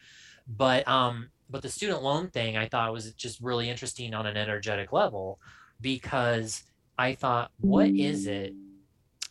[0.47, 4.37] But um but the student loan thing i thought was just really interesting on an
[4.37, 5.39] energetic level
[5.81, 6.63] because
[6.97, 8.53] i thought what is it?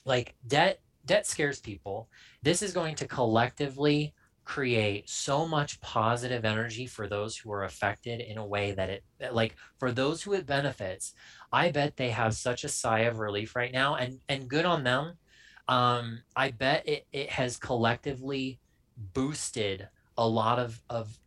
[0.04, 2.08] Like debt debt scares people.
[2.42, 8.20] This is going to collectively create so much positive energy for those who are affected
[8.20, 11.14] in a way that it like for those who it benefits
[11.52, 14.82] i bet they have such a sigh of relief right now and and good on
[14.82, 15.12] them.
[15.68, 18.58] Um i bet it, it has collectively
[18.96, 19.88] boosted
[20.18, 21.18] a lot of of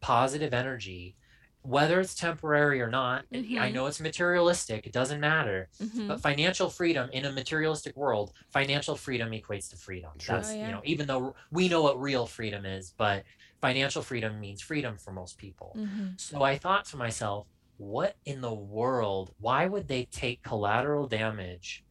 [0.00, 1.16] positive energy
[1.62, 3.24] whether it's temporary or not
[3.58, 3.74] i Mhm.
[3.74, 6.06] know it's materialistic it doesn't matter Mhm.
[6.08, 10.10] but financial freedom in a materialistic world, financial freedom equates to freedom.
[10.18, 10.36] Sure.
[10.36, 10.66] That's Oh, yeah.
[10.66, 13.24] you know, even though we know what real freedom is, but
[13.60, 15.76] financial freedom means freedom for most people.
[15.76, 16.18] Mhm.
[16.18, 17.46] So I thought to myself,
[17.76, 19.34] what in the world?
[19.38, 21.84] Why would they take collateral damage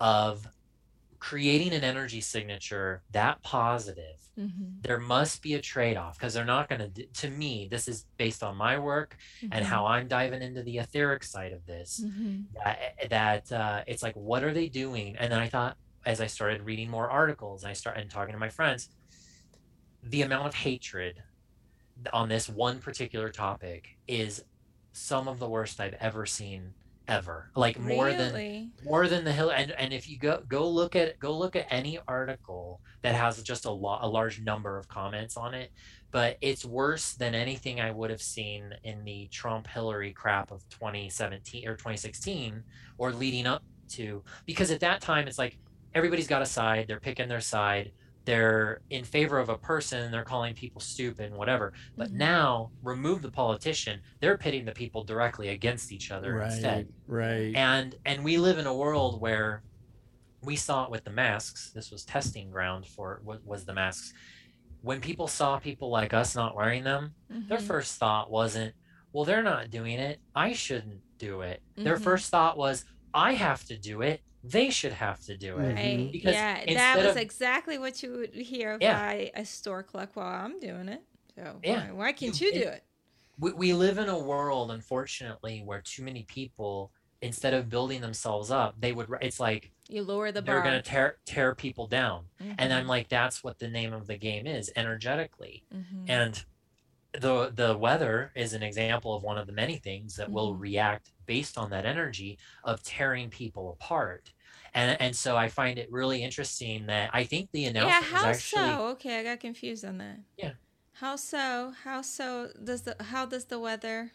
[0.00, 0.46] of
[1.30, 4.82] creating an energy signature that positive Mhm.
[4.82, 8.42] there must be a trade-off because they're not going to to me this is based
[8.42, 9.16] on my work
[9.50, 9.68] and Mhm.
[9.72, 12.44] how i'm diving into the etheric side of this Mhm.
[12.56, 12.78] that,
[13.08, 16.60] that uh, it's like what are they doing and then i thought as i started
[16.70, 18.90] reading more articles and i started and talking to my friends
[20.02, 21.22] the amount of hatred
[22.12, 24.44] on this one particular topic is
[24.92, 26.74] some of the worst i've ever seen
[27.06, 30.96] ever like more than more than the hill and and if you go go look
[30.96, 34.88] at go look at any article that has just a lot a large number of
[34.88, 35.70] comments on it
[36.10, 40.66] but it's worse than anything i would have seen in the trump hillary crap of
[40.70, 42.62] 2017 or 2016
[42.96, 45.58] or leading up to because at that time it's like
[45.94, 47.92] everybody's got a side they're picking their side
[48.24, 52.14] they're in favor of a person they're calling people stupid and whatever but Mhm.
[52.14, 57.54] now remove the politician they're pitting the people directly against each other instead right.
[57.54, 59.62] and and we live in a world where
[60.42, 64.12] we saw it with the masks this was testing ground for what was the masks
[64.82, 67.62] when people saw people like us not wearing them their Mhm.
[67.66, 68.74] first thought wasn't
[69.12, 72.02] well they're not doing it i shouldn't do it their Mhm.
[72.02, 75.98] first thought was i have to do it they should have to do it Right.
[75.98, 76.12] Mhm.
[76.12, 78.98] Because yeah, that was of- exactly what you would hear Yeah.
[79.08, 81.02] by a store clerk while I'm doing it.
[81.34, 81.86] So Yeah.
[81.86, 82.84] why, why can't You- you, do it- it?
[83.38, 86.92] we, we live in a world unfortunately where too many people
[87.22, 90.56] instead of building themselves up they would it's like You lower the bar.
[90.56, 92.54] they're going to tear tear people down Mhm.
[92.58, 96.04] and i'm like that's what the name of the game is energetically Mhm.
[96.06, 96.44] and
[97.12, 100.60] the the weather is an example of one of the many things that will Mhm.
[100.60, 104.32] react based on that energy of tearing people apart
[104.74, 108.24] and and so i find it really interesting that i think the yeah, announcement how
[108.24, 108.88] was actually so?
[108.90, 110.20] Okay, I got confused on that.
[110.36, 110.54] Yeah.
[110.94, 111.70] How so?
[111.72, 112.52] How so?
[112.62, 114.12] Does the how does the weather?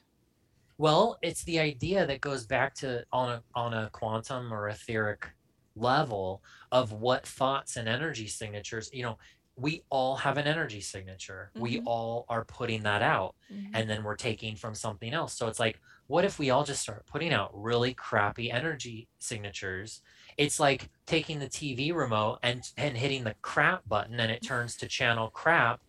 [0.78, 5.34] Well, it's the idea that goes back to on a on a quantum or etheric
[5.76, 9.18] level of what thoughts and energy signatures, you know,
[9.56, 11.52] we all have an energy signature.
[11.58, 11.86] We Mhm.
[11.86, 13.74] all are putting that out Mhm.
[13.74, 15.36] and then we're taking from something else.
[15.38, 20.02] So it's like what if we all just start putting out really crappy energy signatures?
[20.40, 24.78] It's like taking the TV remote and and hitting the crap button and it turns
[24.78, 25.82] to channel crap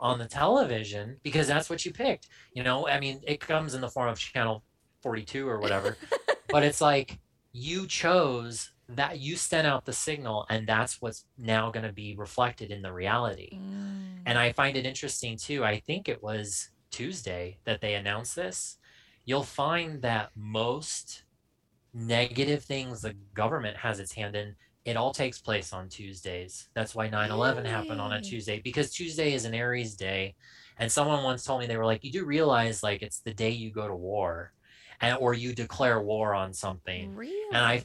[0.00, 2.28] on the television because that's what you picked.
[2.54, 4.62] You know, I mean, it comes in the form of channel
[5.02, 5.96] 42 or whatever,
[6.48, 7.18] but it's like
[7.50, 12.14] you chose that you sent out the signal and that's what's now going to be
[12.16, 13.58] reflected in the reality.
[13.58, 14.20] Mm.
[14.24, 15.64] And I find it interesting too.
[15.64, 18.78] I think it was Tuesday that they announced this.
[19.24, 21.24] You'll find that most
[21.96, 24.54] negative things the government has its hand in,
[24.84, 26.68] it all takes place on Tuesdays.
[26.74, 30.34] That's why 9 11 happened on a Tuesday because Tuesday is an Aries day.
[30.78, 33.50] And someone once told me, they were like, you do realize like it's the day
[33.50, 34.52] you go to war
[35.00, 37.14] and, or you declare war on something.
[37.16, 37.32] really?
[37.52, 37.82] I-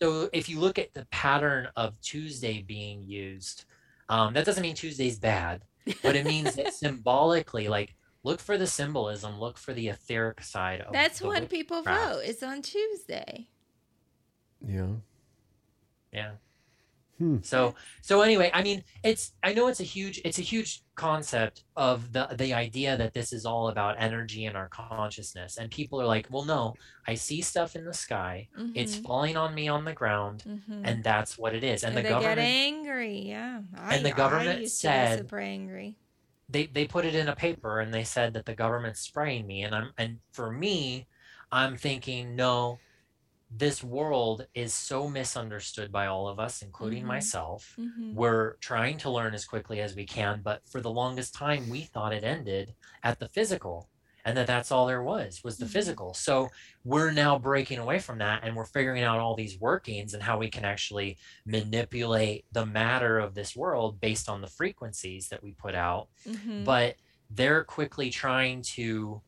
[0.00, 3.64] So if you look at the pattern of Tuesday being used,
[4.08, 5.62] um, that doesn't mean Tuesday's bad,
[6.04, 7.96] but it means that symbolically, like
[8.28, 12.12] look for the symbolism, look for the etheric side of That's the when people craft.
[12.12, 12.22] vote.
[12.24, 13.48] It's on Tuesday.
[14.66, 14.86] Yeah.
[16.12, 16.32] Yeah.
[17.18, 17.38] Hmm.
[17.42, 21.64] So so anyway, I mean, it's I know it's a huge it's a huge concept
[21.76, 26.00] of the the idea that this is all about energy and our consciousness, and people
[26.00, 26.74] are like, well, no,
[27.08, 29.02] I see stuff in the sky, it's Mhm.
[29.04, 30.82] falling on me on the ground, Mhm.
[30.84, 31.82] and that's what it is.
[31.82, 33.18] And, the they government get angry.
[33.34, 33.62] Yeah.
[33.76, 35.96] I, And the government I used to said- super angry.
[36.48, 39.62] They they put it in a paper and they said that the government's spraying me
[39.62, 41.06] and I'm and for me
[41.52, 42.78] I'm thinking no
[43.50, 47.08] this world is so misunderstood by all of us including Mhm.
[47.08, 48.14] myself Mhm.
[48.14, 51.82] we're trying to learn as quickly as we can but for the longest time we
[51.82, 53.88] thought it ended at the physical
[54.24, 55.70] and that that's all there was was the Mhm.
[55.70, 56.48] physical so
[56.84, 60.38] we're now breaking away from that and we're figuring out all these workings and how
[60.38, 61.16] we can actually
[61.46, 66.64] manipulate the matter of this world based on the frequencies that we put out Mhm.
[66.64, 66.96] but
[67.30, 69.20] they're quickly trying to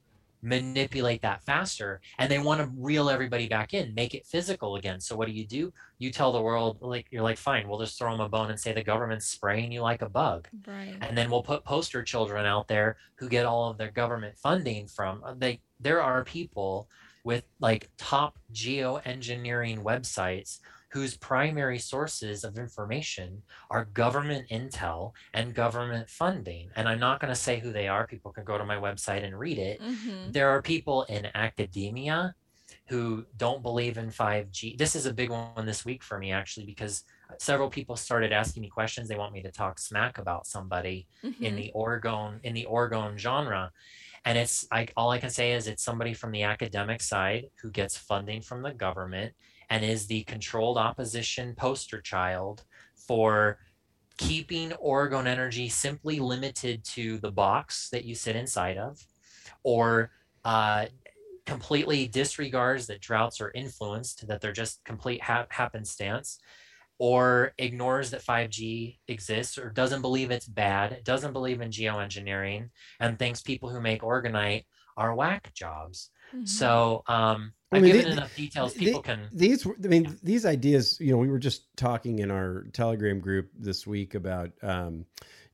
[0.43, 5.01] manipulate that faster and they want to reel everybody back in make it physical again.
[5.01, 5.73] So what do you do?
[5.99, 8.59] You tell the world like you're like fine we'll just throw them a bone and
[8.59, 10.49] say the government's spraying you like a bug.
[10.67, 10.97] Right.
[11.01, 14.87] and then we'll put poster children out there who get all of their government funding
[14.87, 16.89] from uh, they there are people
[17.25, 20.59] with like top geoengineering websites
[20.93, 27.33] whose primary sources of information are government intel and government funding and i'm not going
[27.33, 30.33] to say who they are people can go to my website and read it Mhm.
[30.33, 32.35] there are people in academia
[32.87, 34.77] who don't believe in 5G.
[34.77, 37.05] This is a big one this week for me, actually, because
[37.39, 39.09] several people started asking me questions.
[39.09, 41.57] They want me to talk smack about somebody in Mhm.
[41.57, 43.71] the orgone in the orgone genre,
[44.25, 47.71] and it's like all I can say is it's somebody from the academic side who
[47.71, 49.35] gets funding from the government
[49.71, 52.65] and is the controlled opposition poster child
[52.97, 53.59] for
[54.19, 59.07] keeping orgone energy simply limited to the box that you sit inside of,
[59.63, 60.11] or
[60.45, 60.85] uh,
[61.47, 66.39] completely disregards that droughts are influenced, that they're just complete ha- happenstance,
[66.99, 72.69] or ignores that 5G exists, or doesn't believe it's bad, doesn't believe in geoengineering,
[73.01, 74.65] and thinks people who make orgonite
[74.99, 76.11] are whack jobs.
[76.35, 76.47] Mm-hmm.
[76.47, 78.75] So um, I've mean, given enough details.
[78.75, 79.67] People can these.
[79.67, 80.99] I mean, these ideas.
[81.01, 84.51] You know, we were just talking in our Telegram group this week about.
[84.63, 85.07] Um,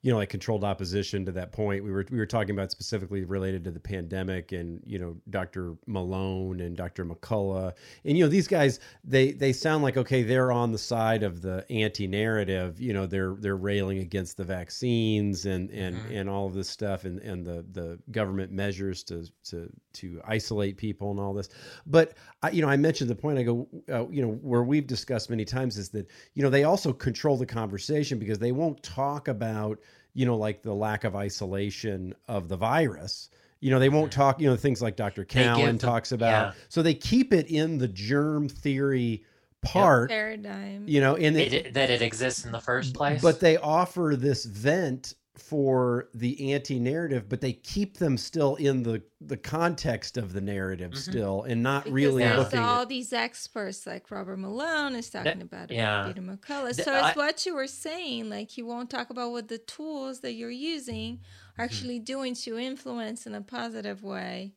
[0.06, 1.82] you know, like controlled opposition to that point.
[1.82, 5.74] We were we were talking about specifically related to the pandemic and you know Dr.
[5.88, 7.04] Malone and Dr.
[7.04, 7.72] McCullough
[8.04, 11.42] and you know these guys they they sound like okay they're on the side of
[11.42, 12.80] the anti narrative.
[12.80, 16.14] You know they're they're railing against the vaccines and and mm-hmm.
[16.14, 20.76] and all of this stuff and and the the government measures to to to isolate
[20.76, 21.48] people and all this.
[21.84, 22.14] But
[22.44, 25.30] I, you know I mentioned the point I go uh, you know where we've discussed
[25.30, 29.26] many times is that you know they also control the conversation because they won't talk
[29.26, 29.80] about
[30.16, 33.28] you know, like the lack of isolation of the virus.
[33.60, 34.20] You know, they won't mm-hmm.
[34.20, 35.26] talk, you know, things like Dr.
[35.26, 36.54] Cowan talks about.
[36.54, 36.62] Yeah.
[36.70, 39.24] So they keep it in the germ theory
[39.60, 40.16] part yep.
[40.16, 40.84] paradigm.
[40.88, 43.20] You know, and it, that it exists in the first place.
[43.20, 49.02] But they offer this vent for the anti-narrative but they keep them still in the
[49.20, 51.10] the context of the narrative mm-hmm.
[51.10, 52.88] still and not because really there's looking all at...
[52.88, 56.06] these experts like robert malone is talking that, about it yeah.
[56.06, 59.32] peter mccullough so the, it's I, what you were saying like you won't talk about
[59.32, 61.62] what the tools that you're using are mm-hmm.
[61.62, 64.54] actually doing to influence in a positive way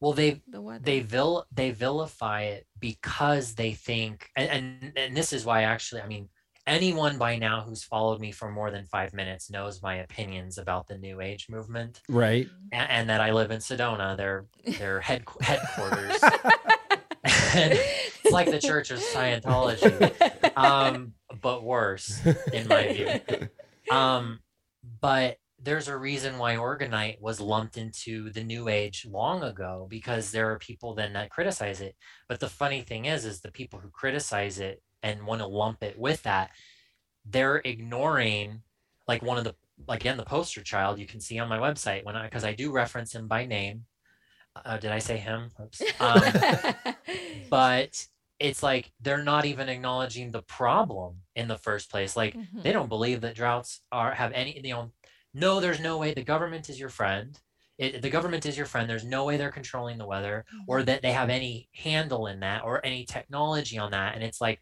[0.00, 5.32] well they the they vil they vilify it because they think and, and and this
[5.32, 6.28] is why actually i mean
[6.66, 10.86] anyone by now who's followed me for more than five minutes knows my opinions about
[10.86, 12.48] the New Age movement, right?
[12.72, 14.46] And, and that I live in Sedona, their
[14.78, 16.18] their head, headquarters.
[17.24, 22.20] it's like the Church of Scientology, um, but worse
[22.52, 23.48] in my view.
[23.90, 24.40] Um,
[25.00, 30.30] but there's a reason why orgonite was lumped into the new age long ago because
[30.30, 31.96] there are people then that criticize it
[32.28, 35.84] but the funny thing is is the people who criticize it and want to lump
[35.84, 36.50] it with that,
[37.24, 38.62] they're ignoring
[39.06, 39.54] like one of the
[39.86, 42.54] like again the poster child you can see on my website when I because I
[42.54, 43.84] do reference him by name.
[44.64, 45.50] Uh, did I say him?
[46.00, 46.22] Um,
[47.50, 48.06] but
[48.40, 52.16] it's like they're not even acknowledging the problem in the first place.
[52.16, 52.62] Like mm-hmm.
[52.62, 54.90] they don't believe that droughts are have any you know.
[55.36, 57.38] No, there's no way the government is your friend.
[57.76, 58.88] It, the government is your friend.
[58.88, 60.86] There's no way they're controlling the weather or mm-hmm.
[60.86, 64.14] that they have any handle in that or any technology on that.
[64.14, 64.60] And it's like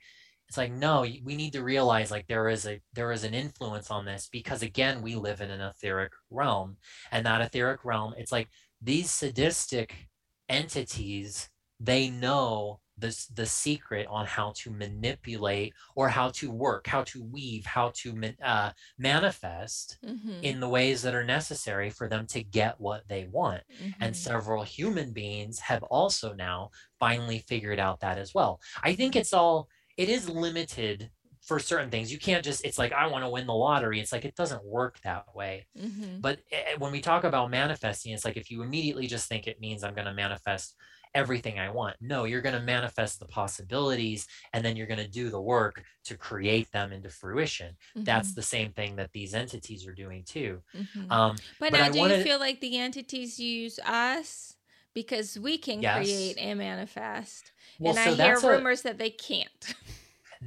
[0.52, 3.90] it's like no we need to realize like there is a there is an influence
[3.90, 6.76] on this because again we live in an etheric realm
[7.10, 8.48] and that etheric realm it's like
[8.82, 10.08] these sadistic
[10.50, 11.48] entities
[11.80, 17.24] they know the, the secret on how to manipulate or how to work how to
[17.24, 18.14] weave how to
[18.44, 20.42] uh, manifest mm-hmm.
[20.42, 24.02] in the ways that are necessary for them to get what they want mm-hmm.
[24.02, 26.68] and several human beings have also now
[27.00, 29.66] finally figured out that as well i think it's all
[29.96, 31.10] it is limited
[31.42, 32.12] for certain things.
[32.12, 34.00] You can't just, it's like, I want to win the lottery.
[34.00, 35.66] It's like, it doesn't work that way.
[35.78, 36.20] Mm-hmm.
[36.20, 39.46] But eh, eh, when we talk about manifesting, it's like if you immediately just think
[39.46, 40.76] it means I'm going to manifest
[41.14, 41.96] everything I want.
[42.00, 45.82] No, you're going to manifest the possibilities and then you're going to do the work
[46.04, 47.76] to create them into fruition.
[47.96, 48.04] Mm-hmm.
[48.04, 50.62] That's the same thing that these entities are doing too.
[50.74, 51.12] Mm-hmm.
[51.12, 52.18] Um, but, but, now, I do wanted...
[52.18, 54.56] you feel like the entities use us?
[54.94, 55.96] Because we can yes.
[55.96, 57.52] create and manifest.
[57.78, 59.74] Well, and so I hear rumors a, that they can't.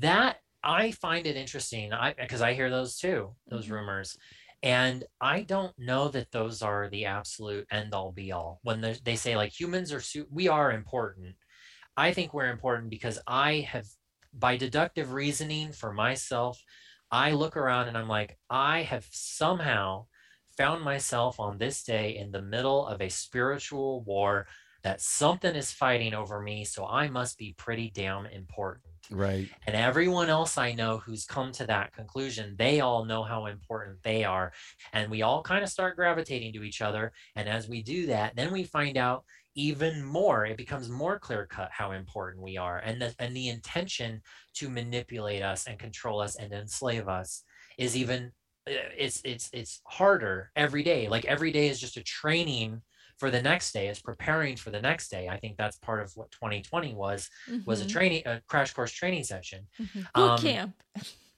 [0.02, 1.94] That I find it interesting.
[1.94, 3.76] I because I hear those too, those mm-hmm.
[3.76, 4.18] rumors.
[4.64, 8.60] And I don't know that those are the absolute end all be all.
[8.64, 11.36] When they say like humans are, su- we are important.
[11.96, 13.86] I think we're important because I have,
[14.34, 16.60] by deductive reasoning for myself,
[17.12, 20.08] I look around and I'm like, I have somehow
[20.58, 24.48] found myself on this day in the middle of a spiritual war
[24.84, 28.86] that something is fighting over me, so I must be pretty damn important.
[29.10, 29.50] Right.
[29.66, 33.98] And everyone else I know who's come to that conclusion, they all know how important
[34.04, 34.54] they are.
[34.94, 37.14] And we all kind of start gravitating to each other.
[37.36, 39.26] And as we do that, then we find out
[39.56, 43.48] even more it becomes more clear cut how important we are and the, and the
[43.48, 44.22] intention
[44.54, 47.44] to manipulate us and control us and enslave us
[47.78, 48.32] is even
[48.68, 51.08] it's it's it's harder every day.
[51.08, 52.82] Like every day is just a training
[53.18, 53.88] for the next day.
[53.88, 55.28] Is preparing for the next day.
[55.30, 57.60] I think that's part of what 2020 was mm-hmm.
[57.66, 57.94] was a mm-hmm.
[57.94, 59.68] training a crash course training session.
[59.80, 60.00] Mm-hmm.
[60.14, 60.76] boot um, camp.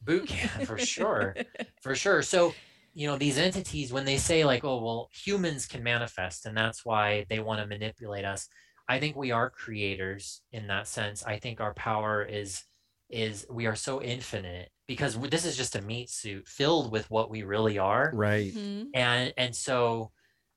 [0.01, 1.35] boot camp for sure.
[1.81, 2.21] For sure.
[2.21, 2.53] So
[2.93, 6.83] you know these entities when they say like oh well humans can manifest and that's
[6.83, 8.49] why they want to manipulate us
[8.89, 11.23] i think we are creators in that sense.
[11.23, 12.63] I think our power is
[13.09, 17.29] is we are so infinite because this is just a meat suit filled with what
[17.29, 18.53] we really are Right.
[18.53, 18.87] Mhm.
[18.93, 20.11] and and so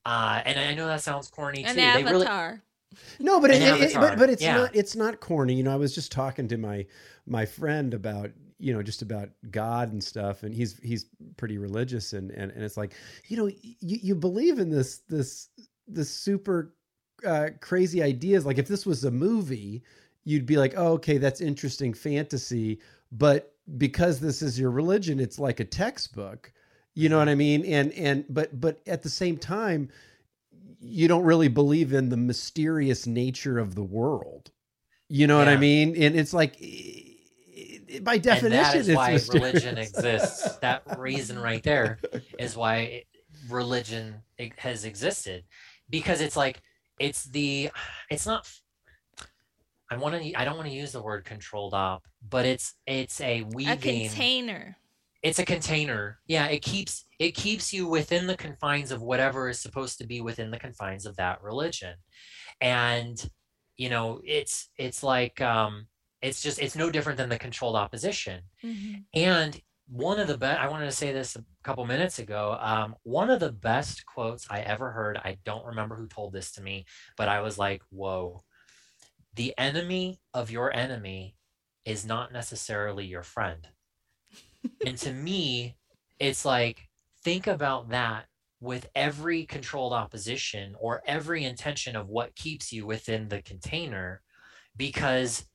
[0.06, 2.62] uh and i know that sounds corny An too they really avatar.
[3.20, 4.56] No, but it, An it- it- but but it's yeah.
[4.56, 5.54] not it's not corny.
[5.54, 6.84] You know, I was just talking to my
[7.24, 11.06] my friend about you know just about God and stuff, and he's he's
[11.36, 12.94] pretty religious, and and, and it's like
[13.28, 15.50] you know you, you believe in this this
[15.86, 16.74] this super
[17.24, 18.44] uh, crazy ideas.
[18.44, 19.84] Like if this was a movie,
[20.24, 22.80] you'd be like, oh, okay, that's interesting fantasy,
[23.12, 26.52] but because this is your religion, it's like a textbook.
[26.94, 27.26] You know mm-hmm.
[27.26, 27.64] what I mean?
[27.64, 29.88] And and but but at the same time,
[30.80, 34.50] you don't really believe in the mysterious nature of the world.
[35.08, 35.96] You know what I mean?
[36.00, 36.56] And it's like
[38.02, 39.52] by definition, and that is it's why mysterious.
[39.52, 41.98] religion exists that reason right there
[42.38, 43.06] is why it-
[43.48, 44.22] religion
[44.58, 45.44] has existed
[45.88, 46.62] because it's like
[46.98, 47.70] it's the
[48.10, 48.48] it's not
[49.90, 53.20] i want to i don't want to use the word controlled op but it's it's
[53.20, 53.72] a weaving.
[53.72, 54.76] A container.
[55.22, 59.60] it's a container yeah it keeps it keeps you within the confines of whatever is
[59.60, 61.94] supposed to be within the confines of that religion
[62.60, 63.30] and
[63.76, 65.86] you know it's it's like um
[66.22, 69.04] it's just it's no different than the controlled opposition Mhm.
[69.14, 69.60] and
[69.92, 72.56] one of the best, I wanted to say this a couple minutes ago.
[72.60, 76.52] Um, one of the best quotes I ever heard, I don't remember who told this
[76.52, 76.84] to me,
[77.16, 78.44] but I was like, whoa,
[79.34, 81.36] the enemy of your enemy
[81.84, 83.68] is not necessarily your friend.
[84.86, 85.76] and to me,
[86.18, 86.88] it's like,
[87.24, 88.26] think about that
[88.60, 94.20] with every controlled opposition or every intention of what keeps you within the container
[94.76, 95.46] because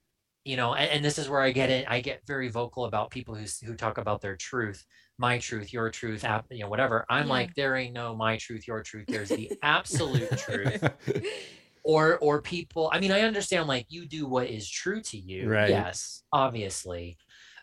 [0.43, 3.11] you know and, and this is where i get it i get very vocal about
[3.11, 4.83] people who who talk about their truth
[5.17, 7.33] my truth your truth ap- you know whatever i'm Yeah.
[7.33, 10.83] like there ain't no my truth your truth there's the absolute truth
[11.85, 15.49] or or people i mean i understand like you do what is true to you
[15.49, 15.69] Right.
[15.69, 17.17] yes obviously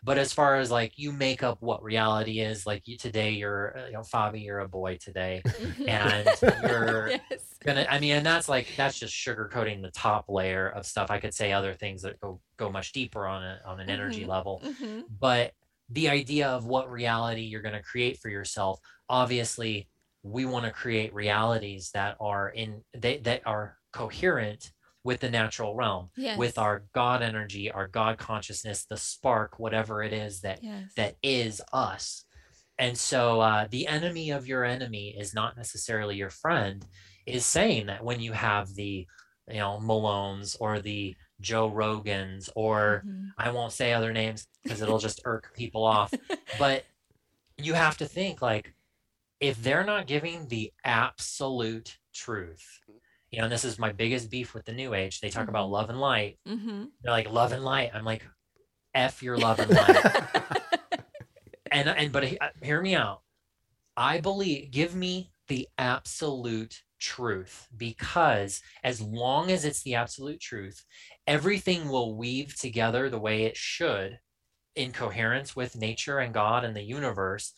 [0.05, 3.77] but as far as like you make up what reality is like you today you're
[3.77, 5.43] uh, you know fabi you're a boy today
[5.87, 6.27] and
[6.65, 7.55] you're yes.
[7.65, 11.19] gonna i mean and that's like that's just sugarcoating the top layer of stuff i
[11.19, 14.27] could say other things that go go much deeper on a on an energy Mhm.
[14.29, 15.03] level Mhm.
[15.19, 15.51] but
[15.89, 18.79] the idea of what reality you're going to create for yourself
[19.09, 19.89] obviously
[20.23, 24.71] we want to create realities that are in they, that are coherent
[25.05, 26.37] with the natural realm Yes.
[26.37, 30.93] with our god energy our god consciousness the spark whatever it is that yes.
[30.95, 32.25] that is us.
[32.79, 36.83] And so uh, the enemy of your enemy is not necessarily your friend,
[37.27, 39.05] is saying that when you have the,
[39.47, 43.27] you know, Malones or the Joe Rogans, or Mhm.
[43.37, 46.11] I won't say other names because it'll just irk people off,
[46.57, 46.83] but
[47.57, 48.73] you have to think like,
[49.39, 52.79] if they're not giving the absolute truth,
[53.33, 55.69] you know, and this is my biggest beef with the new age, they talk about
[55.69, 55.71] Mhm.
[55.71, 56.39] love and light.
[56.47, 56.91] Mhm.
[57.03, 57.91] They're like, love and light.
[57.95, 58.25] I'm like,
[58.95, 60.05] F your love and light
[61.71, 63.23] and and but uh, hear me out
[63.97, 70.85] i believe give me the absolute truth because as long as it's the absolute truth
[71.27, 74.19] everything will weave together the way it should
[74.75, 77.53] in coherence with nature and god and the universe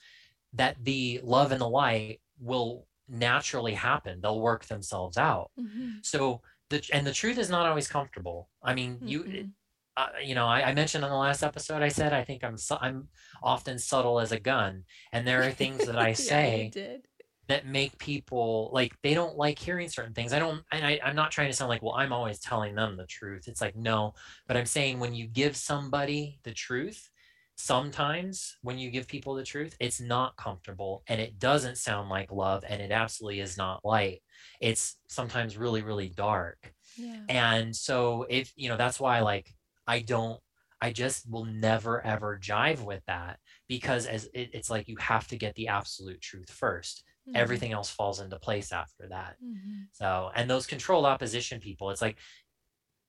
[0.54, 6.06] that the love and the light will naturally happen they'll work themselves out Mhm.
[6.06, 9.52] so the and the truth is not always comfortable i mean you Mhm.
[9.98, 12.58] uh, you know, I, I mentioned on the last episode, I said I think I'm
[12.58, 13.08] su- I'm
[13.42, 14.84] often subtle as a gun,
[15.14, 17.08] and there are things that I say did.
[17.48, 20.34] that make people like they don't like hearing certain things.
[20.34, 22.98] I don't, and I, I'm not trying to sound like, well, I'm always telling them
[22.98, 23.48] the truth.
[23.48, 24.16] It's like no,
[24.48, 27.10] but I'm saying when you give somebody the truth,
[27.56, 32.32] sometimes when you give people the truth, it's not comfortable and it doesn't sound like
[32.32, 34.22] love, and it absolutely is not light.
[34.62, 36.74] It's sometimes really, really dark.
[36.98, 37.22] Yeah.
[37.30, 39.54] And so if you know, that's why like
[39.88, 40.40] I don't
[40.82, 45.28] I just will never ever jive with that because as it, it's like you have
[45.30, 47.32] to get the absolute truth 1st Mhm.
[47.36, 49.38] Everything else falls into place after that.
[49.44, 49.88] Mhm.
[49.94, 52.18] So and those controlled opposition people, it's like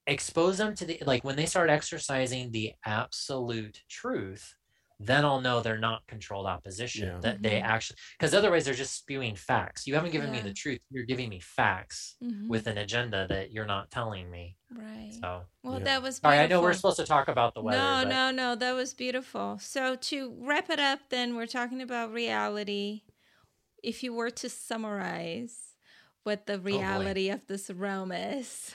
[0.07, 4.55] expose them to the like when they start exercising the absolute truth,
[4.99, 7.09] then I'll know they're not controlled opposition.
[7.09, 7.19] Yeah.
[7.20, 7.65] That they Mhm.
[7.65, 9.87] actually because otherwise they're just spewing facts.
[9.87, 10.78] You haven't given me the truth.
[10.91, 12.49] You're giving me facts Mhm.
[12.49, 14.57] with an agenda that you're not telling me.
[14.70, 15.12] right.
[15.20, 15.85] So Well, Yeah.
[15.85, 16.39] that was sorry.
[16.39, 17.78] I know we're supposed to talk about the weather.
[17.78, 18.55] no, but no, no.
[18.57, 19.59] That was beautiful.
[19.61, 23.03] So to wrap it up, then we're talking about reality.
[23.83, 25.77] If you were to summarize
[26.24, 28.74] what Oh, the reality of this realm is,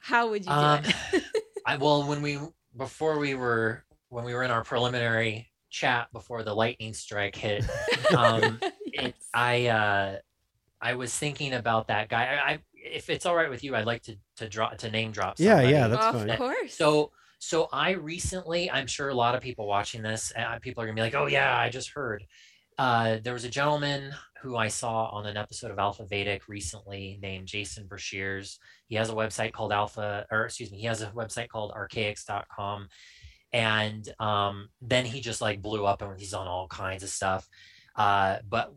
[0.00, 0.82] how would you do Um,
[1.12, 1.24] it?
[1.66, 2.38] I well when we
[2.76, 7.64] before we were when we were in our preliminary chat before the lightning strike hit,
[8.16, 8.60] um,
[8.92, 10.18] it, I uh,
[10.80, 12.24] I was thinking about that guy.
[12.36, 15.12] I, I if it's all right with you, I'd like to to drop to name
[15.12, 15.36] drop.
[15.38, 15.72] Yeah, Somebody.
[15.72, 16.36] yeah, that's of fine.
[16.36, 16.74] course.
[16.74, 20.86] So So I recently, I'm sure a lot of people watching this, uh, people are
[20.86, 22.24] gonna be like, "Oh yeah, I just heard."
[22.80, 27.18] Uh, there was a gentleman who I saw on an episode of Alpha Vedic recently
[27.20, 28.56] named Jason Breshears.
[28.86, 32.88] He has a website called Alpha, or excuse me, he has a website called archaix.com.
[33.52, 37.46] And um, then he just like blew up and he's on all kinds of stuff.
[37.96, 38.72] Uh, but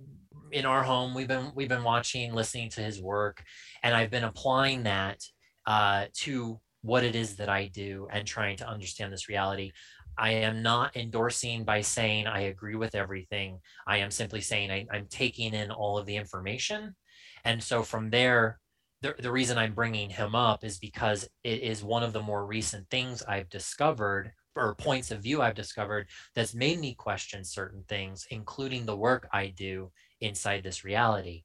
[0.52, 3.42] in our home, we've been we've been watching, listening to his work,
[3.84, 5.24] and I've been applying that
[5.66, 9.72] uh, to what it is that I do and trying to understand this reality.
[10.18, 13.60] I am not endorsing by saying I agree with everything.
[13.88, 16.96] I am simply saying I, am taking in all of the information.
[17.46, 18.60] And so from there,
[19.02, 22.46] the, the reason I'm bringing him up is because it is one of the more
[22.46, 27.84] recent things I've discovered or points of view I've discovered that's made me question certain
[27.90, 29.92] things, including the work I do
[30.22, 31.44] inside this reality.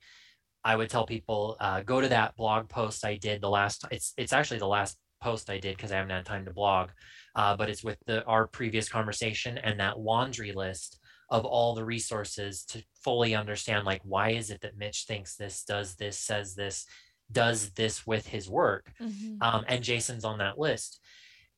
[0.65, 3.85] I would tell people uh, go to that blog post I did the last.
[3.91, 6.91] It's it's actually the last post I did because I haven't had time to blog,
[7.35, 10.99] uh, but it's with the our previous conversation and that laundry list
[11.31, 15.63] of all the resources to fully understand like why is it that Mitch thinks this,
[15.65, 16.87] does this, says this,
[17.31, 19.43] does this with his work, mm-hmm.
[19.43, 21.01] um, and Jason's on that list,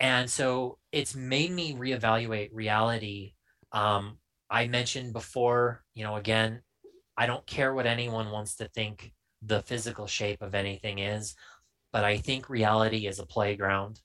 [0.00, 3.34] and so it's made me reevaluate reality.
[3.72, 4.18] Um,
[4.50, 6.62] I mentioned before, you know, again,
[7.16, 9.12] I don't care what anyone wants to think
[9.42, 11.34] the physical shape of anything is
[11.92, 14.00] but I think reality is a playground.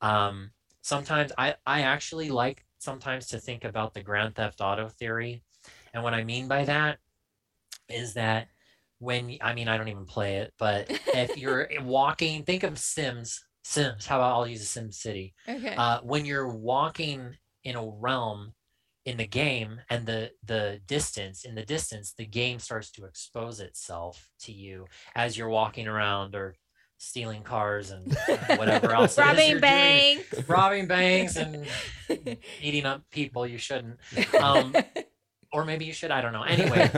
[0.00, 0.50] Um,
[0.82, 5.42] sometimes I, I actually like sometimes to think about the Grand Theft Auto theory.
[5.94, 6.98] And what I mean by that
[7.88, 8.48] is that
[8.98, 13.44] when, I mean, I don't even play it, but if you're walking, think of Sims,
[13.64, 15.34] Sims, how about I'll use a Sim City.
[15.48, 15.74] Okay.
[15.76, 18.52] Uh, when you're walking in a realm
[19.04, 23.58] in the game and the the distance in the distance the game starts to expose
[23.58, 24.86] itself to you
[25.16, 26.54] as you're walking around or
[27.02, 28.16] stealing cars and
[28.56, 29.18] whatever else.
[29.18, 30.30] robbing banks.
[30.30, 31.66] Doing, robbing banks and
[32.62, 33.98] eating up people you shouldn't.
[34.40, 34.74] Um,
[35.52, 36.10] or maybe you should.
[36.10, 36.42] I don't know.
[36.44, 36.90] Anyway,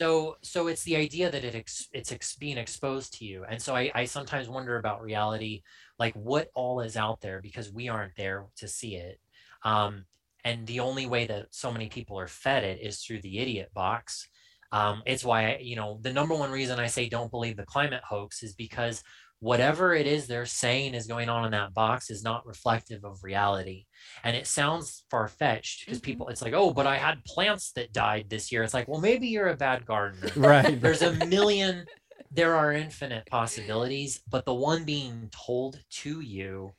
[0.00, 3.60] so so it's the idea that it ex, it's ex, being exposed to you, and
[3.60, 5.62] so I, I sometimes wonder about reality,
[5.98, 9.18] like what all is out there because we aren't there to see it.
[9.64, 10.04] Um,
[10.44, 13.70] and the only way that so many people are fed it is through the idiot
[13.74, 14.28] box.
[14.70, 17.64] Um, it's why I, you know the number one reason I say don't believe the
[17.64, 19.02] climate hoax is because
[19.40, 23.22] whatever it is they're saying is going on in that box is not reflective of
[23.22, 23.86] reality.
[24.24, 26.04] And it sounds far fetched because mm-hmm.
[26.04, 28.62] people, it's like, oh, but I had plants that died this year.
[28.62, 30.28] It's like, well, maybe you're a bad gardener.
[30.36, 30.80] Right.
[30.80, 31.84] There's a million,
[32.30, 36.72] there are infinite possibilities, but the one being told to you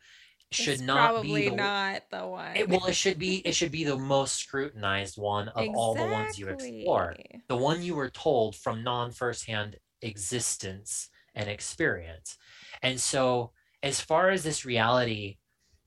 [0.51, 2.55] should it's not probably be the, not the one.
[2.55, 5.75] It, well, it should be it should be the most scrutinized one of exactly.
[5.75, 7.15] all the ones you explore.
[7.47, 12.37] The one you were told from non firsthand existence and experience.
[12.81, 13.51] And so
[13.83, 15.37] as far as this reality,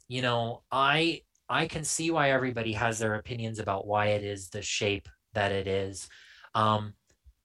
[0.08, 4.48] you know, I I can see why everybody has their opinions about why it is
[4.48, 6.08] the shape that it is.
[6.54, 6.94] Um,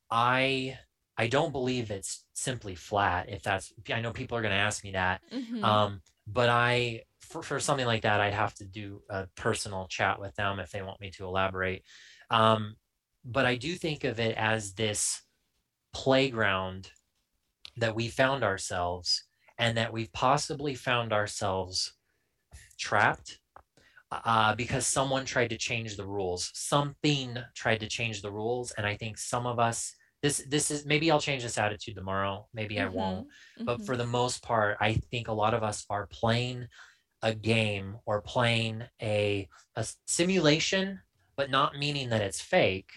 [0.09, 0.77] I
[1.17, 3.29] I don't believe it's simply flat.
[3.29, 5.21] If that's, I know people are going to ask me that.
[5.33, 5.63] Mm-hmm.
[5.65, 10.19] Um, but I, for, for something like that, I'd have to do a personal chat
[10.19, 11.83] with them if they want me to elaborate.
[12.29, 12.75] Um,
[13.25, 15.23] but I do think of it as this
[15.91, 16.91] playground
[17.77, 19.23] that we found ourselves
[19.57, 21.93] and that we've possibly found ourselves
[22.77, 23.39] trapped
[24.11, 26.51] uh, because someone tried to change the rules.
[26.53, 29.93] Something tried to change the rules, and I think some of us.
[30.23, 32.47] This this is maybe I'll change this attitude tomorrow.
[32.53, 32.85] Maybe mm-hmm.
[32.85, 33.27] I won't.
[33.27, 33.65] Mm-hmm.
[33.65, 36.67] But for the most part, I think a lot of us are playing
[37.21, 41.01] a game or playing a a simulation,
[41.35, 42.89] but not meaning that it's fake.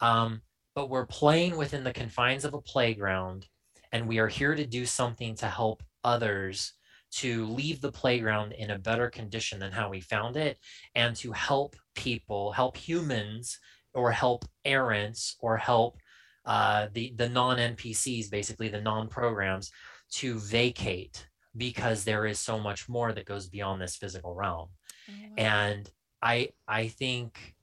[0.00, 0.40] Um,
[0.74, 3.46] but we're playing within the confines of a playground
[3.94, 6.72] and we are here to do something to help others
[7.12, 10.58] to leave the playground in a better condition than how we found it
[10.96, 13.60] and to help people help humans
[13.94, 15.96] or help errants or help
[16.44, 19.70] uh, the the non npcs basically the non programs
[20.10, 21.26] to vacate
[21.56, 24.68] because there is so much more that goes beyond this physical realm.
[25.08, 25.88] Oh, and
[26.20, 27.53] i i think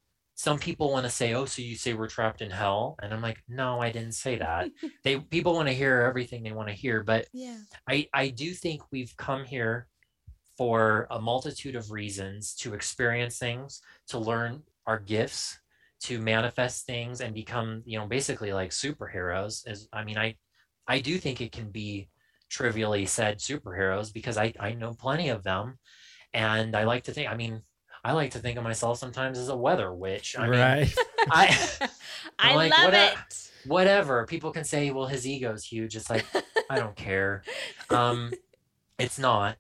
[0.42, 3.22] some people want to say, "Oh, so you say we're trapped in hell?" And I'm
[3.22, 4.72] like, "No, I didn't say that."
[5.04, 7.60] they people want to hear everything they want to hear, but yeah.
[7.88, 9.88] I I do think we've come here
[10.58, 15.60] for a multitude of reasons to experience things, to learn our gifts,
[16.08, 19.70] to manifest things and become, you know, basically like superheroes.
[19.70, 20.38] Is I mean, I
[20.88, 22.10] I do think it can be
[22.50, 25.78] trivially said superheroes because I I know plenty of them
[26.34, 27.62] and I like to think I mean
[28.04, 30.36] I like to think of myself sometimes as a weather witch.
[30.38, 30.80] I right.
[30.82, 30.90] Mean,
[31.32, 31.58] I
[32.40, 33.50] I like, love whatever, it.
[33.66, 34.26] Whatever.
[34.26, 35.96] People can say, well, his ego's huge.
[35.96, 36.26] It's like,
[36.70, 37.44] I don't care.
[37.90, 38.32] Um,
[39.00, 39.58] it's not.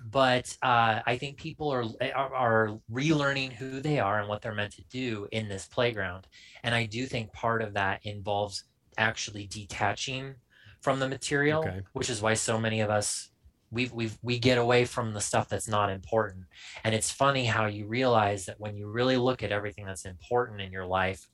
[0.00, 1.84] but uh, I think people are,
[2.14, 6.26] are are relearning who they are and what they're meant to do in this playground,
[6.62, 8.64] and I do think part of that involves
[8.98, 10.36] actually detaching
[10.80, 11.80] from the material, Okay.
[11.92, 13.30] which is why so many of us
[13.70, 16.46] we we we get away from the stuff that's not important.
[16.84, 20.60] And it's funny how you realize that when you really look at everything that's important
[20.60, 21.28] in your life,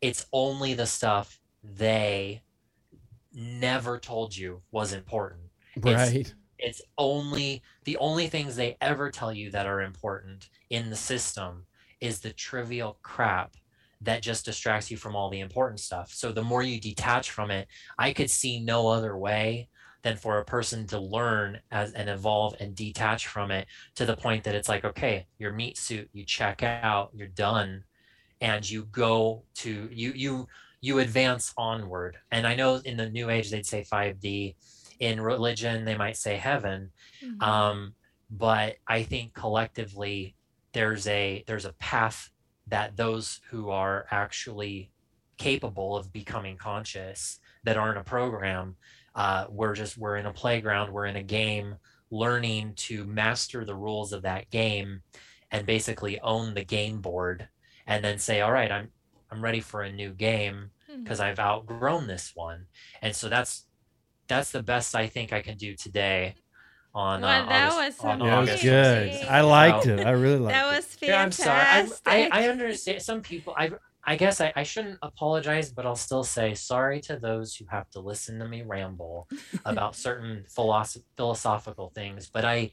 [0.00, 2.42] it's only the stuff they
[3.32, 5.50] never told you was important.
[5.76, 6.34] It's- Right.
[6.58, 11.66] It's only the only things they ever tell you that are important in the system
[12.00, 13.56] is the trivial crap
[14.00, 16.12] that just distracts you from all the important stuff.
[16.12, 17.66] So the more you detach from it,
[17.98, 19.70] I could see no other way
[20.02, 24.16] than for a person to learn as and evolve and detach from it to the
[24.16, 27.84] point that it's like, okay, your meat suit, you check out, you're done,
[28.40, 30.46] and you go to you you
[30.80, 32.16] you advance onward.
[32.32, 34.56] And I know in the new age they'd say 5D.
[34.98, 36.90] In religion, they might say heaven.
[37.24, 37.42] Mhm.
[37.42, 37.94] Um,
[38.30, 40.34] but I think collectively
[40.72, 42.30] there's a there's a path
[42.68, 44.90] that those who are actually
[45.38, 48.76] capable of becoming conscious that aren't a program
[49.14, 51.76] uh, we're just we're in a playground we're in a game
[52.10, 55.02] learning to master the rules of that game
[55.50, 57.48] and basically own the game board
[57.86, 58.88] and then say all right i'm
[59.30, 60.70] i'm ready for a new game
[61.02, 62.66] because i've outgrown this one
[63.00, 63.66] and so that's
[64.28, 66.34] that's the best i think i can do today
[66.94, 69.24] on Well, uh, that August- was on Yeah, it was good.
[69.26, 70.06] I liked So- it.
[70.06, 70.60] I really liked it.
[70.60, 70.76] that it.
[70.76, 71.60] was yeah, I'm sorry.
[71.60, 72.06] I, fantastic.
[72.06, 73.54] I, I understand some people.
[73.56, 73.70] I
[74.04, 77.88] I guess I, I shouldn't apologize, but I'll still say sorry to those who have
[77.90, 79.28] to listen to me ramble
[79.64, 82.28] about certain philosoph- philosophical things.
[82.28, 82.70] But I,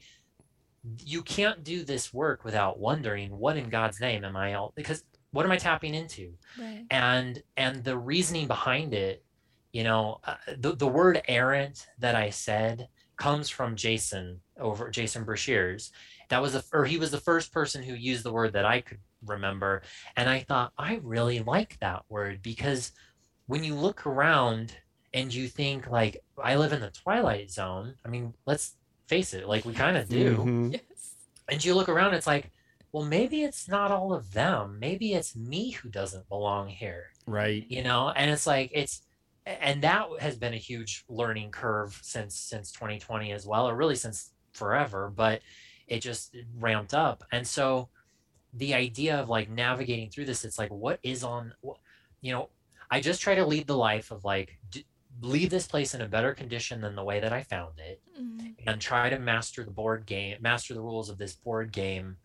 [1.04, 5.04] you can't do this work without wondering what in God's name am I all because
[5.32, 6.32] what am I tapping into?
[6.58, 6.84] Right.
[6.90, 9.24] and and the reasoning behind it
[9.72, 15.24] you know uh, the, the word errant that i said comes from jason over jason
[15.24, 15.90] breshears
[16.28, 18.80] that was a or he was the first person who used the word that i
[18.80, 19.82] could remember
[20.16, 22.92] and i thought i really like that word because
[23.46, 24.74] when you look around
[25.12, 28.76] and you think like i live in the twilight zone i mean let's
[29.08, 30.72] face it like we kind of do Mhm.
[30.72, 31.14] Yes.
[31.48, 32.50] and you look around it's like
[32.92, 37.64] well maybe it's not all of them maybe it's me who doesn't belong here Right.
[37.68, 39.02] you know and it's like it's
[39.46, 43.96] and that has been a huge learning curve since since 2020 as well or really
[43.96, 45.40] since forever but
[45.88, 47.88] it just ramped up and so
[48.52, 51.52] the idea of like navigating through this it's like what is on
[52.20, 52.48] you know
[52.90, 54.84] i just try to lead the life of like d-
[55.22, 58.54] leave this place in a better condition than the way that i found it Mhm.
[58.66, 62.16] and try to master the board game, master the rules of this board game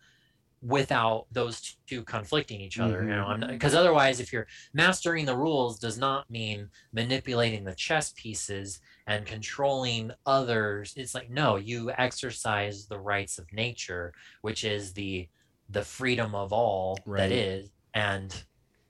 [0.62, 3.02] without those two conflicting each other.
[3.04, 8.12] You know, because otherwise, if you're mastering the rules, does not mean manipulating the chess
[8.16, 10.92] pieces and controlling others.
[10.96, 14.12] It's like no, you exercise the rights of nature,
[14.42, 15.28] which is the
[15.70, 17.28] the freedom of all Right.
[17.28, 18.44] that is, and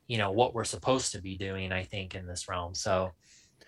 [0.06, 1.72] you know what we're supposed to be doing.
[1.72, 2.74] I think in this realm.
[2.74, 3.12] So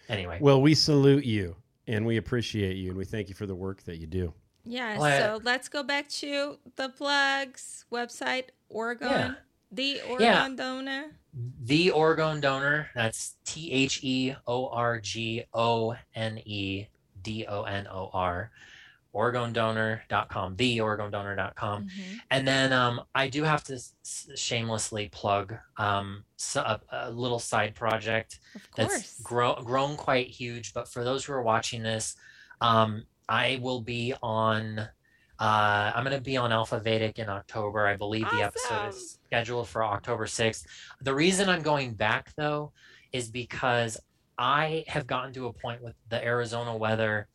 [0.08, 1.56] anyway, Well, we salute you
[1.86, 4.32] and we appreciate you and we thank you for the work that you do.
[4.64, 4.94] Yeah.
[4.98, 9.34] Well, I- so let's go back to the plugs website, Orgone, Yeah.
[9.72, 10.48] the Orgone Yeah.
[10.54, 11.04] donor.
[11.64, 12.90] The Orgone Donor.
[12.94, 14.02] That's T H
[19.14, 20.02] O R G O N D O N O R.
[20.08, 20.56] OrgoneDonor.com.
[20.56, 21.84] TheOrgoneDonor.com.
[21.84, 22.16] Mhm.
[22.30, 27.38] And then um, I do have to s- shamelessly plug um, so, a, a little
[27.38, 28.40] side project
[28.76, 30.72] that's grow, grown quite huge.
[30.74, 32.16] But for those who are watching this,
[32.60, 34.88] um, I will be on.
[35.40, 37.86] Uh, I'm going to be on Alpha Vedic in October.
[37.86, 40.66] I believe the episode is scheduled for October 6th.
[41.00, 42.72] The reason I'm going back though
[43.12, 43.98] is because
[44.36, 47.28] I have gotten to a point with the Arizona weather.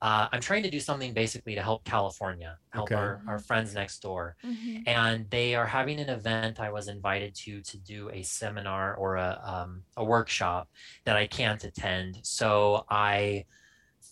[0.00, 2.94] Uh, I'm trying to do something basically to help California, help Okay.
[2.94, 4.86] our, our friends next door Mhm.
[4.86, 9.16] and they are having an event I was invited to to do a seminar or
[9.16, 10.68] a um, a workshop
[11.04, 12.20] that I can't attend.
[12.22, 13.46] So I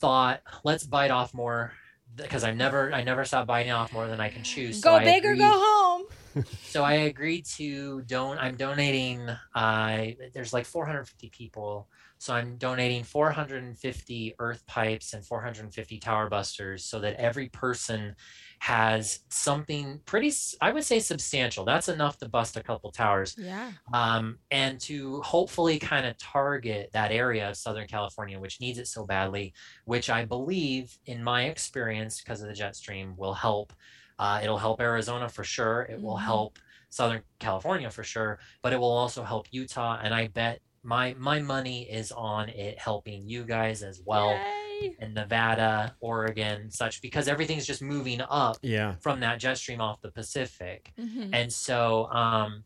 [0.01, 1.73] thought let's bite off more
[2.15, 4.73] because I never I never stop biting off more than I can chew.
[4.73, 6.05] So Go I big or go home.
[6.63, 9.29] so I agreed to don't I'm donating.
[9.55, 16.85] Uh, there's like 450 people, so I'm donating 450 earth pipes and 450 tower busters,
[16.85, 18.15] so that every person
[18.61, 20.33] has something pretty.
[20.61, 21.65] I would say substantial.
[21.65, 23.73] That's enough to bust a couple towers Yeah.
[23.93, 28.89] um, and to hopefully kind of target that area of Southern California, which needs it
[28.89, 33.73] so badly, which I believe, in my experience, because of the jet stream, will help.
[34.19, 35.83] Uh, it'll help Arizona for sure.
[35.83, 36.23] It will Mhm.
[36.25, 36.59] help
[36.91, 39.99] Southern California for sure, but it will also help Utah.
[40.03, 44.31] And I bet my my money is on it helping you guys as well.
[44.31, 44.43] Yay.
[44.83, 44.97] Yay.
[44.99, 48.97] and Nevada, Oregon, such because everything's just moving up Yeah.
[49.01, 50.93] from that jet stream off the Pacific.
[50.99, 51.31] Mhm.
[51.33, 52.63] And so um,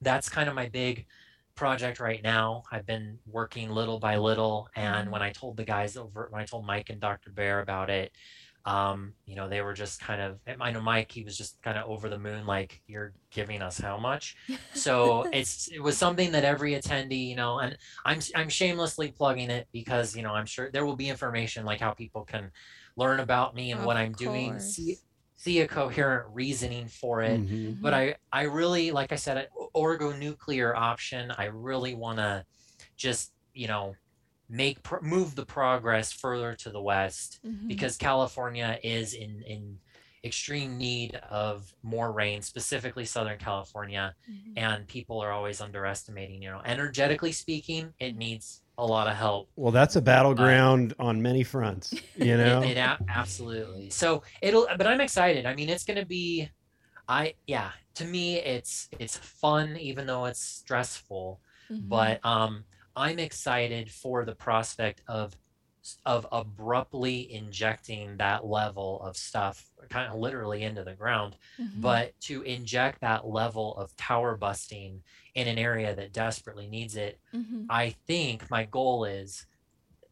[0.00, 1.04] that's kind of my big
[1.54, 2.62] project right now.
[2.72, 4.68] I've been working little by little.
[4.74, 5.12] And Mhm.
[5.12, 7.30] when I told the guys over, when I told Mike and Dr.
[7.30, 8.12] Bear about it,
[8.64, 11.78] um, you know, they were just kind of, I know Mike, he was just kind
[11.78, 14.36] of over the moon, like, you're giving us how much?
[14.72, 19.50] So it's, it was something that every attendee, you know, and I'm, I'm shamelessly plugging
[19.50, 22.50] it because, you know, I'm sure there will be information like how people can
[22.96, 24.98] learn about me and Of what I'm doing, see,
[25.36, 27.78] see a coherent reasoning for it Mhm.
[27.82, 32.44] but I I really like I said orgo nuclear option I really want to
[32.96, 33.96] just you know
[34.48, 37.68] make pro- move the progress further to the west Mhm.
[37.68, 39.78] because California is in in
[40.22, 44.52] extreme need of more rain specifically southern California Mhm.
[44.56, 49.50] and people are always underestimating you know energetically speaking it needs a lot of help
[49.56, 51.92] Well, that's a battleground on many fronts.
[52.16, 52.62] You know.
[52.62, 53.90] it, it a- absolutely.
[53.90, 55.46] So it'll, but I'm excited.
[55.46, 56.48] I mean, it's going to be,
[57.08, 57.70] I yeah.
[57.96, 61.40] To me, it's it's fun, even though it's stressful.
[61.70, 61.88] Mhm.
[61.88, 62.64] But um,
[62.96, 65.36] I'm excited for the prospect of
[66.06, 71.80] of abruptly injecting that level of stuff, kind of literally into the ground, Mhm.
[71.82, 75.04] but to inject that level of tower busting
[75.34, 77.66] in an area that desperately needs it Mhm.
[77.68, 79.46] I think my goal is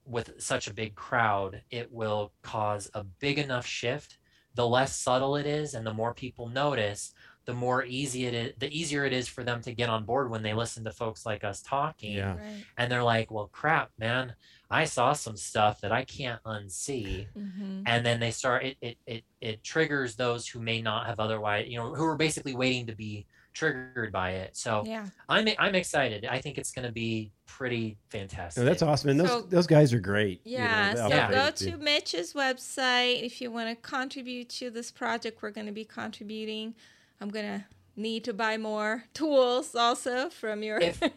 [0.05, 4.19] with such a big crowd, it will cause a big enough shift.
[4.55, 7.15] The less subtle it is, and the more people notice,
[7.45, 10.31] the more easy it is, the easier it is for them to get on board
[10.31, 12.13] when they listen to folks like us talking.
[12.13, 12.37] Yeah.
[12.37, 12.65] Right.
[12.79, 14.35] And they're like, well, crap, man,
[14.71, 17.27] I saw some stuff that I can't unsee.
[17.37, 17.83] Mhm.
[17.87, 21.67] And then they start, it, it, it, it triggers those who may not have otherwise,
[21.69, 24.57] you know, who are basically waiting to be triggered by it.
[24.57, 25.05] So Yeah.
[25.29, 26.25] I'm, I'm excited.
[26.25, 28.63] I think it's going to be pretty fantastic.
[28.63, 30.41] No, that's awesome, and those So- those guys are great.
[30.47, 31.31] you know, Yeah, so Yeah.
[31.31, 35.43] go to Mitch's website if you want to contribute to this project.
[35.43, 36.75] We're going to be contributing.
[37.23, 40.79] I'm going to need to buy more tools also from your.
[40.79, 41.01] If-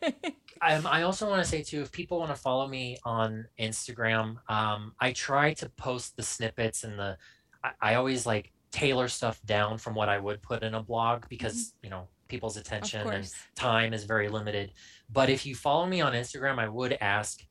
[0.61, 4.37] Um, I also want to say too, if people want to follow me on Instagram,
[4.49, 7.17] um, I try to post the snippets and the.
[7.61, 11.25] I, I always like tailor stuff down from what I would put in a blog
[11.27, 14.71] because you know people's attention and time is very limited.
[15.11, 17.41] But if you follow me on Instagram, I would ask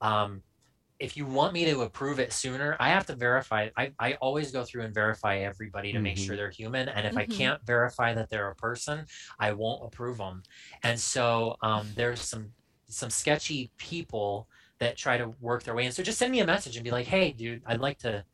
[0.00, 0.42] um,
[1.02, 2.76] if you want me to approve it sooner.
[2.78, 3.68] I have to verify.
[3.76, 6.26] I, I always go through and verify everybody to make Mhm.
[6.26, 6.88] sure they're human.
[6.88, 7.36] And if I Mhm.
[7.36, 9.06] can't verify that they're a person,
[9.38, 10.42] I won't approve them.
[10.82, 12.52] And so um, there's some
[12.88, 14.48] some sketchy people
[14.78, 15.92] that try to work their way in.
[15.92, 18.24] So just send me a message and be like, "Hey, dude, I'd like to."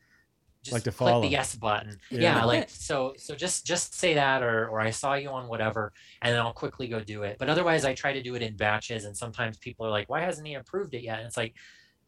[0.65, 1.23] Just Like to click follow.
[1.23, 1.97] the yes button.
[2.11, 2.21] Yeah.
[2.21, 2.45] Yeah.
[2.45, 3.15] like so.
[3.17, 6.53] So just just say that, or or I saw you on whatever, and then I'll
[6.53, 7.37] quickly go do it.
[7.39, 9.05] But otherwise, I try to do it in batches.
[9.05, 11.55] And sometimes people are like, "Why hasn't he approved it yet?" And it's like,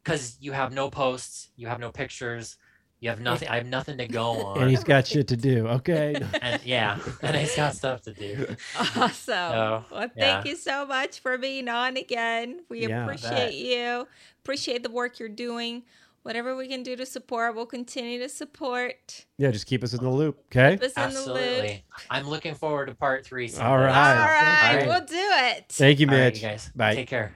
[0.03, 2.57] because you have no posts, you have no pictures,
[3.01, 3.49] you have nothing.
[3.49, 4.61] I have nothing to go on.
[4.61, 5.67] and he's got shit to do.
[5.69, 6.15] Okay.
[6.43, 8.47] and yeah, and he's got stuff to do.
[8.79, 9.11] Awesome.
[9.13, 10.43] So, well, thank yeah.
[10.45, 12.61] you so much for being on again.
[12.69, 13.05] We Yeah.
[13.05, 14.07] appreciate you.
[14.43, 15.85] Appreciate the work you're doing.
[16.23, 19.25] Whatever we can do to support, we'll continue to support.
[19.39, 20.39] yeah, just keep us in the loop.
[20.55, 20.73] Okay.
[20.77, 21.37] Keep us in the loop.
[21.39, 21.85] Absolutely.
[22.11, 23.47] I'm looking forward to part three.
[23.47, 23.85] All someday.
[23.87, 24.19] right.
[24.19, 24.87] All right, All right.
[24.87, 25.65] we'll do it.
[25.71, 26.43] Thank you, All right, Mitch.
[26.43, 26.71] you guys.
[26.77, 26.95] Bye.
[26.95, 27.33] Take care.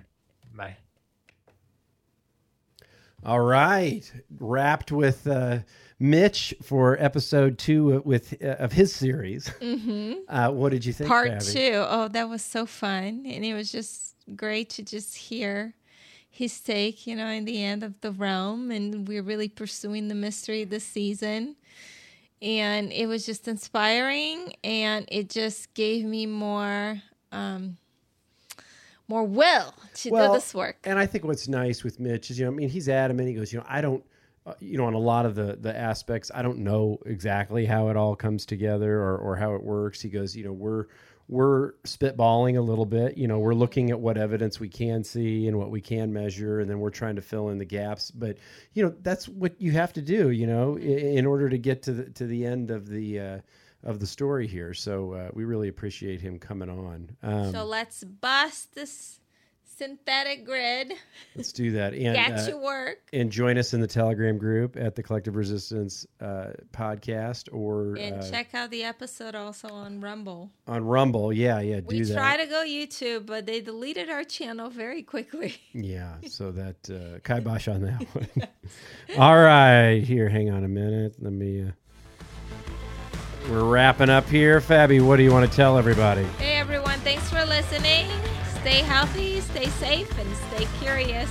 [0.55, 0.77] Bye.
[3.25, 5.61] All right, wrapped with uh,
[5.99, 9.49] Mitch for episode two with uh, of his series.
[9.61, 11.09] hmm Uh, what did you think?
[11.09, 11.53] Part Fabi?
[11.53, 11.85] two.
[11.89, 13.25] Oh, that was so fun.
[13.27, 15.75] And it was just great to just hear
[16.29, 18.71] his take, you know, in the end of the realm.
[18.71, 21.57] And we're really pursuing the mystery this season.
[22.43, 27.01] And it was just inspiring and it just gave me more
[27.33, 27.79] um
[29.09, 30.79] more will to Well, do this work.
[30.85, 33.29] And I think what's nice with Mitch is, you know, I mean, he's adamant.
[33.29, 34.05] He goes, you know, I don't,
[34.47, 37.89] uh, you know, on a lot of the the aspects, I don't know exactly how
[37.89, 40.01] it all comes together or or how it works.
[40.01, 40.87] He goes, you know, we're
[41.29, 43.17] we're spitballing a little bit.
[43.17, 46.61] You know, we're looking at what evidence we can see and what we can measure,
[46.61, 48.11] and then we're trying to fill in the gaps.
[48.11, 48.37] But
[48.75, 50.31] you know, that's what you have to do.
[50.31, 53.21] You know, in, in order to get to the to the end of the.
[53.21, 53.39] Uh,
[53.85, 57.11] of the story here, so uh, we really appreciate him coming on.
[57.23, 59.21] Um, so let's bust this
[59.77, 60.93] synthetic grid.
[61.35, 61.93] let's do that.
[61.95, 62.99] And Get uh, to work.
[63.13, 68.23] and join us in the Telegram group at the Collective Resistance uh, podcast or And
[68.23, 70.51] uh, check out the episode also on Rumble.
[70.69, 71.33] on Rumble.
[71.33, 72.15] Yeah, yeah, do We that.
[72.15, 75.57] tried to go YouTube, but they deleted our channel very quickly.
[75.75, 78.49] Yeah, so that uh, kibosh on that one.
[79.19, 81.17] All right, here, hang on a minute.
[81.19, 81.73] Let me.
[83.49, 85.07] We're wrapping up here, Fabi.
[85.07, 86.25] What do you want to tell everybody?
[86.39, 88.07] Hey everyone, thanks for listening.
[88.61, 91.31] Stay healthy, stay safe, and stay curious.